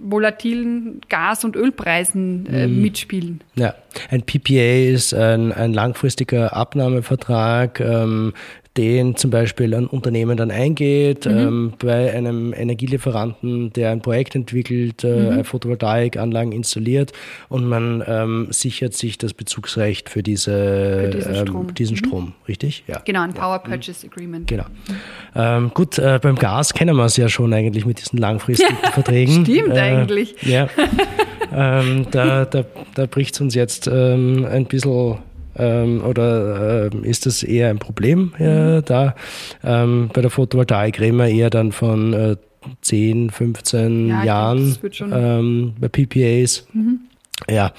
volatilen 0.00 1.00
Gas- 1.08 1.44
und 1.44 1.56
Ölpreisen 1.56 2.46
äh, 2.46 2.66
mhm. 2.66 2.82
mitspielen. 2.82 3.40
Ja, 3.54 3.74
ein 4.10 4.22
PPA 4.22 4.92
ist 4.92 5.14
ein, 5.14 5.52
ein 5.52 5.72
langfristiger 5.72 6.54
Abnahmevertrag. 6.56 7.80
Ähm, 7.80 8.32
den 8.76 9.14
zum 9.14 9.30
Beispiel 9.30 9.72
ein 9.74 9.86
Unternehmen 9.86 10.36
dann 10.36 10.50
eingeht, 10.50 11.26
mhm. 11.26 11.38
ähm, 11.38 11.72
bei 11.78 12.12
einem 12.12 12.52
Energielieferanten, 12.52 13.72
der 13.72 13.90
ein 13.90 14.00
Projekt 14.00 14.34
entwickelt, 14.34 15.04
äh, 15.04 15.30
mhm. 15.30 15.44
Photovoltaikanlagen 15.44 16.52
installiert 16.52 17.12
und 17.48 17.66
man 17.66 18.02
ähm, 18.06 18.48
sichert 18.50 18.94
sich 18.94 19.16
das 19.16 19.32
Bezugsrecht 19.32 20.08
für, 20.10 20.22
diese, 20.22 20.50
für 20.50 21.10
diesen, 21.10 21.34
ähm, 21.34 21.46
Strom. 21.46 21.74
diesen 21.74 21.94
mhm. 21.94 21.98
Strom, 21.98 22.32
richtig? 22.48 22.84
Ja. 22.88 23.00
Genau, 23.04 23.22
ein 23.22 23.32
Power 23.32 23.62
mhm. 23.64 23.70
Purchase 23.70 24.06
Agreement. 24.06 24.48
Genau. 24.48 24.64
Ähm, 25.36 25.70
gut, 25.72 25.98
äh, 25.98 26.18
beim 26.20 26.36
Gas 26.36 26.74
kennen 26.74 26.96
wir 26.96 27.04
es 27.04 27.16
ja 27.16 27.28
schon 27.28 27.52
eigentlich 27.52 27.86
mit 27.86 28.00
diesen 28.00 28.18
langfristigen 28.18 28.76
Verträgen. 28.92 29.44
Stimmt 29.44 29.74
äh, 29.74 29.80
eigentlich. 29.80 30.34
Ja. 30.42 30.68
Ähm, 31.56 32.06
da 32.10 32.44
da, 32.44 32.64
da 32.94 33.06
bricht 33.06 33.34
es 33.34 33.40
uns 33.40 33.54
jetzt 33.54 33.86
ähm, 33.86 34.44
ein 34.44 34.64
bisschen 34.66 35.18
ähm, 35.56 36.02
oder 36.04 36.90
äh, 36.92 37.08
ist 37.08 37.26
das 37.26 37.42
eher 37.42 37.70
ein 37.70 37.78
Problem 37.78 38.32
äh, 38.38 38.82
da? 38.82 39.14
Ähm, 39.62 40.10
bei 40.12 40.20
der 40.20 40.30
Photovoltaik 40.30 41.00
reden 41.00 41.18
wir 41.18 41.28
eher 41.28 41.50
dann 41.50 41.72
von 41.72 42.12
äh, 42.12 42.36
10, 42.80 43.30
15 43.30 44.08
ja, 44.08 44.24
Jahren 44.24 44.76
ähm, 45.12 45.74
bei 45.78 45.88
PPAs. 45.88 46.66
Mhm. 46.72 47.00
Ja, 47.48 47.72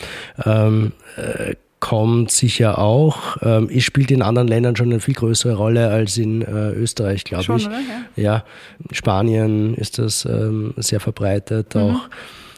ähm, 0.46 0.92
äh, 1.18 1.56
kommt 1.80 2.32
sicher 2.32 2.80
auch. 2.80 3.38
Ähm, 3.42 3.70
es 3.72 3.84
spielt 3.84 4.10
in 4.10 4.22
anderen 4.22 4.48
Ländern 4.48 4.76
schon 4.76 4.92
eine 4.92 5.00
viel 5.00 5.14
größere 5.14 5.56
Rolle 5.56 5.90
als 5.90 6.18
in 6.18 6.42
äh, 6.42 6.72
Österreich, 6.72 7.24
glaube 7.24 7.44
ich. 7.58 7.68
Oder? 7.68 7.80
Ja. 8.16 8.24
ja, 8.24 8.44
in 8.88 8.96
Spanien 8.96 9.76
ist 9.76 10.00
das 10.00 10.26
ähm, 10.26 10.74
sehr 10.78 11.00
verbreitet 11.00 11.76
mhm. 11.76 11.82
auch. 11.82 12.10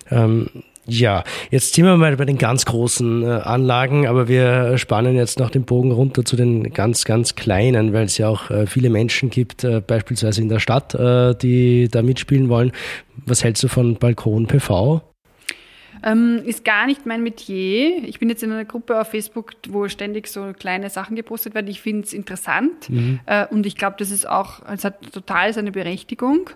Ähm, 0.10 0.48
ja, 0.88 1.24
jetzt 1.52 1.74
sind 1.74 1.86
wir 1.86 1.98
mal 1.98 2.16
bei 2.16 2.26
den 2.26 2.38
ganz 2.38 2.66
großen 2.66 3.24
äh, 3.24 3.28
Anlagen, 3.28 4.08
aber 4.08 4.28
wir 4.28 4.78
spannen 4.78 5.16
jetzt 5.16 5.40
noch 5.40 5.50
den 5.50 5.64
Bogen 5.64 5.92
runter 5.92 6.24
zu 6.24 6.36
den 6.36 6.72
ganz, 6.74 7.04
ganz 7.04 7.36
kleinen, 7.36 7.94
weil 7.94 8.06
es 8.06 8.18
ja 8.18 8.30
auch 8.30 8.50
äh, 8.50 8.66
viele 8.68 8.90
Menschen 8.90 9.30
gibt, 9.30 9.64
äh, 9.64 9.82
beispielsweise 9.82 10.42
in 10.42 10.50
der 10.50 10.60
Stadt, 10.60 10.98
die 11.42 11.90
da 11.90 12.02
mitspielen 12.02 12.50
wollen. 12.50 12.72
Was 13.26 13.44
hältst 13.44 13.64
du 13.64 13.68
von 13.68 13.96
Balkon 13.96 14.48
PV? 14.48 15.02
Ähm, 16.04 16.42
ist 16.46 16.64
gar 16.66 16.86
nicht 16.86 17.06
mein 17.06 17.24
Metier. 17.24 18.04
Ich 18.04 18.20
bin 18.20 18.30
jetzt 18.30 18.44
in 18.44 18.52
einer 18.52 18.66
Gruppe 18.66 19.00
auf 19.00 19.10
Facebook, 19.10 19.54
wo 19.70 19.88
ständig 19.88 20.28
so 20.28 20.54
kleine 20.58 20.90
Sachen 20.90 21.16
gepostet 21.16 21.56
werden. 21.56 21.68
Ich 21.68 21.82
finde 21.82 22.06
es 22.06 22.14
interessant 22.14 22.90
mhm. 22.90 23.20
äh, 23.26 23.46
und 23.48 23.66
ich 23.66 23.76
glaube, 23.76 23.96
das 24.00 24.12
ist 24.12 24.28
auch, 24.28 24.62
es 24.68 24.84
hat 24.84 25.12
total 25.12 25.54
seine 25.54 25.72
Berechtigung. 25.72 26.50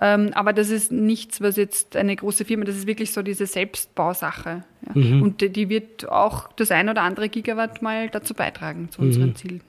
Ähm, 0.00 0.30
aber 0.34 0.52
das 0.52 0.70
ist 0.70 0.92
nichts, 0.92 1.40
was 1.40 1.56
jetzt 1.56 1.96
eine 1.96 2.14
große 2.14 2.44
Firma, 2.44 2.64
das 2.64 2.76
ist 2.76 2.86
wirklich 2.86 3.12
so 3.12 3.22
diese 3.22 3.46
Selbstbausache. 3.46 4.64
Ja. 4.86 5.00
Mhm. 5.00 5.22
Und 5.22 5.40
die, 5.40 5.50
die 5.50 5.68
wird 5.68 6.08
auch 6.08 6.52
das 6.52 6.70
ein 6.70 6.88
oder 6.88 7.02
andere 7.02 7.28
Gigawatt 7.28 7.82
mal 7.82 8.08
dazu 8.08 8.34
beitragen, 8.34 8.90
zu 8.90 9.02
unseren 9.02 9.30
mhm. 9.30 9.36
Zielen. 9.36 9.60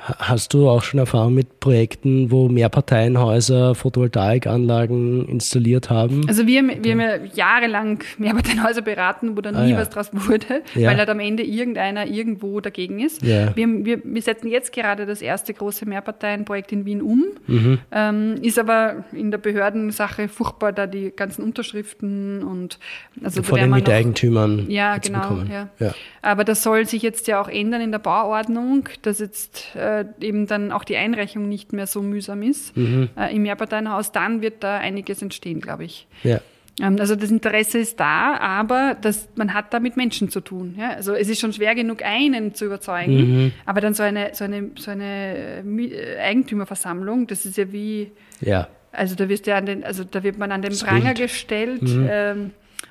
Hast 0.00 0.54
du 0.54 0.68
auch 0.68 0.82
schon 0.82 1.00
Erfahrung 1.00 1.34
mit 1.34 1.60
Projekten, 1.60 2.30
wo 2.30 2.48
Mehrparteienhäuser 2.48 3.74
Photovoltaikanlagen 3.74 5.28
installiert 5.28 5.90
haben? 5.90 6.26
Also 6.28 6.46
wir, 6.46 6.62
wir 6.62 6.92
haben 6.92 7.00
ja 7.00 7.16
jahrelang 7.34 7.98
Mehrparteienhäuser 8.16 8.82
beraten, 8.82 9.36
wo 9.36 9.40
dann 9.40 9.56
ah, 9.56 9.64
nie 9.64 9.72
ja. 9.72 9.78
was 9.78 9.90
draus 9.90 10.10
wurde, 10.12 10.62
ja. 10.74 10.88
weil 10.88 10.98
halt 10.98 11.10
am 11.10 11.20
Ende 11.20 11.42
irgendeiner 11.42 12.06
irgendwo 12.06 12.60
dagegen 12.60 13.00
ist. 13.00 13.22
Ja. 13.22 13.54
Wir, 13.56 13.66
wir, 13.84 14.00
wir 14.04 14.22
setzen 14.22 14.48
jetzt 14.48 14.72
gerade 14.72 15.04
das 15.04 15.20
erste 15.20 15.52
große 15.52 15.84
Mehrparteienprojekt 15.84 16.72
in 16.72 16.84
Wien 16.84 17.02
um, 17.02 17.24
mhm. 17.46 17.78
ähm, 17.90 18.36
ist 18.40 18.58
aber 18.58 19.04
in 19.12 19.30
der 19.30 19.38
Behördensache 19.38 20.28
furchtbar, 20.28 20.72
da 20.72 20.86
die 20.86 21.10
ganzen 21.14 21.42
Unterschriften 21.42 22.42
und 22.44 22.78
also 23.22 23.42
vor 23.42 23.58
den 23.58 23.70
Miteigentümern 23.70 24.66
ja 24.70 24.98
genau 24.98 25.42
ja. 25.50 25.94
Aber 26.22 26.44
das 26.44 26.62
soll 26.62 26.86
sich 26.86 27.02
jetzt 27.02 27.26
ja 27.26 27.40
auch 27.40 27.48
ändern 27.48 27.80
in 27.80 27.90
der 27.92 27.98
Bauordnung, 27.98 28.88
dass 29.02 29.18
jetzt 29.18 29.74
äh, 29.76 29.98
äh, 29.98 30.04
eben 30.20 30.46
dann 30.46 30.72
auch 30.72 30.84
die 30.84 30.96
Einreichung 30.96 31.48
nicht 31.48 31.72
mehr 31.72 31.86
so 31.86 32.02
mühsam 32.02 32.42
ist 32.42 32.76
mhm. 32.76 33.10
äh, 33.16 33.34
im 33.34 33.42
Mehrparteienhaus, 33.42 34.12
dann 34.12 34.42
wird 34.42 34.62
da 34.62 34.78
einiges 34.78 35.22
entstehen, 35.22 35.60
glaube 35.60 35.84
ich. 35.84 36.06
Ja. 36.22 36.40
Ähm, 36.80 36.96
also 36.98 37.16
das 37.16 37.30
Interesse 37.30 37.78
ist 37.78 37.98
da, 37.98 38.36
aber 38.38 38.96
das, 39.00 39.28
man 39.36 39.54
hat 39.54 39.72
da 39.72 39.80
mit 39.80 39.96
Menschen 39.96 40.30
zu 40.30 40.40
tun. 40.40 40.76
Ja? 40.78 40.90
Also 40.90 41.14
es 41.14 41.28
ist 41.28 41.40
schon 41.40 41.52
schwer 41.52 41.74
genug, 41.74 42.02
einen 42.02 42.54
zu 42.54 42.66
überzeugen, 42.66 43.16
mhm. 43.16 43.52
aber 43.66 43.80
dann 43.80 43.94
so 43.94 44.02
eine, 44.02 44.30
so 44.34 44.44
eine, 44.44 44.70
so 44.76 44.90
eine 44.90 45.62
äh, 45.64 46.18
Eigentümerversammlung, 46.18 47.26
das 47.26 47.46
ist 47.46 47.56
ja 47.56 47.72
wie, 47.72 48.12
ja. 48.40 48.68
also 48.92 49.14
da 49.14 49.28
wirst 49.28 49.46
ja 49.46 49.56
an 49.56 49.66
den, 49.66 49.84
also 49.84 50.04
da 50.04 50.22
wird 50.22 50.38
man 50.38 50.52
an 50.52 50.62
den 50.62 50.76
Pranger 50.76 51.14
gestellt. 51.14 51.82
Mhm. 51.82 52.08
Ähm, 52.10 52.50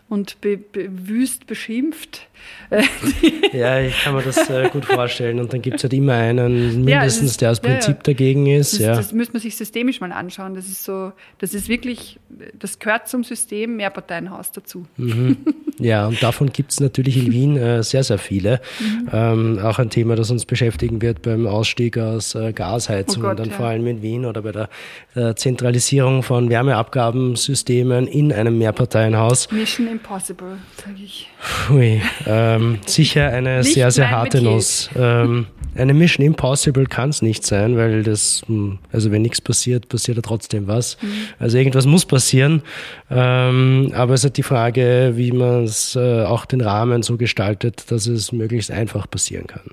und 0.10 0.40
be, 0.42 0.58
be, 0.58 0.88
wüst 0.90 1.48
beschimpft. 1.48 2.28
ja, 3.54 3.80
ich 3.80 4.04
kann 4.04 4.16
mir 4.16 4.24
das 4.24 4.50
äh, 4.50 4.70
gut 4.70 4.86
vorstellen. 4.86 5.40
Und 5.40 5.54
dann 5.54 5.62
gibt 5.62 5.78
es 5.78 5.84
halt 5.84 5.94
immer 5.94 6.14
einen, 6.14 6.84
mindestens, 6.84 7.36
ja, 7.36 7.40
der 7.40 7.52
aus 7.52 7.60
Prinzip 7.60 7.88
ja, 7.88 7.94
ja. 7.96 8.04
dagegen 8.04 8.48
ist. 8.48 8.80
Das, 8.82 8.98
das 8.98 9.14
müsste 9.14 9.34
man 9.34 9.42
sich 9.42 9.56
systemisch 9.56 10.02
mal 10.02 10.12
anschauen. 10.12 10.54
Das 10.54 10.66
ist 10.68 10.84
so, 10.84 11.14
das 11.40 11.54
ist 11.54 11.70
wirklich, 11.70 12.20
das 12.58 12.80
gehört 12.80 13.08
zum 13.08 13.24
System 13.24 13.78
Mehrparteienhaus 13.78 14.52
dazu. 14.52 14.86
Mhm. 14.98 15.38
Ja, 15.80 16.08
und 16.08 16.22
davon 16.24 16.52
gibt 16.52 16.72
es 16.72 16.80
natürlich 16.80 17.18
in 17.18 17.32
Wien 17.32 17.58
äh, 17.58 17.84
sehr, 17.84 18.04
sehr 18.04 18.18
viele. 18.18 18.62
Mhm. 18.80 19.10
Ähm, 19.14 19.60
auch 19.62 19.80
ein 19.80 19.90
Thema, 19.90 20.16
das 20.16 20.32
uns 20.32 20.46
beschäftigen 20.46 21.02
wird 21.02 21.22
beim 21.22 21.46
Ausstieg 21.46 21.98
aus 21.98 22.34
äh, 22.36 22.52
Gasheizungen, 22.52 23.26
oh 23.26 23.30
Gott, 23.30 23.40
dann 23.40 23.52
vor 23.52 23.68
allem 23.68 23.86
in 23.86 24.02
Wien 24.02 24.26
oder 24.26 24.42
bei 24.42 24.52
der 24.52 24.70
äh, 25.16 25.36
Zentralisierung 25.36 26.24
von 26.24 26.50
Wärmeabgabensystemen 26.50 28.08
in 28.08 28.34
einem 28.34 28.58
Mehrparteienhaus. 28.58 29.52
Mission 29.52 29.88
Impossible, 29.88 30.58
sage 30.84 30.98
ich. 31.04 31.30
Ui, 31.70 32.02
ähm, 32.28 32.80
sicher 32.86 33.30
eine 33.30 33.60
nicht 33.60 33.74
sehr, 33.74 33.90
sehr 33.90 34.12
harte 34.12 34.42
Nuss. 34.42 34.90
Ähm, 34.98 35.48
eine 35.76 35.94
Mission 35.94 36.26
Impossible 36.26 36.86
kann 36.86 37.10
es 37.10 37.22
nicht 37.22 37.46
sein, 37.46 37.78
weil 37.78 38.04
das, 38.04 38.44
hm, 38.48 38.80
also 38.92 39.12
wenn 39.12 39.22
nichts 39.22 39.40
passiert, 39.40 39.88
passiert 39.90 40.18
ja 40.18 40.22
trotzdem 40.22 40.68
was. 40.68 40.98
Mhm. 41.02 41.08
Also 41.40 41.58
irgendwas 41.58 41.86
muss 41.86 42.06
passieren. 42.06 42.64
Ähm, 43.10 43.92
aber 43.94 44.16
es 44.16 44.24
ist 44.24 44.38
die 44.38 44.44
Frage, 44.44 45.14
wie 45.16 45.32
man 45.32 45.64
es 45.64 45.96
äh, 45.96 46.24
auch 46.24 46.46
den 46.46 46.62
Rahmen 46.62 47.04
so 47.04 47.16
gestaltet, 47.16 47.86
dass 47.92 48.08
es 48.08 48.32
möglichst 48.32 48.72
einfach 48.72 49.10
passieren 49.10 49.48
kann. 49.48 49.70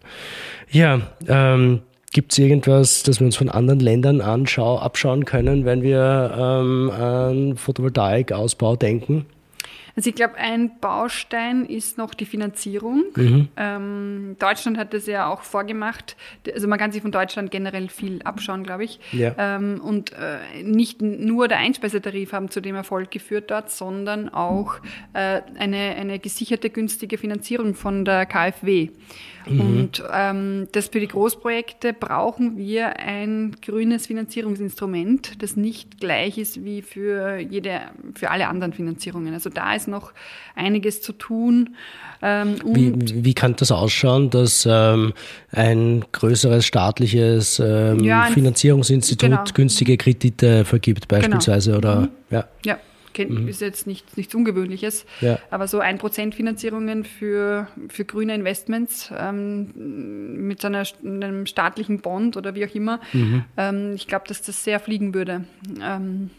Ja, 0.70 1.00
ähm, 1.26 1.80
Gibt 2.14 2.30
es 2.30 2.38
irgendwas, 2.38 3.02
das 3.02 3.18
wir 3.18 3.26
uns 3.26 3.34
von 3.34 3.48
anderen 3.48 3.80
Ländern 3.80 4.20
anschau 4.20 4.78
abschauen 4.78 5.24
können, 5.24 5.64
wenn 5.64 5.82
wir 5.82 6.32
ähm, 6.38 6.88
an 6.92 7.56
Photovoltaikausbau 7.56 8.76
denken? 8.76 9.26
Also 9.96 10.10
ich 10.10 10.16
glaube, 10.16 10.34
ein 10.36 10.78
Baustein 10.80 11.66
ist 11.66 11.98
noch 11.98 12.14
die 12.14 12.26
Finanzierung. 12.26 13.04
Mhm. 13.14 13.48
Ähm, 13.56 14.36
Deutschland 14.38 14.76
hat 14.76 14.92
das 14.92 15.06
ja 15.06 15.28
auch 15.32 15.42
vorgemacht. 15.42 16.16
Also 16.52 16.66
man 16.66 16.78
kann 16.78 16.90
sich 16.92 17.02
von 17.02 17.12
Deutschland 17.12 17.50
generell 17.50 17.88
viel 17.88 18.20
abschauen, 18.22 18.64
glaube 18.64 18.84
ich. 18.84 18.98
Ja. 19.12 19.34
Ähm, 19.38 19.80
und 19.80 20.12
äh, 20.12 20.62
nicht 20.62 21.00
nur 21.00 21.48
der 21.48 21.58
Einspeisetarif 21.58 22.32
haben 22.32 22.50
zu 22.50 22.60
dem 22.60 22.74
Erfolg 22.74 23.10
geführt 23.10 23.50
dort, 23.50 23.70
sondern 23.70 24.28
auch 24.28 24.76
äh, 25.12 25.42
eine, 25.58 25.94
eine 25.96 26.18
gesicherte 26.18 26.70
günstige 26.70 27.18
Finanzierung 27.18 27.74
von 27.74 28.04
der 28.04 28.26
KfW. 28.26 28.90
Mhm. 29.46 29.60
Und 29.60 30.02
ähm, 30.12 30.68
das 30.72 30.88
für 30.88 31.00
die 31.00 31.08
Großprojekte 31.08 31.92
brauchen 31.92 32.56
wir 32.56 32.98
ein 32.98 33.56
grünes 33.62 34.06
Finanzierungsinstrument, 34.06 35.42
das 35.42 35.56
nicht 35.56 36.00
gleich 36.00 36.38
ist 36.38 36.64
wie 36.64 36.82
für 36.82 37.38
jede, 37.38 37.80
für 38.14 38.30
alle 38.30 38.48
anderen 38.48 38.72
Finanzierungen. 38.72 39.34
Also 39.34 39.50
da 39.50 39.74
ist 39.74 39.88
noch 39.88 40.12
einiges 40.54 41.02
zu 41.02 41.12
tun. 41.12 41.76
Ähm, 42.22 42.56
wie, 42.64 43.24
wie 43.24 43.34
kann 43.34 43.54
das 43.56 43.70
ausschauen, 43.70 44.30
dass 44.30 44.66
ähm, 44.70 45.12
ein 45.52 46.04
größeres 46.12 46.64
staatliches 46.64 47.60
ähm, 47.64 48.00
ja, 48.00 48.24
Finanzierungsinstitut 48.26 49.30
genau. 49.30 49.44
günstige 49.52 49.96
Kredite 49.96 50.64
vergibt 50.64 51.08
beispielsweise 51.08 51.72
genau. 51.72 51.78
oder 51.78 52.00
mhm. 52.00 52.08
ja? 52.30 52.44
Ja 52.64 52.78
mhm. 53.18 53.48
ist 53.48 53.60
jetzt 53.60 53.86
nicht, 53.86 54.16
nichts 54.16 54.34
Ungewöhnliches. 54.34 55.06
Ja. 55.20 55.38
Aber 55.50 55.68
so 55.68 55.80
1% 55.80 56.32
Finanzierungen 56.32 57.04
für, 57.04 57.68
für 57.88 58.04
grüne 58.04 58.34
Investments 58.34 59.12
ähm, 59.16 60.46
mit 60.46 60.60
so 60.60 60.68
einer, 60.68 60.84
einem 61.04 61.46
staatlichen 61.46 62.00
Bond 62.00 62.36
oder 62.36 62.54
wie 62.54 62.66
auch 62.66 62.74
immer, 62.74 63.00
mhm. 63.12 63.44
ähm, 63.56 63.92
ich 63.94 64.06
glaube, 64.06 64.26
dass 64.28 64.42
das 64.42 64.64
sehr 64.64 64.80
fliegen 64.80 65.14
würde. 65.14 65.44
Ähm, 65.82 66.30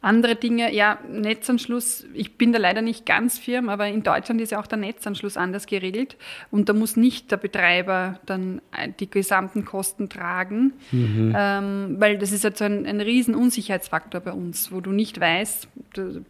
andere 0.00 0.36
Dinge, 0.36 0.72
ja, 0.72 0.98
Netzanschluss, 1.10 2.06
ich 2.14 2.36
bin 2.36 2.52
da 2.52 2.60
leider 2.60 2.82
nicht 2.82 3.04
ganz 3.04 3.36
firm, 3.36 3.68
aber 3.68 3.88
in 3.88 4.04
Deutschland 4.04 4.40
ist 4.40 4.52
ja 4.52 4.60
auch 4.60 4.66
der 4.68 4.78
Netzanschluss 4.78 5.36
anders 5.36 5.66
geregelt 5.66 6.16
und 6.52 6.68
da 6.68 6.72
muss 6.72 6.96
nicht 6.96 7.32
der 7.32 7.36
Betreiber 7.36 8.20
dann 8.24 8.60
äh, 8.70 8.90
die 9.00 9.10
gesamten 9.10 9.64
Kosten 9.64 10.08
tragen, 10.08 10.74
mhm. 10.92 11.34
ähm, 11.36 11.96
weil 11.98 12.16
das 12.16 12.30
ist 12.30 12.44
halt 12.44 12.56
so 12.58 12.64
ein, 12.64 12.86
ein 12.86 13.00
riesen 13.00 13.34
Unsicherheitsfaktor 13.34 14.20
bei 14.20 14.30
uns, 14.30 14.70
wo 14.70 14.80
du 14.80 14.92
nicht 14.92 15.18
weißt, 15.18 15.66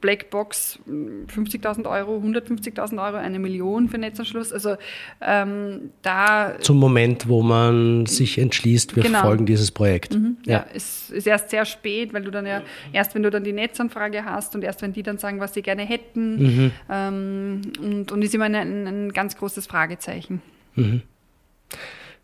Blackbox 0.00 0.78
50.000 0.88 1.90
Euro, 1.90 2.22
150.000 2.24 3.04
Euro, 3.04 3.18
eine 3.18 3.38
Million 3.38 3.90
für 3.90 3.98
Netzanschluss, 3.98 4.50
also 4.50 4.76
ähm, 5.20 5.90
da... 6.00 6.54
Zum 6.60 6.78
Moment, 6.78 7.28
wo 7.28 7.42
man 7.42 8.06
sich 8.06 8.38
entschließt, 8.38 8.96
wir 8.96 9.02
genau. 9.02 9.20
folgen 9.20 9.44
dieses 9.44 9.70
Projekt. 9.72 10.14
Mhm. 10.14 10.38
Ja, 10.46 10.52
ja, 10.52 10.66
es 10.72 11.10
ist 11.10 11.26
erst 11.26 11.50
sehr 11.50 11.66
spät, 11.66 12.14
weil 12.14 12.22
du 12.22 12.30
dann 12.30 12.46
ja, 12.46 12.62
erst 12.94 13.14
wenn 13.14 13.22
du 13.22 13.28
dann 13.28 13.44
die 13.44 13.57
Netzanfrage 13.60 14.24
hast 14.24 14.54
und 14.54 14.64
erst 14.64 14.82
wenn 14.82 14.92
die 14.92 15.02
dann 15.02 15.18
sagen, 15.18 15.40
was 15.40 15.54
sie 15.54 15.62
gerne 15.62 15.82
hätten. 15.82 16.42
Mhm. 16.42 16.72
Ähm, 16.90 17.62
und, 17.80 18.12
und 18.12 18.22
ist 18.22 18.34
immer 18.34 18.46
ein, 18.46 18.54
ein 18.54 19.12
ganz 19.12 19.36
großes 19.36 19.66
Fragezeichen. 19.66 20.42
Mhm. 20.74 21.02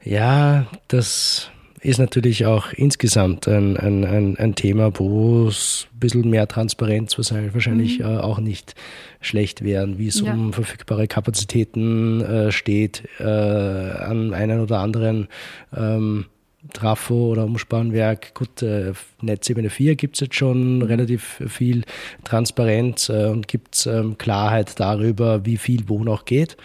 Ja, 0.02 0.66
das 0.88 1.50
ist 1.84 1.98
natürlich 1.98 2.46
auch 2.46 2.72
insgesamt 2.72 3.46
ein, 3.46 3.76
ein, 3.76 4.04
ein, 4.04 4.38
ein 4.38 4.54
Thema, 4.54 4.98
wo 4.98 5.48
es 5.48 5.86
ein 5.92 6.00
bisschen 6.00 6.30
mehr 6.30 6.48
Transparenz 6.48 7.18
wahrscheinlich 7.18 7.98
mhm. 7.98 8.04
äh, 8.06 8.18
auch 8.18 8.38
nicht 8.38 8.74
schlecht 9.20 9.62
wäre, 9.62 9.98
wie 9.98 10.08
es 10.08 10.20
ja. 10.20 10.32
um 10.32 10.54
verfügbare 10.54 11.06
Kapazitäten 11.08 12.22
äh, 12.22 12.52
steht 12.52 13.02
äh, 13.18 13.24
an 13.24 14.32
einen 14.32 14.60
oder 14.60 14.78
anderen 14.78 15.28
ähm, 15.76 16.26
Trafo 16.72 17.32
oder 17.32 17.44
Umspannwerk. 17.44 18.34
Gut, 18.34 18.62
äh, 18.62 18.92
Netzebene 19.20 19.70
4 19.70 19.96
gibt 19.96 20.16
es 20.16 20.20
jetzt 20.20 20.34
schon 20.34 20.82
relativ 20.82 21.42
viel 21.46 21.84
Transparenz 22.24 23.08
äh, 23.08 23.26
und 23.26 23.48
gibt 23.48 23.74
es 23.74 23.86
ähm, 23.86 24.18
Klarheit 24.18 24.78
darüber, 24.80 25.44
wie 25.44 25.56
viel 25.56 25.88
wo 25.88 26.04
noch 26.04 26.24
geht. 26.24 26.56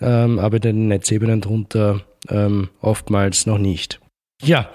Ähm, 0.00 0.38
aber 0.38 0.60
den 0.60 0.88
Netzebenen 0.88 1.40
drunter 1.40 2.02
ähm, 2.28 2.68
oftmals 2.80 3.46
noch 3.46 3.58
nicht. 3.58 4.00
Ja, 4.42 4.70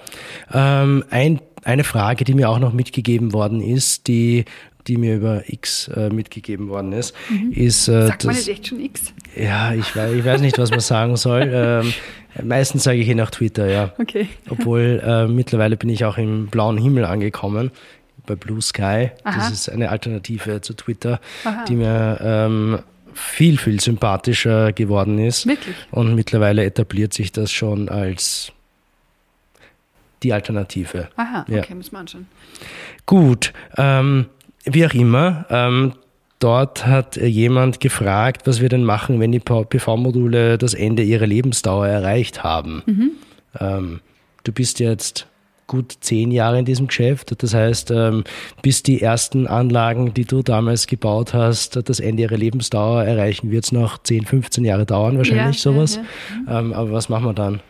ein, 0.48 1.40
eine 1.64 1.82
Frage, 1.82 2.24
die 2.24 2.34
mir 2.34 2.48
auch 2.48 2.60
noch 2.60 2.72
mitgegeben 2.72 3.32
worden 3.32 3.60
ist, 3.60 4.06
die 4.06 4.44
die 4.86 4.96
mir 4.96 5.16
über 5.16 5.42
X 5.48 5.88
äh, 5.88 6.10
mitgegeben 6.10 6.68
worden 6.68 6.92
ist, 6.92 7.14
mhm. 7.28 7.52
ist. 7.52 7.88
Äh, 7.88 8.06
Sagt 8.06 8.24
das, 8.24 8.26
man 8.26 8.36
jetzt 8.36 8.48
echt 8.48 8.66
schon 8.68 8.80
X? 8.80 9.12
Ja, 9.34 9.74
ich 9.74 9.94
weiß, 9.94 10.12
ich 10.12 10.24
weiß 10.24 10.40
nicht, 10.40 10.58
was 10.58 10.70
man 10.70 10.80
sagen 10.80 11.16
soll. 11.16 11.36
Ähm, 11.56 11.92
Meistens 12.42 12.84
sage 12.84 12.98
ich 12.98 13.06
je 13.06 13.14
nach 13.14 13.30
Twitter, 13.30 13.66
ja. 13.66 13.92
Okay. 13.98 14.28
Obwohl 14.50 15.02
äh, 15.04 15.26
mittlerweile 15.26 15.76
bin 15.76 15.88
ich 15.88 16.04
auch 16.04 16.18
im 16.18 16.48
blauen 16.48 16.76
Himmel 16.76 17.04
angekommen, 17.04 17.70
bei 18.26 18.34
Blue 18.34 18.60
Sky. 18.60 19.10
Aha. 19.24 19.38
Das 19.38 19.50
ist 19.50 19.68
eine 19.70 19.90
Alternative 19.90 20.60
zu 20.60 20.74
Twitter, 20.74 21.20
Aha. 21.44 21.64
die 21.64 21.76
mir 21.76 22.18
ähm, 22.20 22.78
viel, 23.14 23.56
viel 23.58 23.80
sympathischer 23.80 24.72
geworden 24.72 25.18
ist. 25.18 25.46
Wirklich? 25.46 25.76
Und 25.90 26.14
mittlerweile 26.14 26.64
etabliert 26.64 27.14
sich 27.14 27.32
das 27.32 27.50
schon 27.50 27.88
als 27.88 28.52
die 30.22 30.32
Alternative. 30.32 31.08
Aha, 31.16 31.42
okay, 31.48 31.66
ja. 31.68 31.74
muss 31.74 31.92
man 31.92 32.00
anschauen. 32.00 32.26
Gut, 33.04 33.52
ähm, 33.76 34.26
wie 34.66 34.86
auch 34.86 34.94
immer, 34.94 35.46
ähm, 35.50 35.92
Dort 36.38 36.86
hat 36.86 37.16
jemand 37.16 37.80
gefragt, 37.80 38.46
was 38.46 38.60
wir 38.60 38.68
denn 38.68 38.84
machen, 38.84 39.20
wenn 39.20 39.32
die 39.32 39.40
PV-Module 39.40 40.58
das 40.58 40.74
Ende 40.74 41.02
ihrer 41.02 41.26
Lebensdauer 41.26 41.86
erreicht 41.86 42.44
haben. 42.44 42.82
Mhm. 42.84 43.10
Ähm, 43.58 44.00
du 44.44 44.52
bist 44.52 44.78
jetzt 44.78 45.26
gut 45.66 45.96
zehn 46.00 46.30
Jahre 46.30 46.58
in 46.58 46.66
diesem 46.66 46.88
Geschäft. 46.88 47.42
Das 47.42 47.54
heißt, 47.54 47.90
ähm, 47.90 48.24
bis 48.60 48.82
die 48.82 49.00
ersten 49.00 49.46
Anlagen, 49.46 50.12
die 50.12 50.26
du 50.26 50.42
damals 50.42 50.86
gebaut 50.86 51.32
hast, 51.32 51.88
das 51.88 52.00
Ende 52.00 52.24
ihrer 52.24 52.36
Lebensdauer 52.36 53.04
erreichen, 53.04 53.50
wird 53.50 53.64
es 53.64 53.72
noch 53.72 53.98
10, 53.98 54.26
15 54.26 54.64
Jahre 54.64 54.84
dauern, 54.84 55.16
wahrscheinlich 55.16 55.56
ja, 55.56 55.72
sowas. 55.72 55.96
Ja, 55.96 56.52
ja. 56.52 56.60
Ähm, 56.60 56.72
aber 56.74 56.92
was 56.92 57.08
machen 57.08 57.24
wir 57.24 57.34
dann? 57.34 57.60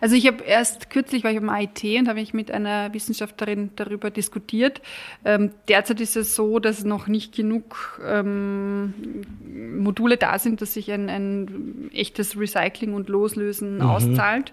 Also 0.00 0.14
ich 0.16 0.26
habe 0.26 0.42
erst 0.44 0.90
kürzlich 0.90 1.24
war 1.24 1.30
ich 1.30 1.38
am 1.38 1.48
IT 1.48 1.82
und 1.84 2.08
habe 2.08 2.20
ich 2.20 2.34
mit 2.34 2.50
einer 2.50 2.92
Wissenschaftlerin 2.92 3.70
darüber 3.76 4.10
diskutiert. 4.10 4.80
Ähm, 5.24 5.50
derzeit 5.68 6.00
ist 6.00 6.16
es 6.16 6.34
so, 6.34 6.58
dass 6.58 6.84
noch 6.84 7.06
nicht 7.06 7.34
genug 7.34 8.00
ähm, 8.06 8.94
Module 9.78 10.16
da 10.16 10.38
sind, 10.38 10.60
dass 10.62 10.74
sich 10.74 10.90
ein, 10.92 11.08
ein 11.08 11.90
echtes 11.92 12.38
Recycling 12.38 12.94
und 12.94 13.08
Loslösen 13.08 13.76
mhm. 13.76 13.82
auszahlt. 13.82 14.52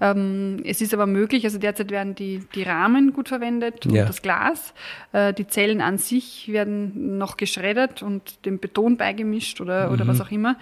Ähm, 0.00 0.60
es 0.64 0.80
ist 0.80 0.92
aber 0.92 1.06
möglich, 1.06 1.44
also 1.44 1.58
derzeit 1.58 1.90
werden 1.90 2.14
die, 2.14 2.42
die 2.54 2.62
Rahmen 2.62 3.12
gut 3.12 3.28
verwendet 3.28 3.86
und 3.86 3.94
ja. 3.94 4.04
das 4.04 4.22
Glas. 4.22 4.74
Äh, 5.12 5.32
die 5.32 5.46
Zellen 5.46 5.80
an 5.80 5.98
sich 5.98 6.48
werden 6.48 7.18
noch 7.18 7.36
geschreddert 7.36 8.02
und 8.02 8.44
dem 8.44 8.58
Beton 8.58 8.96
beigemischt 8.96 9.60
oder, 9.60 9.88
mhm. 9.88 9.94
oder 9.94 10.06
was 10.06 10.20
auch 10.20 10.30
immer. 10.30 10.56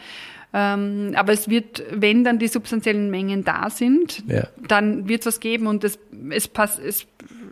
Ähm, 0.54 1.12
aber 1.16 1.32
es 1.32 1.48
wird, 1.48 1.82
wenn 1.90 2.24
dann 2.24 2.38
die 2.38 2.48
substanziellen 2.48 3.10
Mengen 3.10 3.44
da 3.44 3.70
sind, 3.70 4.22
ja. 4.28 4.48
dann 4.68 5.08
wird 5.08 5.22
es 5.22 5.26
was 5.26 5.40
geben 5.40 5.66
und 5.66 5.82
es, 5.82 5.98
es, 6.30 6.46
passt, 6.46 6.78
es, 6.78 7.06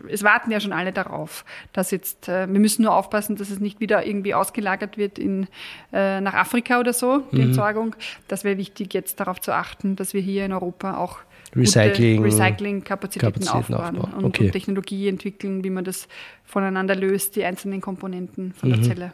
es 0.07 0.23
warten 0.23 0.51
ja 0.51 0.59
schon 0.59 0.71
alle 0.71 0.91
darauf, 0.91 1.43
dass 1.73 1.89
jetzt, 1.89 2.29
äh, 2.29 2.47
wir 2.47 2.59
müssen 2.59 2.83
nur 2.83 2.93
aufpassen, 2.93 3.35
dass 3.37 3.49
es 3.49 3.59
nicht 3.59 3.79
wieder 3.79 4.05
irgendwie 4.05 4.35
ausgelagert 4.35 4.97
wird 4.97 5.17
in, 5.17 5.47
äh, 5.91 6.21
nach 6.21 6.35
Afrika 6.35 6.79
oder 6.79 6.93
so, 6.93 7.23
die 7.31 7.37
mhm. 7.37 7.43
Entsorgung. 7.43 7.95
Das 8.27 8.43
wäre 8.43 8.57
wichtig, 8.57 8.93
jetzt 8.93 9.19
darauf 9.19 9.41
zu 9.41 9.53
achten, 9.53 9.95
dass 9.95 10.13
wir 10.13 10.21
hier 10.21 10.45
in 10.45 10.53
Europa 10.53 10.97
auch 10.97 11.19
Recycling, 11.55 12.23
Recycling-Kapazitäten 12.23 13.47
aufbauen 13.47 13.97
Aufbau. 13.97 14.17
und, 14.17 14.25
okay. 14.25 14.45
und, 14.45 14.51
Technologie 14.51 15.07
entwickeln, 15.09 15.63
wie 15.63 15.69
man 15.69 15.83
das 15.83 16.07
voneinander 16.45 16.95
löst, 16.95 17.35
die 17.35 17.43
einzelnen 17.43 17.81
Komponenten 17.81 18.53
von 18.53 18.69
mhm. 18.69 18.73
der 18.73 18.83
Zelle. 18.83 19.11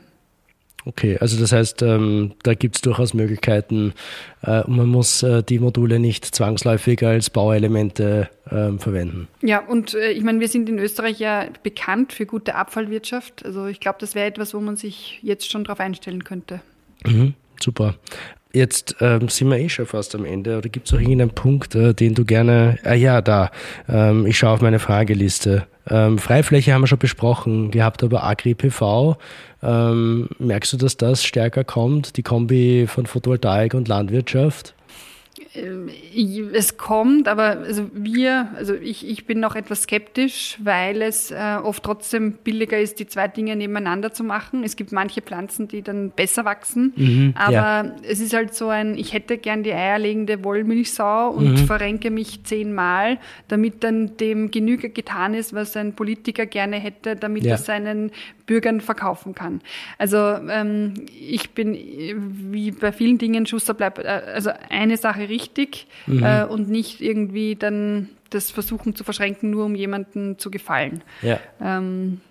Okay, 0.87 1.17
also 1.19 1.37
das 1.37 1.51
heißt, 1.51 1.81
ähm, 1.81 2.31
da 2.43 2.53
gibt 2.53 2.75
es 2.75 2.81
durchaus 2.81 3.13
Möglichkeiten 3.13 3.93
äh, 4.41 4.63
und 4.63 4.77
man 4.77 4.87
muss 4.87 5.21
äh, 5.21 5.43
die 5.43 5.59
Module 5.59 5.99
nicht 5.99 6.23
zwangsläufig 6.23 7.03
als 7.03 7.29
Bauelemente 7.29 8.29
ähm, 8.49 8.79
verwenden. 8.79 9.27
Ja, 9.41 9.59
und 9.59 9.95
äh, 9.95 10.11
ich 10.11 10.23
meine, 10.23 10.39
wir 10.39 10.47
sind 10.47 10.69
in 10.69 10.79
Österreich 10.79 11.19
ja 11.19 11.47
bekannt 11.61 12.13
für 12.13 12.25
gute 12.25 12.55
Abfallwirtschaft. 12.55 13.45
Also 13.45 13.65
ich 13.65 13.81
glaube, 13.81 13.97
das 13.99 14.15
wäre 14.15 14.27
etwas, 14.27 14.53
wo 14.53 14.61
man 14.61 14.77
sich 14.77 15.19
jetzt 15.21 15.51
schon 15.51 15.65
darauf 15.65 15.81
einstellen 15.81 16.23
könnte. 16.23 16.61
Mhm, 17.05 17.33
super. 17.63 17.95
Jetzt 18.53 18.95
ähm, 19.01 19.27
sind 19.29 19.49
wir 19.49 19.59
eh 19.59 19.69
schon 19.69 19.85
fast 19.85 20.15
am 20.15 20.25
Ende. 20.25 20.57
Oder 20.57 20.69
gibt 20.69 20.87
es 20.87 20.93
auch 20.93 20.99
irgendeinen 20.99 21.31
Punkt, 21.31 21.75
äh, 21.75 21.93
den 21.93 22.15
du 22.15 22.25
gerne. 22.25 22.79
Ah 22.83 22.93
ja, 22.93 23.21
da. 23.21 23.51
Ähm, 23.87 24.25
ich 24.25 24.37
schaue 24.37 24.51
auf 24.51 24.61
meine 24.61 24.79
Frageliste. 24.79 25.67
Ähm, 25.89 26.17
Freifläche 26.17 26.73
haben 26.73 26.81
wir 26.81 26.87
schon 26.87 26.97
besprochen 26.97 27.71
gehabt, 27.71 28.03
aber 28.03 28.23
Agri-PV. 28.23 29.17
Ähm, 29.63 30.29
merkst 30.39 30.73
du, 30.73 30.77
dass 30.77 30.97
das 30.97 31.23
stärker 31.23 31.63
kommt, 31.63 32.17
die 32.17 32.23
Kombi 32.23 32.87
von 32.87 33.05
Photovoltaik 33.05 33.73
und 33.73 33.87
Landwirtschaft? 33.87 34.73
Ähm, 35.53 35.89
es 36.53 36.77
kommt, 36.77 37.27
aber 37.27 37.59
also 37.59 37.89
wir, 37.93 38.49
also 38.55 38.73
ich, 38.73 39.07
ich 39.07 39.25
bin 39.25 39.39
noch 39.39 39.55
etwas 39.55 39.83
skeptisch, 39.83 40.57
weil 40.61 41.01
es 41.01 41.31
äh, 41.31 41.57
oft 41.61 41.83
trotzdem 41.83 42.33
billiger 42.43 42.79
ist, 42.79 42.99
die 42.99 43.07
zwei 43.07 43.27
Dinge 43.27 43.55
nebeneinander 43.55 44.11
zu 44.13 44.23
machen. 44.23 44.63
Es 44.63 44.75
gibt 44.75 44.91
manche 44.91 45.21
Pflanzen, 45.21 45.67
die 45.67 45.81
dann 45.81 46.11
besser 46.11 46.45
wachsen, 46.45 46.93
mhm, 46.95 47.33
aber 47.35 47.53
ja. 47.53 47.95
es 48.03 48.19
ist 48.19 48.33
halt 48.33 48.53
so 48.53 48.69
ein, 48.69 48.97
ich 48.97 49.13
hätte 49.13 49.37
gern 49.37 49.63
die 49.63 49.73
eierlegende 49.73 50.43
Wollmilchsau 50.43 51.29
und 51.29 51.51
mhm. 51.51 51.57
verrenke 51.57 52.11
mich 52.11 52.43
zehnmal, 52.43 53.19
damit 53.47 53.83
dann 53.83 54.17
dem 54.17 54.51
Genüge 54.51 54.89
getan 54.89 55.33
ist, 55.33 55.53
was 55.53 55.75
ein 55.77 55.93
Politiker 55.93 56.45
gerne 56.45 56.77
hätte, 56.77 57.15
damit 57.15 57.43
ja. 57.43 57.51
er 57.51 57.57
seinen 57.57 58.11
Bürgern 58.47 58.81
verkaufen 58.81 59.35
kann. 59.35 59.61
Also 59.99 60.17
ähm, 60.17 60.95
ich 61.19 61.51
bin 61.51 61.73
wie 61.75 62.71
bei 62.71 62.91
vielen 62.91 63.19
Dingen 63.19 63.45
Schuster 63.45 63.75
bleibt 63.75 63.99
äh, 63.99 64.07
also 64.07 64.49
eine 64.69 64.97
Sache 64.97 65.29
richtig 65.29 65.85
mhm. 66.07 66.23
äh, 66.23 66.45
und 66.45 66.69
nicht 66.69 67.01
irgendwie 67.01 67.55
dann 67.55 68.09
das 68.31 68.49
versuchen 68.49 68.95
zu 68.95 69.03
verschränken, 69.03 69.51
nur 69.51 69.65
um 69.65 69.75
jemanden 69.75 70.39
zu 70.39 70.49
gefallen. 70.49 71.03
Ja. 71.21 71.39
Ähm, 71.61 72.21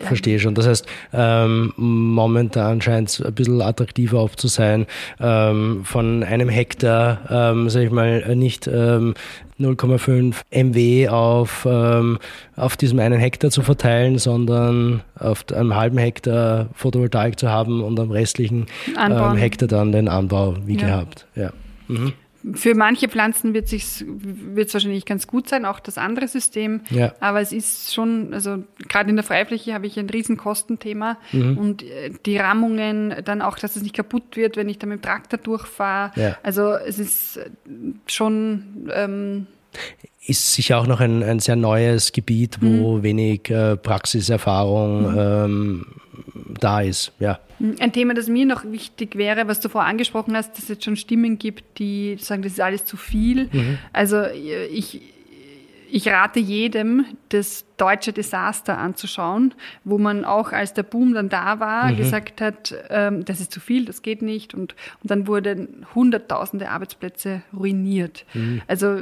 Verstehe 0.00 0.38
schon. 0.38 0.54
Das 0.54 0.66
heißt, 0.66 0.86
ähm, 1.12 1.72
momentan 1.76 2.80
scheint 2.80 3.10
es 3.10 3.20
ein 3.20 3.34
bisschen 3.34 3.60
attraktiver 3.60 4.18
auf 4.18 4.36
zu 4.36 4.48
sein, 4.48 4.86
ähm, 5.20 5.84
von 5.84 6.22
einem 6.22 6.48
Hektar, 6.48 7.20
ähm, 7.30 7.68
sag 7.68 7.82
ich 7.82 7.90
mal, 7.90 8.34
nicht 8.34 8.66
ähm, 8.66 9.14
0,5 9.60 10.42
MW 10.50 11.08
auf, 11.08 11.66
ähm, 11.68 12.18
auf 12.56 12.76
diesem 12.76 12.98
einen 12.98 13.20
Hektar 13.20 13.50
zu 13.50 13.62
verteilen, 13.62 14.18
sondern 14.18 15.02
auf 15.18 15.44
einem 15.52 15.74
halben 15.76 15.98
Hektar 15.98 16.68
Photovoltaik 16.74 17.38
zu 17.38 17.50
haben 17.50 17.82
und 17.82 17.98
am 18.00 18.10
restlichen 18.10 18.66
ähm, 18.98 19.36
Hektar 19.36 19.68
dann 19.68 19.92
den 19.92 20.08
Anbau 20.08 20.56
wie 20.66 20.76
ja. 20.76 20.86
gehabt. 20.86 21.26
Ja. 21.36 21.52
Mhm. 21.88 22.14
Für 22.52 22.74
manche 22.74 23.08
Pflanzen 23.08 23.54
wird 23.54 23.72
es 23.72 24.04
wahrscheinlich 24.74 25.06
ganz 25.06 25.26
gut 25.26 25.48
sein, 25.48 25.64
auch 25.64 25.80
das 25.80 25.96
andere 25.96 26.28
System. 26.28 26.82
Ja. 26.90 27.14
Aber 27.20 27.40
es 27.40 27.52
ist 27.52 27.94
schon, 27.94 28.34
also 28.34 28.64
gerade 28.88 29.10
in 29.10 29.16
der 29.16 29.24
Freifläche 29.24 29.72
habe 29.72 29.86
ich 29.86 29.98
ein 29.98 30.10
Riesenkostenthema 30.10 31.16
mhm. 31.32 31.56
und 31.56 31.82
äh, 31.82 32.10
die 32.26 32.36
Rammungen, 32.36 33.14
dann 33.24 33.40
auch, 33.40 33.58
dass 33.58 33.76
es 33.76 33.82
nicht 33.82 33.94
kaputt 33.94 34.36
wird, 34.36 34.56
wenn 34.56 34.68
ich 34.68 34.78
da 34.78 34.86
mit 34.86 34.98
dem 34.98 35.02
Traktor 35.02 35.38
durchfahre. 35.38 36.12
Ja. 36.20 36.36
Also 36.42 36.74
es 36.74 36.98
ist 36.98 37.40
schon 38.06 38.90
ähm, 38.92 39.46
ist 40.26 40.52
sicher 40.52 40.78
auch 40.78 40.86
noch 40.86 41.00
ein, 41.00 41.22
ein 41.22 41.40
sehr 41.40 41.56
neues 41.56 42.12
Gebiet, 42.12 42.58
wo 42.60 42.96
mhm. 42.96 43.02
wenig 43.02 43.50
äh, 43.50 43.76
Praxiserfahrung 43.76 45.12
mhm. 45.12 45.18
ähm, 45.18 45.86
da 46.60 46.80
ist. 46.80 47.12
Ja. 47.18 47.40
Ein 47.78 47.92
Thema, 47.92 48.14
das 48.14 48.28
mir 48.28 48.46
noch 48.46 48.64
wichtig 48.64 49.16
wäre, 49.16 49.48
was 49.48 49.60
du 49.60 49.68
vorher 49.68 49.90
angesprochen 49.90 50.36
hast, 50.36 50.52
dass 50.52 50.64
es 50.64 50.68
jetzt 50.68 50.84
schon 50.84 50.96
Stimmen 50.96 51.38
gibt, 51.38 51.78
die 51.78 52.16
sagen, 52.20 52.42
das 52.42 52.52
ist 52.52 52.60
alles 52.60 52.84
zu 52.84 52.96
viel. 52.96 53.48
Mhm. 53.52 53.78
Also 53.92 54.24
ich, 54.24 55.00
ich 55.90 56.08
rate 56.08 56.40
jedem, 56.40 57.06
das 57.28 57.64
deutsche 57.76 58.12
Desaster 58.12 58.78
anzuschauen, 58.78 59.54
wo 59.82 59.98
man 59.98 60.24
auch, 60.24 60.52
als 60.52 60.74
der 60.74 60.84
Boom 60.84 61.14
dann 61.14 61.28
da 61.28 61.58
war, 61.58 61.90
mhm. 61.90 61.96
gesagt 61.96 62.40
hat, 62.40 62.74
ähm, 62.88 63.24
das 63.24 63.40
ist 63.40 63.52
zu 63.52 63.60
viel, 63.60 63.84
das 63.84 64.02
geht 64.02 64.22
nicht. 64.22 64.54
Und, 64.54 64.76
und 65.02 65.10
dann 65.10 65.26
wurden 65.26 65.86
hunderttausende 65.94 66.70
Arbeitsplätze 66.70 67.42
ruiniert. 67.56 68.24
Mhm. 68.34 68.62
Also 68.68 68.98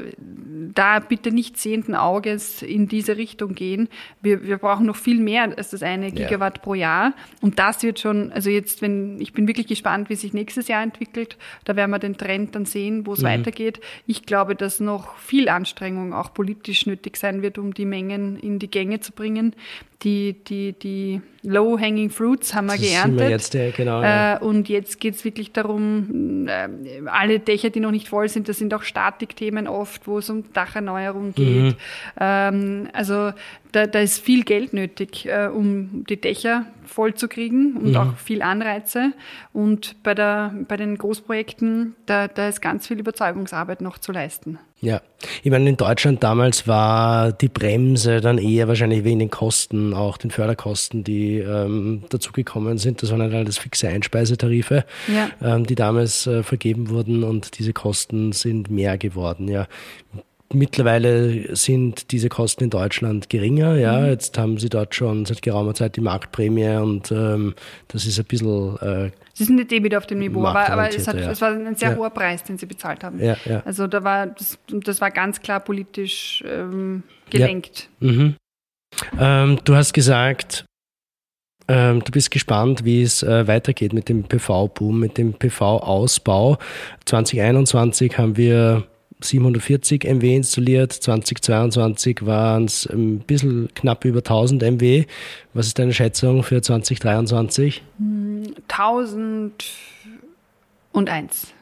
da 0.75 1.01
bitte 1.01 1.33
nicht 1.33 1.59
sehenden 1.59 1.95
Auges 1.95 2.63
in 2.63 2.89
diese 2.89 3.17
Richtung 3.17 3.55
gehen. 3.55 3.89
Wir, 4.23 4.43
wir 4.43 4.57
brauchen 4.57 4.87
noch 4.87 4.97
viel 4.97 5.21
mehr 5.21 5.55
als 5.57 5.71
das 5.71 5.83
eine 5.83 6.11
Gigawatt 6.11 6.59
ja. 6.59 6.63
pro 6.63 6.75
Jahr. 6.75 7.13
Und 7.43 7.59
das 7.59 7.83
wird 7.83 8.01
schon, 8.01 8.33
also 8.33 8.49
jetzt, 8.49 8.81
wenn, 8.81 9.21
ich 9.21 9.35
bin 9.35 9.49
wirklich 9.49 9.67
gespannt, 9.67 10.09
wie 10.09 10.17
sich 10.17 10.33
nächstes 10.33 10.69
Jahr 10.69 10.83
entwickelt. 10.83 11.37
Da 11.65 11.77
werden 11.77 11.91
wir 11.91 11.99
den 11.99 12.17
Trend 12.17 12.55
dann 12.55 12.65
sehen, 12.65 13.07
wo 13.07 13.13
es 13.13 13.21
mhm. 13.21 13.27
weitergeht. 13.27 13.81
Ich 14.07 14.25
glaube, 14.25 14.55
dass 14.55 14.81
noch 14.81 15.17
viel 15.17 15.51
Anstrengung 15.51 16.15
auch 16.15 16.33
politisch 16.33 16.87
nötig 16.87 17.19
sein 17.19 17.43
wird, 17.43 17.59
um 17.59 17.75
die 17.75 17.85
Mengen 17.85 18.37
in 18.37 18.62
die 18.63 18.71
Gänge 18.71 19.01
zu 19.01 19.13
bringen. 19.13 19.55
Die, 20.03 20.43
die, 20.45 20.73
die 20.73 21.21
Low-Hanging 21.43 22.11
Fruits 22.11 22.55
haben 22.55 22.67
wir 22.67 22.75
das 22.75 22.83
geerntet. 22.83 23.21
Wir 23.21 23.31
jetzt, 23.31 23.55
ja, 23.55 23.71
genau, 23.71 24.03
ja. 24.03 24.37
Äh, 24.37 24.39
und 24.39 24.69
jetzt 24.69 25.01
geht 25.01 25.15
es 25.15 25.25
wirklich 25.25 25.53
darum, 25.53 26.47
äh, 26.47 26.69
alle 27.07 27.41
Dächer, 27.41 27.71
die 27.71 27.81
noch 27.81 27.91
nicht 27.91 28.09
voll 28.09 28.29
sind, 28.29 28.49
das 28.49 28.59
sind 28.59 28.73
auch 28.75 28.83
Statikthemen 28.83 29.67
oft, 29.67 30.07
wo 30.07 30.19
es 30.19 30.31
um 30.31 30.53
Dacherneuerung 30.53 31.35
geht. 31.35 31.77
Mhm. 32.19 32.89
Also 32.93 33.33
da, 33.73 33.87
da 33.87 34.01
ist 34.01 34.19
viel 34.19 34.45
Geld 34.45 34.73
nötig, 34.75 35.27
äh, 35.27 35.49
um 35.49 36.05
die 36.09 36.21
Dächer 36.21 36.67
voll 36.85 37.15
zu 37.15 37.27
kriegen 37.27 37.77
und 37.77 37.91
mhm. 37.91 37.97
auch 37.97 38.17
viel 38.17 38.43
Anreize. 38.43 39.13
Und 39.53 40.03
bei, 40.03 40.15
der, 40.15 40.55
bei 40.69 40.77
den 40.77 40.99
Großprojekten, 40.99 41.95
da, 42.07 42.29
da 42.29 42.49
ist 42.49 42.61
ganz 42.61 42.87
viel 42.87 42.99
Überzeugungsarbeit 42.99 43.81
noch 43.81 43.99
zu 43.99 44.13
leisten. 44.13 44.59
Ja, 44.81 45.01
ich 45.43 45.51
meine, 45.51 45.69
in 45.69 45.77
Deutschland 45.77 46.23
damals 46.23 46.67
war 46.67 47.33
die 47.33 47.49
Bremse 47.49 48.21
dann 48.21 48.37
eher 48.37 48.67
wahrscheinlich 48.69 49.05
wegen 49.05 49.21
den 49.21 49.31
Kosten, 49.31 49.95
auch 49.95 50.19
den 50.19 50.33
Förderkosten, 50.33 51.05
die 51.05 51.32
ähm, 51.39 52.05
dazugekommen 52.09 52.79
sind. 52.79 53.03
Das 53.03 53.11
waren 53.11 53.23
halt 53.23 53.35
alles 53.35 53.59
fixe 53.59 53.89
Einspeisetarife, 53.89 54.85
ja. 55.09 55.31
ähm, 55.43 55.67
die 55.67 55.75
damals 55.75 56.27
äh, 56.27 56.43
vergeben 56.43 56.91
wurden 56.91 57.25
und 57.25 57.59
diese 57.59 57.73
Kosten 57.73 58.33
sind 58.33 58.71
mehr 58.71 58.99
geworden. 58.99 59.49
Ja, 59.49 59.67
Mittlerweile 60.55 61.57
sind 61.57 62.11
diese 62.13 62.29
Kosten 62.29 62.65
in 62.65 62.71
Deutschland 62.71 63.31
geringer. 63.31 63.77
Ja, 63.77 64.01
mhm. 64.01 64.07
jetzt 64.07 64.37
haben 64.37 64.59
sie 64.59 64.69
dort 64.69 64.95
schon 64.95 65.25
seit 65.25 65.43
geraumer 65.43 65.75
Zeit 65.75 65.97
die 65.97 66.01
Marktprämie 66.01 66.77
und 66.77 67.11
ähm, 67.11 67.55
das 67.89 68.05
ist 68.05 68.19
ein 68.19 68.27
bisschen. 68.27 68.77
Äh, 68.79 69.11
sie 69.33 69.45
sind 69.45 69.57
nicht 69.57 69.73
eh 69.73 69.83
wieder 69.83 69.99
auf 69.99 70.07
dem 70.07 70.19
Niveau, 70.19 70.45
aber, 70.45 70.69
aber 70.69 70.95
es, 70.95 71.09
hat, 71.09 71.17
ja. 71.17 71.31
es, 71.31 71.41
war 71.41 71.53
ein 71.53 71.75
sehr 71.77 71.93
ja. 71.93 71.97
hoher 71.97 72.11
Preis, 72.11 72.45
den 72.45 72.59
sie 72.59 72.67
bezahlt 72.67 73.03
haben. 73.03 73.19
Ja. 73.23 73.37
Also 73.65 73.87
da 73.87 74.05
war 74.05 74.27
das, 74.27 74.59
das 74.69 75.01
war 75.01 75.11
ganz 75.11 75.41
klar 75.41 75.61
politisch 75.61 76.45
ähm, 76.47 77.03
gelenkt. 77.31 77.89
Mhm. 78.01 78.37
Ähm, 79.19 79.59
du 79.65 79.75
hast 79.75 79.95
gesagt, 79.95 80.67
ähm, 81.73 82.05
du 82.05 82.13
bist 82.13 82.31
gespannt, 82.31 82.85
wie 82.85 83.03
es 83.03 83.23
äh, 83.23 83.49
weitergeht 83.49 83.95
mit 83.95 84.11
dem 84.11 84.25
PV-Boom, 84.25 85.01
mit 85.01 85.17
dem 85.17 85.33
PV-Ausbau. 85.33 86.59
2021 87.07 88.19
haben 88.19 88.37
wir 88.37 88.85
740 89.23 90.05
MW 90.05 90.37
installiert, 90.37 90.93
2022 90.93 92.27
waren 92.27 92.67
es 92.67 92.85
ein 92.85 93.21
bisschen 93.21 93.71
knapp 93.75 94.05
über 94.05 94.19
1000 94.19 94.63
MW. 94.63 95.07
Was 95.55 95.69
ist 95.69 95.79
deine 95.79 95.95
Schätzung 95.95 96.43
für 96.43 96.61
2023? 96.61 97.83
1001. 98.69 101.55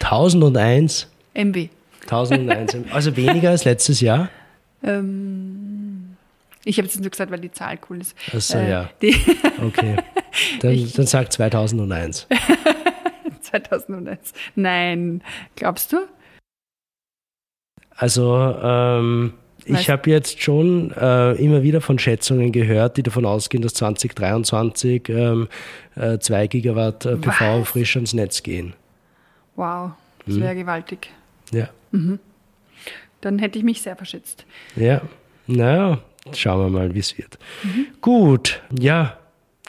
1001 0.00 1.06
MW. 1.34 1.68
1001 2.02 2.74
MW. 2.74 2.90
Also 2.90 3.16
weniger 3.16 3.50
als 3.50 3.64
letztes 3.64 4.00
Jahr? 4.00 4.30
Ähm, 4.82 5.63
ich 6.64 6.78
habe 6.78 6.88
es 6.88 6.98
nur 6.98 7.10
gesagt, 7.10 7.30
weil 7.30 7.40
die 7.40 7.52
Zahl 7.52 7.78
cool 7.88 8.00
ist. 8.00 8.16
Achso, 8.32 8.58
äh, 8.58 8.70
ja. 8.70 8.90
okay. 9.62 9.96
Dann, 10.60 10.92
dann 10.94 11.06
sag 11.06 11.32
2001. 11.32 12.26
2001. 13.40 14.32
Nein. 14.54 15.22
Glaubst 15.56 15.92
du? 15.92 15.98
Also 17.96 18.36
ähm, 18.62 19.34
ich 19.66 19.88
habe 19.88 20.10
jetzt 20.10 20.42
schon 20.42 20.90
äh, 20.92 21.32
immer 21.32 21.62
wieder 21.62 21.80
von 21.80 21.98
Schätzungen 21.98 22.52
gehört, 22.52 22.96
die 22.96 23.02
davon 23.02 23.24
ausgehen, 23.24 23.62
dass 23.62 23.74
2023 23.74 25.08
ähm, 25.08 25.48
äh, 25.96 26.18
2 26.18 26.46
Gigawatt 26.48 27.06
äh, 27.06 27.16
PV 27.16 27.60
Was? 27.60 27.68
frisch 27.68 27.96
ans 27.96 28.12
Netz 28.14 28.42
gehen. 28.42 28.74
Wow, 29.56 29.92
das 30.26 30.40
wäre 30.40 30.50
hm. 30.50 30.58
gewaltig. 30.58 31.10
Ja. 31.52 31.68
Mhm. 31.92 32.18
Dann 33.20 33.38
hätte 33.38 33.58
ich 33.58 33.64
mich 33.64 33.80
sehr 33.80 33.96
verschätzt. 33.96 34.44
Ja, 34.76 35.02
naja, 35.46 36.02
schauen 36.32 36.60
wir 36.60 36.70
mal, 36.70 36.94
wie 36.94 37.00
es 37.00 37.16
wird. 37.18 37.38
Mhm. 37.62 37.86
Gut, 38.00 38.62
ja, 38.78 39.18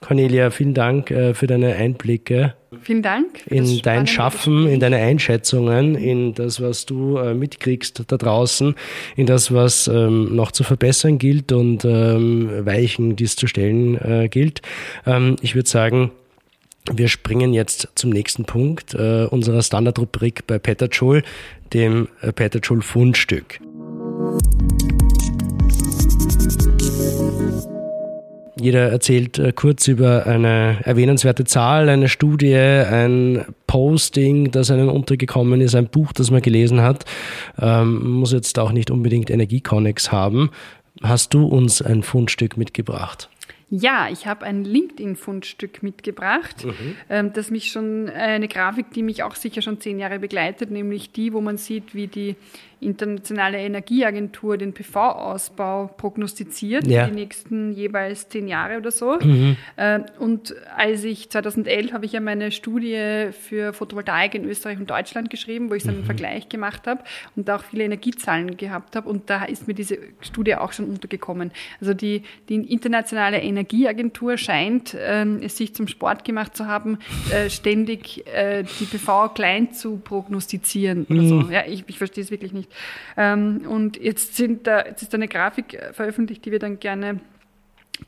Cornelia, 0.01 0.51
vielen 0.51 0.73
Dank 0.73 1.09
äh, 1.09 1.33
für 1.33 1.47
deine 1.47 1.75
Einblicke. 1.75 2.53
Vielen 2.81 3.01
Dank. 3.01 3.47
In 3.47 3.81
dein 3.81 4.05
Schaffen, 4.05 4.67
in 4.67 4.79
deine 4.79 4.97
Einschätzungen, 4.97 5.95
in 5.95 6.33
das, 6.33 6.61
was 6.61 6.85
du 6.85 7.17
äh, 7.17 7.33
mitkriegst 7.33 8.03
da 8.07 8.17
draußen, 8.17 8.75
in 9.15 9.25
das, 9.25 9.53
was 9.53 9.87
ähm, 9.87 10.35
noch 10.35 10.51
zu 10.51 10.63
verbessern 10.63 11.17
gilt 11.17 11.51
und 11.51 11.85
ähm, 11.85 12.65
Weichen, 12.65 13.15
die 13.15 13.23
es 13.23 13.35
zu 13.35 13.47
stellen 13.47 13.95
äh, 13.95 14.27
gilt. 14.29 14.61
Ähm, 15.05 15.37
ich 15.41 15.55
würde 15.55 15.69
sagen, 15.69 16.11
wir 16.91 17.07
springen 17.07 17.53
jetzt 17.53 17.87
zum 17.95 18.11
nächsten 18.11 18.45
Punkt 18.45 18.93
äh, 18.93 19.25
unserer 19.25 19.63
Standardrubrik 19.63 20.45
bei 20.45 20.59
Petterjoule, 20.59 21.23
dem 21.73 22.09
äh, 22.21 22.31
Petterjoule 22.31 22.81
Fundstück. 22.81 23.59
Jeder 28.65 28.89
erzählt 28.89 29.37
äh, 29.37 29.51
kurz 29.51 29.87
über 29.87 30.25
eine 30.25 30.79
erwähnenswerte 30.81 31.43
Zahl, 31.43 31.87
eine 31.87 32.09
Studie, 32.09 32.55
ein 32.55 33.45
Posting, 33.67 34.49
das 34.49 34.71
einem 34.71 34.89
untergekommen 34.89 35.61
ist, 35.61 35.75
ein 35.75 35.85
Buch, 35.85 36.11
das 36.13 36.31
man 36.31 36.41
gelesen 36.41 36.81
hat. 36.81 37.05
Ähm, 37.61 38.09
muss 38.09 38.31
jetzt 38.31 38.57
auch 38.57 38.71
nicht 38.71 38.89
unbedingt 38.89 39.29
Energiekonnex 39.29 40.11
haben. 40.11 40.49
Hast 41.03 41.35
du 41.35 41.45
uns 41.45 41.83
ein 41.83 42.01
Fundstück 42.01 42.57
mitgebracht? 42.57 43.29
Ja, 43.69 44.07
ich 44.11 44.25
habe 44.25 44.45
ein 44.45 44.63
LinkedIn-Fundstück 44.63 45.83
mitgebracht, 45.83 46.65
mhm. 46.65 46.95
Ähm, 47.07 47.33
das 47.33 47.51
mich 47.51 47.71
schon, 47.71 48.09
eine 48.09 48.47
Grafik, 48.47 48.91
die 48.95 49.03
mich 49.03 49.21
auch 49.21 49.35
sicher 49.35 49.61
schon 49.61 49.79
zehn 49.79 49.99
Jahre 49.99 50.17
begleitet, 50.17 50.71
nämlich 50.71 51.11
die, 51.11 51.33
wo 51.33 51.41
man 51.41 51.57
sieht, 51.57 51.93
wie 51.93 52.07
die 52.07 52.35
internationale 52.79 53.57
Energieagentur 53.59 54.57
den 54.57 54.73
PV-Ausbau 54.73 55.87
prognostiziert 55.97 56.87
ja. 56.87 57.05
für 57.05 57.11
die 57.11 57.15
nächsten 57.15 57.71
jeweils 57.73 58.29
zehn 58.29 58.47
Jahre 58.47 58.77
oder 58.77 58.91
so. 58.91 59.17
Mhm. 59.19 59.57
Äh, 59.75 59.99
und 60.19 60.55
als 60.75 61.03
ich 61.03 61.29
2011 61.29 61.93
habe 61.93 62.05
ich 62.05 62.13
ja 62.13 62.19
meine 62.19 62.51
Studie 62.51 63.29
für 63.31 63.73
Photovoltaik 63.73 64.35
in 64.35 64.45
Österreich 64.45 64.77
und 64.77 64.89
Deutschland 64.89 65.29
geschrieben, 65.29 65.69
wo 65.69 65.73
ich 65.73 65.83
so 65.83 65.89
einen 65.89 66.01
mhm. 66.01 66.05
Vergleich 66.05 66.49
gemacht 66.49 66.87
habe 66.87 67.03
und 67.35 67.49
auch 67.49 67.63
viele 67.63 67.83
Energiezahlen 67.83 68.57
gehabt 68.57 68.95
habe. 68.95 69.09
Und 69.09 69.29
da 69.29 69.45
ist 69.45 69.67
mir 69.67 69.73
diese 69.73 69.97
Studie 70.21 70.55
auch 70.55 70.73
schon 70.73 70.85
untergekommen. 70.85 71.51
Also 71.79 71.93
die, 71.93 72.23
die 72.49 72.55
internationale 72.55 73.41
Energieagentur 73.41 74.37
scheint 74.37 74.93
äh, 74.93 75.25
es 75.41 75.57
sich 75.57 75.73
zum 75.73 75.87
Sport 75.87 76.23
gemacht 76.23 76.55
zu 76.55 76.67
haben, 76.67 76.99
äh, 77.31 77.49
ständig 77.49 78.25
äh, 78.27 78.63
die 78.79 78.85
PV 78.85 79.29
klein 79.29 79.73
zu 79.73 79.97
prognostizieren 79.97 81.05
oder 81.09 81.23
so. 81.23 81.35
Mhm. 81.35 81.51
Ja, 81.51 81.63
ich, 81.67 81.83
ich 81.87 81.97
verstehe 81.97 82.23
es 82.23 82.31
wirklich 82.31 82.53
nicht. 82.53 82.69
Ähm, 83.17 83.65
und 83.67 83.97
jetzt, 83.97 84.35
sind 84.35 84.67
da, 84.67 84.85
jetzt 84.85 85.01
ist 85.01 85.13
da 85.13 85.17
eine 85.17 85.27
Grafik 85.27 85.79
veröffentlicht, 85.93 86.45
die 86.45 86.51
wir 86.51 86.59
dann 86.59 86.79
gerne 86.79 87.19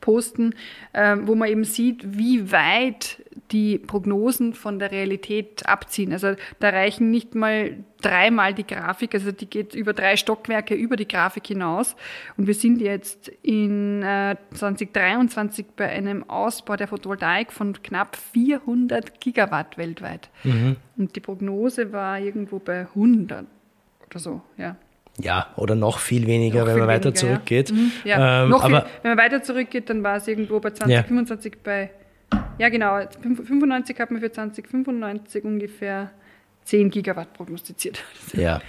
posten, 0.01 0.53
ähm, 0.93 1.27
wo 1.27 1.35
man 1.35 1.49
eben 1.49 1.63
sieht, 1.63 2.17
wie 2.17 2.51
weit 2.51 3.23
die 3.51 3.77
Prognosen 3.77 4.53
von 4.53 4.79
der 4.79 4.91
Realität 4.91 5.67
abziehen. 5.67 6.11
Also 6.11 6.35
da 6.59 6.69
reichen 6.69 7.11
nicht 7.11 7.35
mal 7.35 7.77
dreimal 8.01 8.53
die 8.53 8.67
Grafik, 8.67 9.13
also 9.13 9.31
die 9.31 9.49
geht 9.49 9.73
über 9.73 9.93
drei 9.93 10.17
Stockwerke 10.17 10.75
über 10.75 10.97
die 10.97 11.07
Grafik 11.07 11.47
hinaus. 11.47 11.95
Und 12.35 12.47
wir 12.47 12.53
sind 12.53 12.81
jetzt 12.81 13.29
in 13.41 14.03
äh, 14.03 14.35
2023 14.53 15.65
bei 15.75 15.87
einem 15.87 16.29
Ausbau 16.29 16.75
der 16.75 16.87
Photovoltaik 16.87 17.51
von 17.51 17.81
knapp 17.81 18.17
400 18.33 19.21
Gigawatt 19.21 19.77
weltweit. 19.77 20.29
Mhm. 20.43 20.75
Und 20.97 21.15
die 21.15 21.21
Prognose 21.21 21.93
war 21.93 22.19
irgendwo 22.19 22.59
bei 22.59 22.81
100 22.81 23.45
oder 24.09 24.19
so, 24.19 24.41
ja. 24.57 24.75
Ja, 25.19 25.47
oder 25.55 25.75
noch 25.75 25.99
viel 25.99 26.27
weniger, 26.27 26.59
noch 26.59 26.67
wenn 26.67 26.73
viel 26.73 26.79
man 26.81 26.89
weiter 26.89 27.13
zurückgeht. 27.13 27.69
Ja. 27.69 27.75
Mhm, 27.75 27.91
ja. 28.03 28.43
Ähm, 28.43 28.49
noch 28.49 28.63
aber, 28.63 28.81
viel, 28.81 28.89
wenn 29.01 29.15
man 29.15 29.25
weiter 29.25 29.41
zurückgeht, 29.41 29.89
dann 29.89 30.03
war 30.03 30.17
es 30.17 30.27
irgendwo 30.27 30.59
bei 30.59 30.71
2025 30.71 31.53
ja. 31.53 31.59
bei, 31.63 31.89
ja 32.59 32.69
genau, 32.69 32.99
95 33.21 33.99
hat 33.99 34.11
man 34.11 34.21
für 34.21 34.31
2095 34.31 35.43
ungefähr 35.43 36.11
10 36.65 36.89
Gigawatt 36.89 37.33
prognostiziert. 37.33 38.03
Ja. 38.33 38.61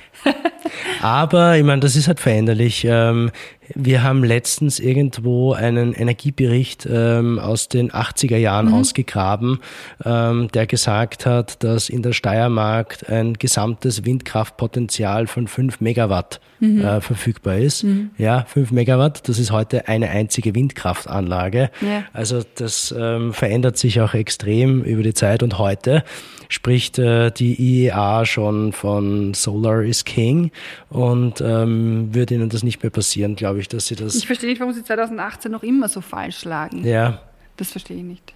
Aber 1.03 1.57
ich 1.57 1.64
meine, 1.64 1.80
das 1.80 1.97
ist 1.97 2.07
halt 2.07 2.20
veränderlich. 2.20 2.86
Ähm, 2.89 3.30
wir 3.75 4.03
haben 4.03 4.25
letztens 4.25 4.81
irgendwo 4.81 5.53
einen 5.53 5.93
Energiebericht 5.93 6.87
ähm, 6.91 7.39
aus 7.39 7.69
den 7.69 7.91
80er 7.91 8.37
Jahren 8.37 8.66
mhm. 8.66 8.75
ausgegraben, 8.75 9.61
ähm, 10.05 10.49
der 10.53 10.66
gesagt 10.66 11.27
hat, 11.27 11.62
dass 11.62 11.89
in 11.89 12.03
der 12.03 12.12
Steiermark 12.12 13.09
ein 13.11 13.35
gesamtes 13.35 14.05
Windkraftpotenzial 14.05 15.27
von 15.27 15.47
5 15.49 15.81
Megawatt 15.81 16.41
mhm. 16.61 16.85
äh, 16.85 17.01
verfügbar 17.01 17.59
ist. 17.59 17.85
Mhm. 17.85 18.11
Ja, 18.19 18.45
5 18.49 18.71
Megawatt, 18.71 19.29
das 19.29 19.39
ist 19.39 19.53
heute 19.53 19.89
eine 19.89 20.11
einzige 20.11 20.55
Windkraftanlage. 20.55 21.71
Ja. 21.81 22.05
Also 22.12 22.43
das 22.55 22.95
ähm, 22.97 23.33
verändert 23.33 23.79
sich 23.79 24.01
auch 24.01 24.14
extrem 24.14 24.83
über 24.83 25.03
die 25.03 25.14
Zeit 25.14 25.43
und 25.43 25.59
heute 25.59 26.05
spricht 26.49 26.99
äh, 26.99 27.31
die 27.31 27.61
IEA 27.61 28.25
schon 28.25 28.73
von 28.73 29.35
Solar 29.35 29.83
is 29.83 30.05
King 30.05 30.51
und 30.89 31.41
ähm, 31.41 32.14
wird 32.14 32.31
ihnen 32.31 32.49
das 32.49 32.62
nicht 32.62 32.83
mehr 32.83 32.91
passieren, 32.91 33.37
glaube 33.37 33.58
ich, 33.58 33.58
dass 33.67 33.87
sie 33.87 33.97
das. 33.97 34.15
Ich 34.15 34.27
verstehe 34.27 34.49
nicht, 34.49 34.61
warum 34.61 34.73
sie 34.73 34.85
2018 34.85 35.51
noch 35.51 35.65
immer 35.65 35.89
so 35.89 36.01
falsch 36.01 36.39
schlagen. 36.39 36.87
Ja. 36.87 37.23
Das 37.57 37.73
verstehe 37.73 37.97
ich 37.97 38.05
nicht. 38.05 38.35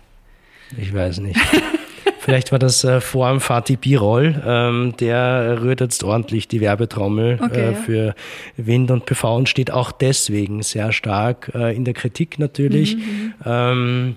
Ich 0.76 0.92
weiß 0.92 1.20
nicht. 1.20 1.38
Vielleicht 2.18 2.52
war 2.52 2.60
das 2.60 2.84
äh, 2.84 3.00
vor 3.00 3.30
dem 3.30 3.40
Fatih 3.40 3.76
Birol, 3.76 4.40
ähm, 4.46 4.94
der 5.00 5.60
rührt 5.60 5.80
jetzt 5.80 6.04
ordentlich 6.04 6.46
die 6.46 6.60
Werbetrommel 6.60 7.40
okay, 7.42 7.70
äh, 7.70 7.74
für 7.74 8.14
Wind 8.56 8.92
und 8.92 9.06
PV 9.06 9.38
und 9.38 9.48
steht 9.48 9.72
auch 9.72 9.90
deswegen 9.90 10.62
sehr 10.62 10.92
stark 10.92 11.50
äh, 11.52 11.74
in 11.74 11.84
der 11.84 11.94
Kritik 11.94 12.38
natürlich 12.38 12.96
mhm, 12.96 13.02
mhm. 13.02 13.34
ähm, 13.44 14.16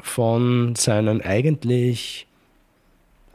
von 0.00 0.74
seinen 0.74 1.20
eigentlich 1.20 2.26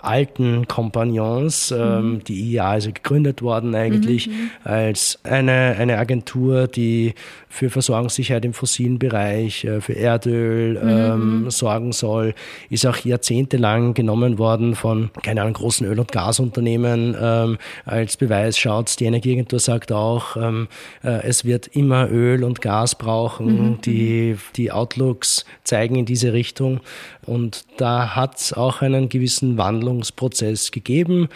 alten 0.02 0.68
Kompagnons. 0.68 1.72
Ähm, 1.72 2.14
mhm. 2.14 2.24
Die 2.24 2.54
IA 2.54 2.76
ist 2.78 2.94
gegründet 2.94 3.42
worden 3.42 3.76
eigentlich 3.76 4.28
mhm, 4.28 4.34
mhm. 4.34 4.50
als 4.64 5.20
eine, 5.24 5.76
eine 5.78 5.98
Agentur, 5.98 6.68
die 6.68 7.14
für 7.50 7.70
Versorgungssicherheit 7.70 8.46
im 8.46 8.54
fossilen 8.54 9.00
Bereich, 9.00 9.66
äh, 9.66 9.82
für 9.82 9.96
Erdöl 9.96 10.82
mhm. 10.82 10.90
ähm, 10.90 11.44
mhm. 11.44 11.52
sorgen 11.52 11.92
soll. 11.92 12.34
Ist 12.70 12.86
auch 12.86 12.98
jahrzehntelang 12.98 13.94
genommen 13.94 14.38
worden 14.38 14.76
von, 14.76 15.12
keine 15.22 15.42
Ahnung, 15.42 15.54
großen 15.54 15.86
Öl- 15.86 16.00
und 16.00 16.12
Gasunternehmen 16.12 17.16
ähm, 17.20 17.58
als 17.86 18.18
Beweis. 18.18 18.58
Schaut, 18.58 19.00
die 19.00 19.06
Energieagentur 19.06 19.60
sagt 19.60 19.92
auch, 19.92 20.38
ähm, 20.38 20.68
äh, 21.04 21.24
es 21.24 21.46
wird 21.46 21.68
immer 21.68 22.10
Öl 22.10 22.44
und 22.44 22.62
Gas 22.62 22.96
brauchen. 22.96 23.80
Die, 23.86 24.38
die 24.56 24.72
Outlooks 24.72 25.46
zeigen 25.64 25.96
in 25.96 26.06
diese 26.06 26.34
Richtung. 26.34 26.80
Und 27.26 27.66
da 27.78 28.16
hat 28.16 28.38
es 28.38 28.54
auch 28.54 28.82
einen 28.82 29.10
gewissen 29.10 29.58
Wandlungsprozess 29.58 30.72
gegeben. 30.72 31.30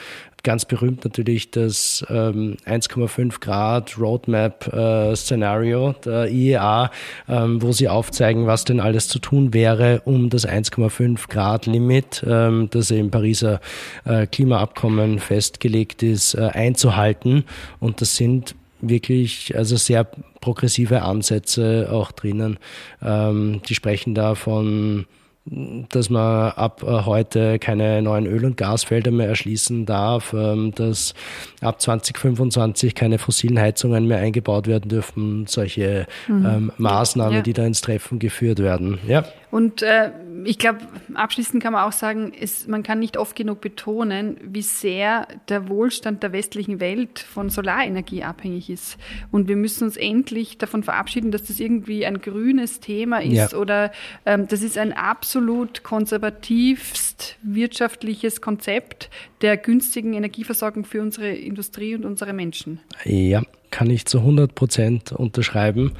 Ganz 0.46 0.66
berühmt 0.66 1.04
natürlich 1.04 1.50
das 1.50 2.06
ähm, 2.08 2.58
1,5 2.68 3.40
Grad 3.40 3.98
Roadmap 3.98 4.72
äh, 4.72 5.16
Szenario 5.16 5.96
der 6.06 6.30
IEA, 6.30 6.92
ähm, 7.28 7.64
wo 7.64 7.72
sie 7.72 7.90
aufzeigen, 7.90 8.46
was 8.46 8.64
denn 8.64 8.80
alles 8.80 9.08
zu 9.08 9.18
tun 9.18 9.56
wäre, 9.56 10.04
um 10.06 10.30
das 10.30 10.48
1,5 10.48 11.30
Grad 11.30 11.66
Limit, 11.66 12.24
ähm, 12.28 12.68
das 12.70 12.92
im 12.92 13.10
Pariser 13.10 13.60
äh, 14.04 14.28
Klimaabkommen 14.28 15.18
festgelegt 15.18 16.04
ist, 16.04 16.36
äh, 16.36 16.42
einzuhalten. 16.42 17.46
Und 17.80 18.02
das 18.02 18.16
sind 18.16 18.54
wirklich 18.82 19.58
also 19.58 19.78
sehr 19.78 20.04
progressive 20.42 21.02
Ansätze 21.02 21.90
auch 21.92 22.12
drinnen. 22.12 22.60
Ähm, 23.02 23.62
die 23.68 23.74
sprechen 23.74 24.14
da 24.14 24.36
von 24.36 25.08
dass 25.46 26.10
man 26.10 26.52
ab 26.52 26.82
äh, 26.82 27.06
heute 27.06 27.60
keine 27.60 28.02
neuen 28.02 28.26
Öl- 28.26 28.46
und 28.46 28.58
Gasfelder 28.58 29.12
mehr 29.12 29.28
erschließen 29.28 29.86
darf, 29.86 30.34
ähm, 30.34 30.74
dass 30.74 31.14
ab 31.62 31.80
2025 31.80 32.96
keine 32.96 33.20
fossilen 33.20 33.60
Heizungen 33.60 34.08
mehr 34.08 34.18
eingebaut 34.18 34.66
werden 34.66 34.89
dürfen, 34.89 35.46
solche 35.46 36.08
mhm. 36.28 36.46
ähm, 36.46 36.72
Maßnahmen, 36.78 37.36
ja. 37.36 37.41
die 37.43 37.54
da 37.54 37.64
ins 37.64 37.82
Treffen 37.82 38.18
geführt 38.18 38.58
werden. 38.58 38.98
Ja. 39.08 39.24
Und 39.56 39.84
äh, 39.84 40.12
ich 40.43 40.58
glaube, 40.58 40.80
abschließend 41.14 41.64
kann 41.64 41.72
man 41.72 41.86
auch 41.86 41.93
sagen, 41.93 42.34
es, 42.38 42.68
man 42.68 42.84
kann 42.84 42.99
nicht 42.99 43.16
oft 43.16 43.38
genug 43.38 43.62
betonen, 43.62 44.36
wie 44.43 44.62
sehr 44.62 45.30
der 45.47 45.70
Wohlstand 45.70 46.24
der 46.24 46.34
westlichen 46.34 46.82
Welt 46.82 47.20
von 47.20 47.49
Solarenergie 47.49 48.24
abhängig 48.24 48.70
ist. 48.70 48.97
Und 49.32 49.47
wir 49.47 49.56
müssen 49.56 49.86
uns 49.86 49.95
endlich 49.95 50.58
davon 50.58 50.84
verabschieden, 50.84 51.32
dass 51.32 51.45
das 51.45 51.62
irgendwie 51.62 52.06
ein 52.06 52.20
grünes 52.20 52.82
Thema 52.82 53.24
ist 53.24 53.53
ja. 53.53 53.58
oder 53.58 53.93
ähm, 54.26 54.45
das 54.49 54.62
ist 54.62 54.78
ein 54.78 54.91
absolut 54.91 55.84
konservativst 55.84 57.38
wirtschaftliches 57.41 58.41
Konzept 58.41 59.10
der 59.39 59.56
günstigen 59.56 60.16
Energieversorgung 60.16 60.84
für 60.84 61.01
unsere 61.01 61.30
Industrie 61.30 61.95
und 61.95 62.03
unsere 62.03 62.34
Menschen. 62.34 62.82
Ja, 63.06 63.41
kann 63.76 63.90
ich 63.90 64.06
zu 64.06 64.20
100 64.20 64.56
Prozent 64.56 65.12
unterschreiben. 65.12 65.92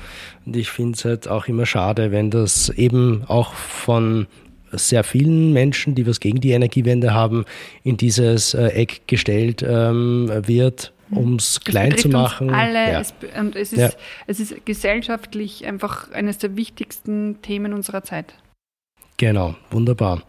Und 0.46 0.56
ich 0.56 0.70
finde 0.70 0.94
es 0.94 1.04
halt 1.04 1.28
auch 1.28 1.50
immer 1.50 1.66
schade, 1.66 2.10
wenn 2.10 2.32
das 2.32 2.70
eben 2.70 3.26
auch 3.28 3.54
von 3.54 4.28
sehr 4.72 5.04
vielen 5.04 5.52
Menschen, 5.52 5.94
die 5.94 6.08
was 6.08 6.22
gegen 6.22 6.40
die 6.40 6.52
Energiewende 6.52 7.14
haben, 7.14 7.44
in 7.84 7.98
dieses 7.98 8.54
äh, 8.54 8.68
Eck 8.68 9.02
gestellt 9.08 9.62
ähm, 9.68 10.32
wird, 10.48 10.94
um 11.12 11.36
es 11.36 11.60
klein 11.66 11.98
zu 11.98 12.08
machen. 12.08 12.50
Alle. 12.50 12.94
Ja. 12.94 13.02
Es, 13.02 13.14
und 13.38 13.58
es 13.58 13.74
ist, 13.74 13.80
ja. 13.80 13.90
es 14.26 14.40
ist 14.40 14.66
gesellschaftlich 14.66 15.66
einfach 15.66 16.10
eines 16.14 16.38
der 16.38 16.56
wichtigsten 16.56 17.42
Themen 17.42 17.74
unserer 17.74 18.04
Zeit. 18.04 18.36
Genau, 19.18 19.56
wunderbar. 19.70 20.24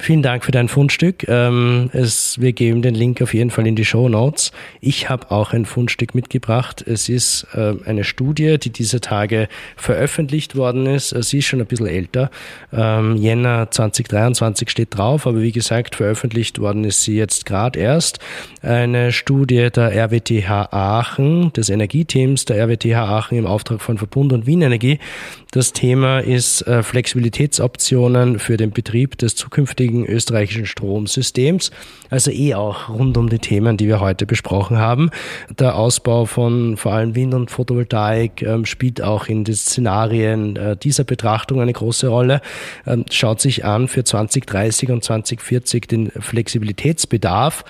Vielen 0.00 0.22
Dank 0.22 0.46
für 0.46 0.50
dein 0.50 0.68
Fundstück. 0.68 1.28
Ähm, 1.28 1.90
es, 1.92 2.40
wir 2.40 2.54
geben 2.54 2.80
den 2.80 2.94
Link 2.94 3.20
auf 3.20 3.34
jeden 3.34 3.50
Fall 3.50 3.66
in 3.66 3.76
die 3.76 3.84
Show 3.84 4.08
Notes. 4.08 4.50
Ich 4.80 5.10
habe 5.10 5.30
auch 5.30 5.52
ein 5.52 5.66
Fundstück 5.66 6.14
mitgebracht. 6.14 6.82
Es 6.86 7.10
ist 7.10 7.46
äh, 7.52 7.74
eine 7.84 8.04
Studie, 8.04 8.58
die 8.58 8.70
diese 8.70 9.02
Tage 9.02 9.46
veröffentlicht 9.76 10.56
worden 10.56 10.86
ist. 10.86 11.10
Sie 11.10 11.38
ist 11.38 11.44
schon 11.44 11.60
ein 11.60 11.66
bisschen 11.66 11.86
älter. 11.86 12.30
Ähm, 12.72 13.16
Jänner 13.16 13.70
2023 13.70 14.70
steht 14.70 14.96
drauf, 14.96 15.26
aber 15.26 15.42
wie 15.42 15.52
gesagt, 15.52 15.96
veröffentlicht 15.96 16.60
worden 16.60 16.84
ist 16.84 17.02
sie 17.02 17.16
jetzt 17.16 17.44
gerade 17.44 17.78
erst. 17.78 18.20
Eine 18.62 19.12
Studie 19.12 19.68
der 19.70 19.92
RWTH 19.92 20.72
Aachen, 20.72 21.52
des 21.52 21.68
Energieteams 21.68 22.46
der 22.46 22.56
RWTH 22.64 22.96
Aachen 22.96 23.36
im 23.36 23.46
Auftrag 23.46 23.82
von 23.82 23.98
Verbund 23.98 24.32
und 24.32 24.46
Wien 24.46 24.62
Energie. 24.62 24.98
Das 25.52 25.72
Thema 25.72 26.20
ist 26.20 26.62
äh, 26.68 26.84
Flexibilitätsoptionen 26.84 28.38
für 28.38 28.56
den 28.56 28.70
Betrieb 28.70 29.18
des 29.18 29.34
zukünftigen 29.34 30.06
österreichischen 30.06 30.64
Stromsystems. 30.64 31.72
Also 32.08 32.30
eh 32.30 32.54
auch 32.54 32.88
rund 32.88 33.16
um 33.16 33.28
die 33.28 33.40
Themen, 33.40 33.76
die 33.76 33.88
wir 33.88 33.98
heute 33.98 34.26
besprochen 34.26 34.78
haben. 34.78 35.10
Der 35.58 35.74
Ausbau 35.74 36.24
von 36.26 36.76
vor 36.76 36.92
allem 36.92 37.16
Wind- 37.16 37.34
und 37.34 37.50
Photovoltaik 37.50 38.42
ähm, 38.42 38.64
spielt 38.64 39.02
auch 39.02 39.26
in 39.26 39.42
den 39.42 39.56
Szenarien 39.56 40.54
äh, 40.54 40.76
dieser 40.76 41.02
Betrachtung 41.02 41.60
eine 41.60 41.72
große 41.72 42.06
Rolle. 42.06 42.42
Ähm, 42.86 43.04
schaut 43.10 43.40
sich 43.40 43.64
an 43.64 43.88
für 43.88 44.04
2030 44.04 44.90
und 44.90 45.02
2040 45.02 45.88
den 45.88 46.12
Flexibilitätsbedarf 46.12 47.64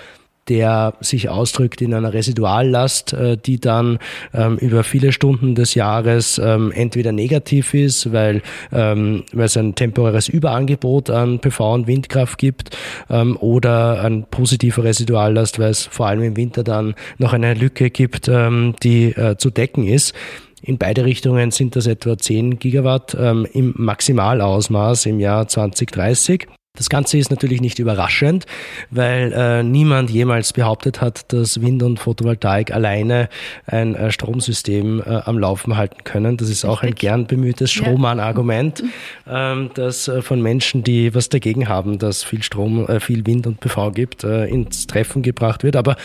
der 0.49 0.95
sich 1.01 1.29
ausdrückt 1.29 1.81
in 1.81 1.93
einer 1.93 2.13
Residuallast, 2.13 3.13
äh, 3.13 3.37
die 3.37 3.59
dann 3.59 3.99
ähm, 4.33 4.57
über 4.57 4.83
viele 4.83 5.11
Stunden 5.11 5.55
des 5.55 5.75
Jahres 5.75 6.41
ähm, 6.43 6.71
entweder 6.71 7.11
negativ 7.11 7.73
ist, 7.73 8.11
weil, 8.11 8.41
ähm, 8.71 9.23
weil 9.33 9.45
es 9.45 9.57
ein 9.57 9.75
temporäres 9.75 10.27
Überangebot 10.29 11.09
an 11.09 11.39
PV 11.39 11.73
und 11.73 11.87
Windkraft 11.87 12.37
gibt, 12.37 12.77
oder 13.09 14.03
ein 14.03 14.25
positiver 14.29 14.83
Residuallast, 14.83 15.59
weil 15.59 15.71
es 15.71 15.85
vor 15.85 16.07
allem 16.07 16.23
im 16.23 16.37
Winter 16.37 16.63
dann 16.63 16.95
noch 17.17 17.33
eine 17.33 17.53
Lücke 17.53 17.89
gibt, 17.89 18.27
die 18.27 19.11
äh, 19.11 19.35
zu 19.37 19.49
decken 19.49 19.85
ist. 19.85 20.13
In 20.61 20.77
beide 20.77 21.05
Richtungen 21.05 21.51
sind 21.51 21.75
das 21.75 21.87
etwa 21.87 22.17
10 22.17 22.59
Gigawatt 22.59 23.13
im 23.13 23.73
Maximalausmaß 23.75 25.07
im 25.07 25.19
Jahr 25.19 25.47
2030. 25.47 26.47
Das 26.77 26.89
Ganze 26.89 27.17
ist 27.17 27.29
natürlich 27.31 27.59
nicht 27.59 27.79
überraschend, 27.79 28.45
weil 28.91 29.33
äh, 29.33 29.61
niemand 29.61 30.09
jemals 30.09 30.53
behauptet 30.53 31.01
hat, 31.01 31.33
dass 31.33 31.59
Wind 31.59 31.83
und 31.83 31.99
Photovoltaik 31.99 32.71
alleine 32.71 33.27
ein 33.65 33.93
äh, 33.93 34.09
Stromsystem 34.09 35.03
äh, 35.05 35.17
am 35.25 35.37
Laufen 35.37 35.75
halten 35.75 36.05
können. 36.05 36.37
Das 36.37 36.47
ist 36.47 36.63
auch 36.63 36.81
ein 36.81 36.95
gern 36.95 37.27
bemühtes 37.27 37.73
Strohmann-Argument, 37.73 38.85
ähm, 39.27 39.71
das 39.73 40.07
äh, 40.07 40.21
von 40.21 40.41
Menschen, 40.41 40.81
die 40.81 41.13
was 41.13 41.27
dagegen 41.27 41.67
haben, 41.67 41.99
dass 41.99 42.23
viel 42.23 42.41
Strom, 42.41 42.87
äh, 42.87 43.01
viel 43.01 43.25
Wind 43.25 43.47
und 43.47 43.59
PV 43.59 43.91
gibt, 43.91 44.23
äh, 44.23 44.45
ins 44.45 44.87
Treffen 44.87 45.23
gebracht 45.23 45.63
wird. 45.63 45.75
Aber 45.75 45.97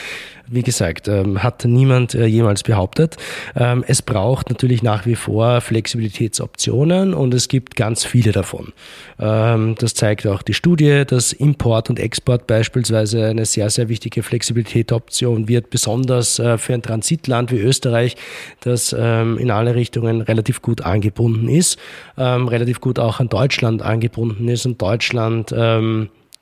wie 0.48 0.62
gesagt, 0.62 1.08
ähm, 1.08 1.42
hat 1.42 1.64
niemand 1.64 2.14
äh, 2.14 2.26
jemals 2.26 2.62
behauptet. 2.62 3.16
Ähm, 3.56 3.84
es 3.86 4.02
braucht 4.02 4.50
natürlich 4.50 4.82
nach 4.82 5.06
wie 5.06 5.16
vor 5.16 5.60
Flexibilitätsoptionen 5.60 7.14
und 7.14 7.34
es 7.34 7.48
gibt 7.48 7.76
ganz 7.76 8.04
viele 8.04 8.32
davon. 8.32 8.72
Ähm, 9.18 9.74
das 9.78 9.94
zeigt 9.94 10.26
auch 10.26 10.42
die 10.42 10.54
Studie, 10.54 11.04
dass 11.06 11.32
Import 11.32 11.90
und 11.90 11.98
Export 11.98 12.46
beispielsweise 12.46 13.26
eine 13.26 13.44
sehr, 13.44 13.70
sehr 13.70 13.88
wichtige 13.88 14.22
Flexibilitätsoption 14.22 15.48
wird, 15.48 15.70
besonders 15.70 16.38
äh, 16.38 16.58
für 16.58 16.74
ein 16.74 16.82
Transitland 16.82 17.50
wie 17.50 17.58
Österreich, 17.58 18.16
das 18.60 18.92
in 18.92 19.50
alle 19.50 19.74
Richtungen 19.74 20.20
relativ 20.20 20.62
gut 20.62 20.82
angebunden 20.82 21.48
ist, 21.48 21.78
relativ 22.16 22.80
gut 22.80 22.98
auch 22.98 23.20
an 23.20 23.28
Deutschland 23.28 23.82
angebunden 23.82 24.48
ist 24.48 24.66
und 24.66 24.80
Deutschland 24.80 25.52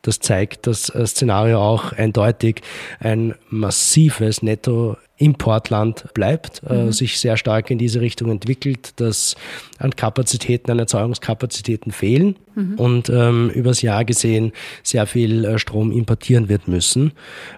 das 0.04 0.20
zeigt 0.20 0.66
das 0.66 0.90
äh, 0.90 1.06
Szenario 1.06 1.60
auch 1.60 1.92
eindeutig. 1.92 2.60
Ein 3.00 3.34
massives 3.48 4.42
Netto 4.42 4.96
Importland 5.16 6.06
bleibt, 6.12 6.62
äh, 6.68 6.74
mhm. 6.74 6.88
äh, 6.88 6.92
sich 6.92 7.20
sehr 7.20 7.36
stark 7.36 7.70
in 7.70 7.78
diese 7.78 8.00
Richtung 8.00 8.30
entwickelt, 8.30 9.00
dass 9.00 9.36
an 9.78 9.94
Kapazitäten, 9.94 10.70
an 10.70 10.78
Erzeugungskapazitäten 10.80 11.92
fehlen 11.92 12.36
mhm. 12.54 12.74
und 12.74 13.08
ähm, 13.10 13.50
übers 13.50 13.82
Jahr 13.82 14.04
gesehen 14.04 14.52
sehr 14.82 15.06
viel 15.06 15.44
äh, 15.44 15.58
Strom 15.58 15.92
importieren 15.92 16.48
wird 16.48 16.66
müssen. 16.66 17.12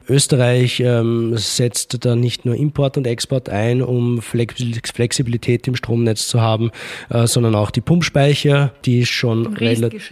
Österreich 0.09 0.81
ähm, 0.81 1.37
setzt 1.37 2.05
da 2.05 2.15
nicht 2.15 2.45
nur 2.45 2.57
Import 2.57 2.99
und 2.99 3.07
Export 3.07 3.49
ein, 3.49 3.81
um 3.81 4.21
Flexibilität 4.21 5.67
im 5.67 5.77
Stromnetz 5.77 6.29
zu 6.29 6.41
haben, 6.41 6.71
äh, 7.09 7.27
sondern 7.27 7.55
auch 7.55 7.71
die 7.71 7.81
Pumpspeicher, 7.81 8.73
die 8.85 9.01
es 9.01 9.09
schon 9.09 9.47
relativ 9.57 10.11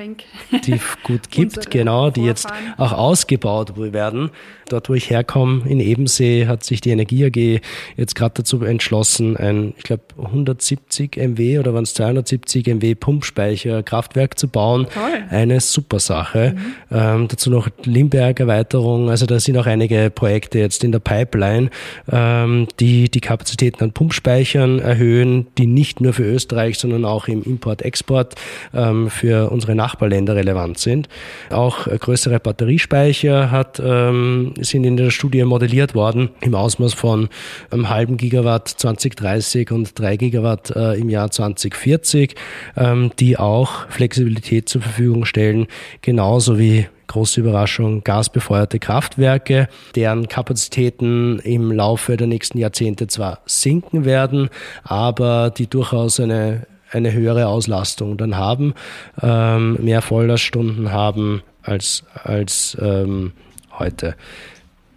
gut 1.02 1.30
gibt, 1.30 1.70
genau, 1.70 2.10
die 2.10 2.22
jetzt 2.22 2.46
auch 2.78 2.92
ausgebaut 2.92 3.76
werden. 3.76 4.30
Dort, 4.68 4.88
wo 4.88 4.94
ich 4.94 5.10
herkomme, 5.10 5.68
in 5.68 5.80
Ebensee, 5.80 6.46
hat 6.46 6.64
sich 6.64 6.80
die 6.80 6.90
Energie 6.90 7.22
AG 7.34 7.60
jetzt 7.96 8.14
gerade 8.14 8.34
dazu 8.36 8.62
entschlossen, 8.62 9.36
ein, 9.36 9.74
ich 9.76 9.84
glaube, 9.84 10.02
170 10.16 11.16
MW 11.16 11.58
oder 11.58 11.74
waren 11.74 11.84
es 11.84 11.94
270 11.94 12.66
MW 12.66 12.94
Pumpspeicher 12.94 13.82
Kraftwerk 13.82 14.38
zu 14.38 14.48
bauen. 14.48 14.86
Toll. 14.92 15.24
Eine 15.30 15.60
super 15.60 15.98
Sache. 15.98 16.54
Mhm. 16.54 16.96
Ähm, 16.96 17.28
dazu 17.28 17.50
noch 17.50 17.68
Limberg-Erweiterung. 17.84 19.10
Also 19.10 19.26
da 19.26 19.40
sind 19.40 19.56
auch 19.58 19.66
einige 19.66 20.10
Projekte 20.10 20.58
jetzt 20.58 20.84
in 20.84 20.92
der 20.92 20.98
Pipeline, 20.98 21.70
ähm, 22.10 22.68
die 22.80 23.10
die 23.10 23.20
Kapazitäten 23.20 23.82
an 23.84 23.92
Pumpspeichern 23.92 24.78
erhöhen, 24.78 25.46
die 25.58 25.66
nicht 25.66 26.00
nur 26.00 26.12
für 26.12 26.24
Österreich, 26.24 26.78
sondern 26.78 27.04
auch 27.04 27.28
im 27.28 27.42
Import-Export 27.42 28.34
ähm, 28.72 29.10
für 29.10 29.50
unsere 29.50 29.74
Nachbarländer 29.74 30.36
relevant 30.36 30.78
sind. 30.78 31.08
Auch 31.50 31.86
größere 31.86 32.40
Batteriespeicher 32.40 33.50
hat, 33.50 33.80
ähm, 33.84 34.54
sind 34.60 34.84
in 34.84 34.96
der 34.96 35.10
Studie 35.10 35.44
modelliert 35.44 35.94
worden 35.94 36.30
im 36.40 36.54
Ausmaß 36.54 36.94
von 36.94 37.23
einem 37.70 37.88
halben 37.88 38.16
Gigawatt 38.16 38.68
2030 38.68 39.70
und 39.70 39.98
drei 39.98 40.16
Gigawatt 40.16 40.70
äh, 40.70 40.94
im 40.94 41.08
Jahr 41.08 41.30
2040, 41.30 42.34
ähm, 42.76 43.10
die 43.18 43.38
auch 43.38 43.88
Flexibilität 43.90 44.68
zur 44.68 44.82
Verfügung 44.82 45.24
stellen, 45.24 45.66
genauso 46.02 46.58
wie 46.58 46.86
große 47.06 47.40
Überraschung, 47.40 48.02
gasbefeuerte 48.02 48.78
Kraftwerke, 48.78 49.68
deren 49.94 50.28
Kapazitäten 50.28 51.38
im 51.38 51.70
Laufe 51.70 52.16
der 52.16 52.26
nächsten 52.26 52.58
Jahrzehnte 52.58 53.06
zwar 53.06 53.40
sinken 53.46 54.04
werden, 54.04 54.48
aber 54.82 55.50
die 55.50 55.68
durchaus 55.68 56.18
eine, 56.18 56.66
eine 56.90 57.12
höhere 57.12 57.46
Auslastung 57.46 58.16
dann 58.16 58.36
haben, 58.36 58.74
ähm, 59.22 59.78
mehr 59.80 60.02
Volllaststunden 60.02 60.92
haben 60.92 61.42
als, 61.62 62.04
als 62.22 62.76
ähm, 62.80 63.32
heute 63.78 64.16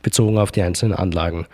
bezogen 0.01 0.37
auf 0.37 0.51
die 0.51 0.61
einzelnen 0.61 0.93
Anlagen. 0.93 1.47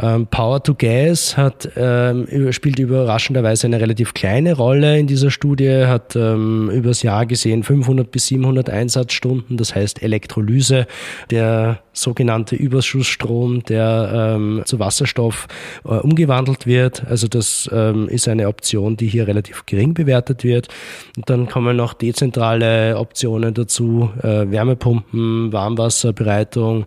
Ähm, 0.00 0.26
Power 0.26 0.62
to 0.62 0.74
Gas 0.74 1.36
hat, 1.36 1.68
ähm, 1.76 2.52
spielt 2.52 2.78
überraschenderweise 2.78 3.66
eine 3.66 3.80
relativ 3.80 4.14
kleine 4.14 4.54
Rolle 4.56 4.98
in 4.98 5.06
dieser 5.06 5.30
Studie, 5.30 5.86
hat 5.86 6.16
ähm, 6.16 6.70
übers 6.70 7.02
Jahr 7.02 7.26
gesehen 7.26 7.62
500 7.62 8.10
bis 8.10 8.28
700 8.28 8.70
Einsatzstunden, 8.70 9.56
das 9.56 9.74
heißt 9.74 10.02
Elektrolyse, 10.02 10.86
der 11.30 11.80
sogenannte 11.92 12.56
Überschussstrom, 12.56 13.62
der 13.64 14.34
ähm, 14.36 14.62
zu 14.64 14.78
Wasserstoff 14.78 15.48
äh, 15.84 15.88
umgewandelt 15.88 16.66
wird. 16.66 17.04
Also 17.06 17.28
das 17.28 17.68
ähm, 17.72 18.08
ist 18.08 18.28
eine 18.28 18.48
Option, 18.48 18.96
die 18.96 19.06
hier 19.06 19.26
relativ 19.26 19.66
gering 19.66 19.94
bewertet 19.94 20.44
wird. 20.44 20.68
Und 21.16 21.28
dann 21.28 21.48
kommen 21.48 21.76
noch 21.76 21.92
dezentrale 21.94 22.96
Optionen 22.96 23.54
dazu, 23.54 24.10
äh, 24.22 24.50
Wärmepumpen, 24.50 25.52
Warmwasserbereitung, 25.52 26.86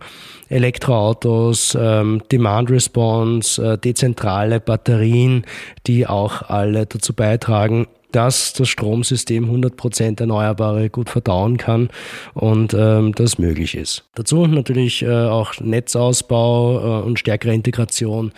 Elektroautos, 0.53 1.77
ähm, 1.79 2.21
Demand 2.31 2.69
Response, 2.69 3.73
äh, 3.73 3.77
dezentrale 3.77 4.59
Batterien, 4.59 5.45
die 5.87 6.07
auch 6.07 6.43
alle 6.43 6.85
dazu 6.85 7.13
beitragen, 7.13 7.87
dass 8.13 8.53
das 8.53 8.69
Stromsystem 8.69 9.49
100% 9.49 10.19
Erneuerbare 10.19 10.89
gut 10.89 11.09
verdauen 11.09 11.57
kann 11.57 11.89
und 12.33 12.73
ähm, 12.73 13.13
das 13.15 13.37
möglich 13.37 13.75
ist. 13.75 14.05
Dazu 14.15 14.45
natürlich 14.45 15.01
äh, 15.01 15.09
auch 15.09 15.59
Netzausbau 15.59 17.01
äh, 17.01 17.03
und 17.03 17.19
stärkere 17.19 17.53
Integration 17.53 18.31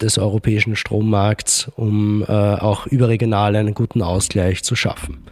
des 0.00 0.18
europäischen 0.18 0.76
Strommarkts, 0.76 1.70
um 1.76 2.22
äh, 2.22 2.32
auch 2.32 2.86
überregional 2.86 3.54
einen 3.54 3.74
guten 3.74 4.02
Ausgleich 4.02 4.64
zu 4.64 4.74
schaffen. 4.74 5.24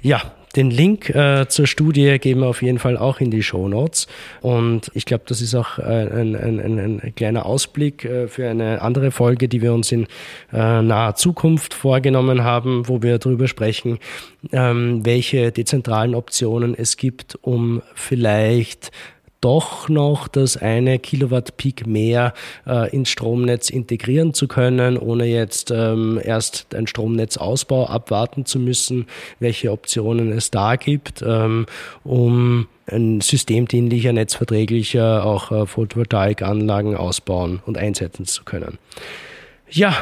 Ja, 0.00 0.22
den 0.56 0.70
Link 0.70 1.10
äh, 1.10 1.46
zur 1.48 1.66
Studie 1.66 2.18
geben 2.18 2.40
wir 2.40 2.48
auf 2.48 2.62
jeden 2.62 2.78
Fall 2.78 2.96
auch 2.96 3.20
in 3.20 3.30
die 3.30 3.42
Show 3.42 3.68
Notes. 3.68 4.08
Und 4.40 4.90
ich 4.94 5.04
glaube, 5.04 5.24
das 5.26 5.40
ist 5.40 5.54
auch 5.54 5.78
äh, 5.78 5.82
ein, 5.82 6.34
ein, 6.34 6.60
ein, 6.60 7.00
ein 7.00 7.14
kleiner 7.14 7.46
Ausblick 7.46 8.04
äh, 8.04 8.26
für 8.28 8.48
eine 8.48 8.82
andere 8.82 9.10
Folge, 9.12 9.48
die 9.48 9.62
wir 9.62 9.72
uns 9.72 9.92
in 9.92 10.06
äh, 10.52 10.82
naher 10.82 11.14
Zukunft 11.14 11.74
vorgenommen 11.74 12.42
haben, 12.42 12.88
wo 12.88 13.02
wir 13.02 13.18
darüber 13.18 13.46
sprechen, 13.46 13.98
ähm, 14.52 15.04
welche 15.04 15.52
dezentralen 15.52 16.14
Optionen 16.14 16.74
es 16.74 16.96
gibt, 16.96 17.38
um 17.42 17.82
vielleicht 17.94 18.90
doch 19.40 19.88
noch 19.88 20.28
das 20.28 20.56
eine 20.56 20.98
Kilowatt 20.98 21.56
Peak 21.56 21.86
mehr 21.86 22.34
äh, 22.66 22.94
ins 22.94 23.08
Stromnetz 23.08 23.70
integrieren 23.70 24.34
zu 24.34 24.48
können, 24.48 24.98
ohne 24.98 25.26
jetzt 25.26 25.70
ähm, 25.70 26.20
erst 26.22 26.74
einen 26.74 26.86
Stromnetzausbau 26.86 27.86
abwarten 27.86 28.44
zu 28.44 28.58
müssen, 28.58 29.06
welche 29.38 29.72
Optionen 29.72 30.32
es 30.32 30.50
da 30.50 30.76
gibt, 30.76 31.22
ähm, 31.26 31.66
um 32.04 32.68
ein 32.86 33.20
systemdienlicher, 33.20 34.12
netzverträglicher 34.12 35.24
auch 35.24 35.52
äh, 35.52 35.66
Photovoltaikanlagen 35.66 36.96
ausbauen 36.96 37.60
und 37.64 37.78
einsetzen 37.78 38.26
zu 38.26 38.44
können. 38.44 38.78
Ja, 39.70 39.94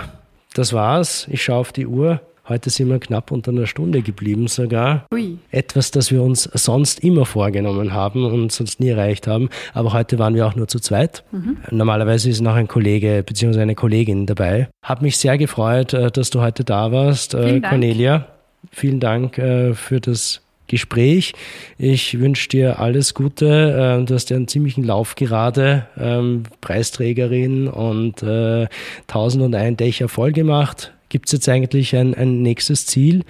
das 0.55 0.73
war's. 0.73 1.29
Ich 1.31 1.43
schaue 1.43 1.59
auf 1.59 1.73
die 1.73 1.87
Uhr. 1.87 2.21
Heute 2.49 2.71
sind 2.71 2.89
wir 2.89 2.99
knapp 2.99 3.31
unter 3.31 3.51
einer 3.51 3.67
Stunde 3.67 4.01
geblieben 4.01 4.49
sogar. 4.49 5.05
Ui. 5.13 5.37
Etwas, 5.51 5.91
das 5.91 6.11
wir 6.11 6.23
uns 6.23 6.45
sonst 6.45 7.05
immer 7.05 7.27
vorgenommen 7.27 7.93
haben 7.93 8.25
und 8.25 8.51
sonst 8.53 8.81
nie 8.81 8.89
erreicht 8.89 9.27
haben. 9.27 9.51
Aber 9.75 9.93
heute 9.93 10.19
waren 10.19 10.35
wir 10.35 10.47
auch 10.47 10.57
nur 10.57 10.67
zu 10.67 10.81
zweit. 10.81 11.25
Mhm. 11.31 11.59
Normalerweise 11.71 12.31
ist 12.31 12.41
noch 12.41 12.55
ein 12.55 12.67
Kollege 12.67 13.23
bzw. 13.23 13.61
eine 13.61 13.75
Kollegin 13.75 14.25
dabei. 14.25 14.69
Hab 14.83 15.03
mich 15.03 15.19
sehr 15.19 15.37
gefreut, 15.37 15.93
äh, 15.93 16.11
dass 16.11 16.31
du 16.31 16.41
heute 16.41 16.65
da 16.65 16.91
warst, 16.91 17.35
äh, 17.35 17.49
Vielen 17.49 17.63
Cornelia. 17.63 18.19
Dank. 18.19 18.27
Vielen 18.73 19.01
Dank 19.01 19.37
äh, 19.37 19.75
für 19.75 20.01
das 20.01 20.41
Gespräch. 20.69 21.35
Ich 21.77 22.19
wünsche 22.19 22.49
dir 22.49 22.79
alles 22.79 23.15
Gute. 23.15 24.05
Du 24.07 24.15
hast 24.15 24.29
ja 24.29 24.37
einen 24.37 24.49
ziemlichen 24.49 24.85
Lauf 24.85 25.15
gerade, 25.15 25.87
ähm, 25.99 26.43
Preisträgerin 26.61 27.69
und 27.69 28.23
äh, 28.23 28.67
1001 29.07 29.79
Dächer 29.79 30.09
voll 30.09 30.33
gemacht 30.33 30.93
Gibt 31.09 31.27
es 31.27 31.33
jetzt 31.33 31.49
eigentlich 31.49 31.97
ein, 31.97 32.15
ein 32.15 32.43
nächstes 32.43 32.87
Ziel? 32.87 33.25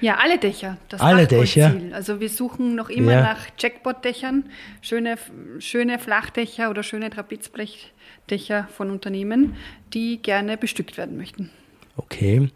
Ja, 0.00 0.16
alle 0.16 0.38
Dächer. 0.38 0.76
Das 0.88 1.00
alle 1.00 1.26
Dächer. 1.26 1.74
Also 1.92 2.20
wir 2.20 2.28
suchen 2.28 2.74
noch 2.74 2.90
immer 2.90 3.12
ja. 3.12 3.22
nach 3.22 3.46
Jackpot-Dächern, 3.58 4.44
schöne, 4.82 5.16
schöne 5.58 5.98
Flachdächer 5.98 6.70
oder 6.70 6.82
schöne 6.82 7.10
Trapezblechdächer 7.10 8.68
von 8.76 8.90
Unternehmen, 8.90 9.56
die 9.94 10.18
gerne 10.18 10.56
bestückt 10.56 10.96
werden 10.96 11.16
möchten. 11.16 11.50
Okay. 11.96 12.50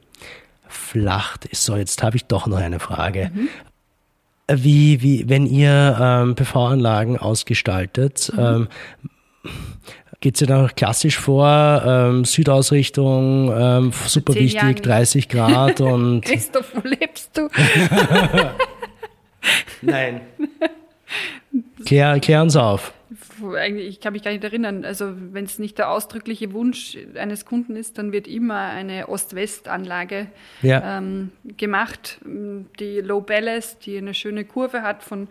Flach. 0.68 1.38
So, 1.52 1.76
jetzt 1.76 2.02
habe 2.02 2.16
ich 2.16 2.26
doch 2.26 2.46
noch 2.46 2.58
eine 2.58 2.80
Frage. 2.80 3.30
Mhm. 3.32 3.48
Wie, 4.50 5.02
wie, 5.02 5.28
wenn 5.28 5.46
ihr 5.46 5.98
ähm, 6.00 6.34
PV-Anlagen 6.34 7.18
ausgestaltet, 7.18 8.30
mhm. 8.34 8.38
ähm, 8.38 8.68
geht 10.20 10.34
es 10.34 10.40
ja 10.40 10.46
dann 10.46 10.74
klassisch 10.74 11.18
vor, 11.18 11.82
ähm, 11.86 12.24
Südausrichtung, 12.24 13.52
ähm, 13.56 13.92
super 14.06 14.34
wichtig, 14.34 14.54
Jahren. 14.54 14.76
30 14.76 15.28
Grad 15.28 15.80
und. 15.80 16.22
Christoph, 16.22 16.72
wo 16.74 16.86
lebst 16.86 17.36
du? 17.36 17.48
Nein. 19.82 20.22
Klär, 21.84 22.18
klär 22.20 22.42
uns 22.42 22.56
auf 22.56 22.92
eigentlich, 23.56 23.88
ich 23.88 24.00
kann 24.00 24.12
mich 24.12 24.22
gar 24.22 24.30
nicht 24.30 24.44
erinnern, 24.44 24.84
also 24.84 25.12
wenn 25.32 25.44
es 25.44 25.58
nicht 25.58 25.78
der 25.78 25.90
ausdrückliche 25.90 26.52
Wunsch 26.52 26.96
eines 27.16 27.44
Kunden 27.44 27.76
ist, 27.76 27.98
dann 27.98 28.12
wird 28.12 28.26
immer 28.26 28.58
eine 28.58 29.08
Ost-West-Anlage 29.08 30.26
ja. 30.62 30.98
ähm, 30.98 31.30
gemacht, 31.56 32.18
die 32.24 33.00
Low 33.00 33.20
Ballast, 33.20 33.86
die 33.86 33.98
eine 33.98 34.14
schöne 34.14 34.44
Kurve 34.44 34.82
hat 34.82 35.02
von, 35.02 35.28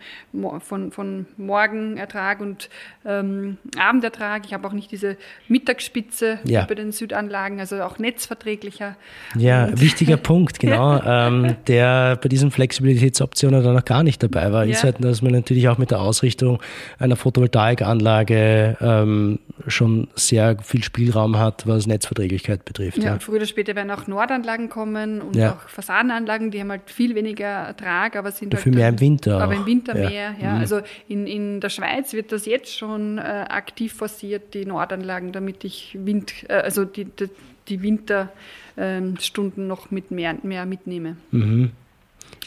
von, 0.59 0.91
von 0.91 1.25
Morgenertrag 1.37 2.39
und 2.39 2.69
ähm, 3.05 3.57
Abendertrag. 3.77 4.45
Ich 4.45 4.53
habe 4.53 4.67
auch 4.67 4.73
nicht 4.73 4.91
diese 4.91 5.17
Mittagsspitze 5.47 6.39
ja. 6.45 6.65
bei 6.65 6.75
den 6.75 6.91
Südanlagen, 6.91 7.59
also 7.59 7.81
auch 7.81 7.99
netzverträglicher. 7.99 8.95
Ja, 9.35 9.65
und 9.65 9.81
wichtiger 9.81 10.17
Punkt, 10.17 10.59
genau, 10.59 11.01
ähm, 11.03 11.55
der 11.67 12.17
bei 12.17 12.29
diesen 12.29 12.51
Flexibilitätsoptionen 12.51 13.63
dann 13.63 13.75
noch 13.75 13.85
gar 13.85 14.03
nicht 14.03 14.21
dabei 14.23 14.51
war, 14.51 14.65
ja. 14.65 14.71
ist 14.71 14.83
halt, 14.83 15.03
dass 15.03 15.21
man 15.21 15.33
natürlich 15.33 15.69
auch 15.69 15.77
mit 15.77 15.91
der 15.91 16.01
Ausrichtung 16.01 16.61
einer 16.99 17.15
Photovoltaikanlage 17.15 17.96
Anlage 17.97 18.77
ähm, 18.79 19.39
schon 19.67 20.07
sehr 20.15 20.57
viel 20.59 20.83
Spielraum 20.83 21.37
hat, 21.37 21.67
was 21.67 21.87
Netzverträglichkeit 21.87 22.63
betrifft. 22.65 22.97
Ja, 22.97 23.13
ja. 23.13 23.19
früher 23.19 23.37
oder 23.37 23.45
später 23.45 23.75
werden 23.75 23.91
auch 23.91 24.07
Nordanlagen 24.07 24.69
kommen 24.69 25.21
und 25.21 25.35
ja. 25.35 25.53
auch 25.53 25.69
Fassadenanlagen, 25.69 26.51
die 26.51 26.59
haben 26.59 26.71
halt 26.71 26.83
viel 26.85 27.15
weniger 27.15 27.47
Ertrag, 27.47 28.15
aber 28.15 28.31
sind 28.31 28.53
Dafür 28.53 28.71
halt 28.71 28.75
mehr 28.75 28.89
im 28.89 28.99
Winter. 28.99 29.41
Aber 29.41 29.53
auch. 29.53 29.57
im 29.57 29.65
Winter 29.65 29.97
ja. 29.97 30.09
mehr, 30.09 30.35
ja. 30.41 30.53
Mhm. 30.53 30.59
Also 30.59 30.81
in, 31.07 31.27
in 31.27 31.59
der 31.59 31.69
Schweiz 31.69 32.13
wird 32.13 32.31
das 32.31 32.45
jetzt 32.45 32.75
schon 32.77 33.17
äh, 33.17 33.21
aktiv 33.21 33.93
forciert, 33.93 34.53
die 34.53 34.65
Nordanlagen, 34.65 35.31
damit 35.31 35.63
ich 35.63 35.97
Wind, 35.99 36.33
äh, 36.47 36.53
also 36.53 36.85
die, 36.85 37.05
die, 37.05 37.29
die 37.67 37.81
Winterstunden 37.81 39.67
noch 39.67 39.91
mit 39.91 40.11
mehr, 40.11 40.35
mehr 40.43 40.65
mitnehme. 40.65 41.17
Mhm. 41.31 41.71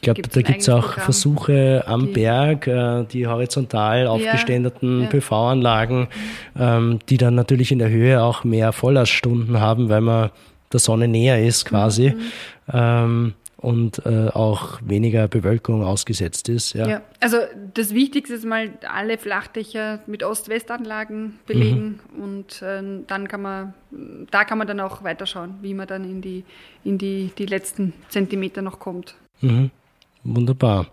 Ich 0.01 0.03
glaube, 0.03 0.23
da 0.23 0.41
gibt 0.41 0.63
es 0.63 0.69
auch 0.71 0.81
Programm, 0.81 1.05
Versuche 1.05 1.85
am 1.87 2.07
die, 2.07 2.13
Berg, 2.13 2.67
äh, 2.67 3.05
die 3.05 3.27
horizontal 3.27 4.07
aufgeständeten 4.07 5.01
ja, 5.01 5.05
ja. 5.05 5.11
PV-Anlagen, 5.11 6.09
ähm, 6.59 7.01
die 7.11 7.19
dann 7.19 7.35
natürlich 7.35 7.71
in 7.71 7.79
der 7.79 7.91
Höhe 7.91 8.23
auch 8.23 8.43
mehr 8.43 8.73
Volllaststunden 8.73 9.61
haben, 9.61 9.91
weil 9.91 10.01
man 10.01 10.31
der 10.73 10.81
Sonne 10.81 11.07
näher 11.07 11.45
ist 11.45 11.67
quasi. 11.67 12.11
Mhm. 12.11 12.23
Ähm, 12.73 13.35
und 13.61 14.07
äh, 14.07 14.29
auch 14.29 14.81
weniger 14.83 15.29
Bewölkung 15.29 15.85
ausgesetzt 15.85 16.49
ist. 16.49 16.73
Ja. 16.73 16.89
ja. 16.89 17.03
also 17.21 17.37
das 17.75 17.93
Wichtigste 17.93 18.35
ist 18.35 18.47
mal 18.47 18.71
alle 18.89 19.19
Flachdächer 19.19 20.01
mit 20.07 20.23
Ost-West-Anlagen 20.23 21.39
belegen 21.47 22.01
mhm. 22.15 22.23
und 22.23 22.63
äh, 22.63 22.83
dann 23.07 23.29
kann 23.29 23.43
man, 23.43 23.75
da 24.31 24.45
kann 24.45 24.57
man 24.57 24.67
dann 24.67 24.81
auch 24.81 25.05
weiterschauen, 25.05 25.57
wie 25.61 25.75
man 25.75 25.87
dann 25.87 26.05
in 26.05 26.23
die, 26.23 26.45
in 26.85 26.97
die, 26.97 27.33
die 27.37 27.45
letzten 27.45 27.93
Zentimeter 28.09 28.63
noch 28.63 28.79
kommt. 28.79 29.15
Mhm. 29.41 29.71
Wunderbar. 30.25 30.87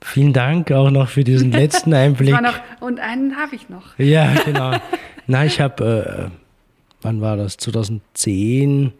Vielen 0.00 0.32
Dank 0.32 0.70
auch 0.70 0.90
noch 0.90 1.08
für 1.08 1.24
diesen 1.24 1.50
letzten 1.52 1.94
Einblick. 1.94 2.40
Noch, 2.40 2.60
und 2.80 3.00
einen 3.00 3.36
habe 3.36 3.54
ich 3.54 3.68
noch. 3.68 3.98
Ja, 3.98 4.34
genau. 4.44 4.72
Na, 5.26 5.46
ich 5.46 5.60
habe, 5.60 6.30
äh, 6.30 6.36
wann 7.02 7.20
war 7.20 7.36
das? 7.36 7.56
2010. 7.56 8.92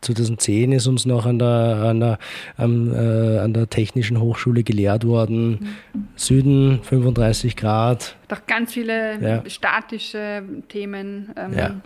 2010 0.00 0.72
ist 0.72 0.86
uns 0.86 1.06
noch 1.06 1.26
an 1.26 1.38
der, 1.38 1.48
an 1.48 2.00
der, 2.00 2.18
ähm, 2.58 2.92
äh, 2.92 3.38
an 3.38 3.52
der 3.52 3.68
Technischen 3.68 4.20
Hochschule 4.20 4.62
gelehrt 4.62 5.04
worden. 5.04 5.50
Mhm. 5.92 6.08
Süden 6.14 6.82
35 6.82 7.56
Grad. 7.56 8.16
Doch 8.28 8.46
ganz 8.46 8.72
viele 8.72 9.20
ja. 9.20 9.48
statische 9.48 10.42
Themen, 10.68 11.30
ähm, 11.36 11.52
ja. 11.56 11.80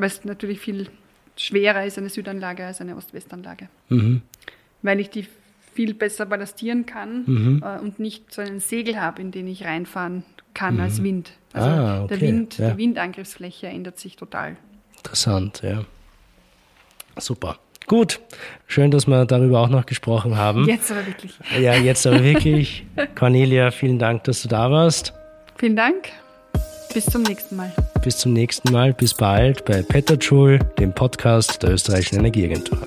es 0.00 0.24
natürlich 0.24 0.60
viel 0.60 0.88
schwerer 1.36 1.84
ist, 1.84 1.98
eine 1.98 2.08
Südanlage 2.08 2.64
als 2.64 2.80
eine 2.80 2.96
Ost-West-Anlage. 2.96 3.68
Mhm. 3.88 4.22
Weil 4.84 5.00
ich 5.00 5.10
die 5.10 5.26
viel 5.74 5.94
besser 5.94 6.26
ballastieren 6.26 6.86
kann 6.86 7.24
mhm. 7.26 7.64
äh, 7.64 7.80
und 7.80 7.98
nicht 7.98 8.32
so 8.32 8.40
einen 8.40 8.60
Segel 8.60 9.00
habe, 9.00 9.20
in 9.20 9.32
den 9.32 9.48
ich 9.48 9.64
reinfahren 9.64 10.22
kann 10.54 10.74
mhm. 10.74 10.80
als 10.80 11.02
Wind. 11.02 11.32
Also 11.52 11.68
ah, 11.68 12.04
okay. 12.04 12.08
der 12.08 12.20
Wind, 12.20 12.58
ja. 12.58 12.70
die 12.70 12.78
Windangriffsfläche 12.78 13.66
ändert 13.66 13.98
sich 13.98 14.16
total. 14.16 14.56
Interessant, 14.96 15.62
ja. 15.62 15.84
Super. 17.18 17.58
Gut, 17.86 18.20
schön, 18.66 18.90
dass 18.90 19.06
wir 19.06 19.26
darüber 19.26 19.60
auch 19.60 19.68
noch 19.68 19.84
gesprochen 19.84 20.36
haben. 20.36 20.66
Jetzt 20.66 20.90
aber 20.90 21.06
wirklich. 21.06 21.32
Ja, 21.60 21.74
jetzt 21.74 22.06
aber 22.06 22.22
wirklich. 22.22 22.86
Cornelia, 23.14 23.70
vielen 23.70 23.98
Dank, 23.98 24.24
dass 24.24 24.42
du 24.42 24.48
da 24.48 24.70
warst. 24.70 25.12
Vielen 25.58 25.76
Dank. 25.76 26.08
Bis 26.94 27.06
zum 27.06 27.22
nächsten 27.22 27.56
Mal. 27.56 27.72
Bis 28.02 28.18
zum 28.18 28.32
nächsten 28.32 28.72
Mal. 28.72 28.94
Bis 28.94 29.12
bald 29.12 29.64
bei 29.64 29.82
Petterschul, 29.82 30.60
dem 30.78 30.94
Podcast 30.94 31.62
der 31.62 31.72
österreichischen 31.72 32.18
Energieagentur. 32.18 32.86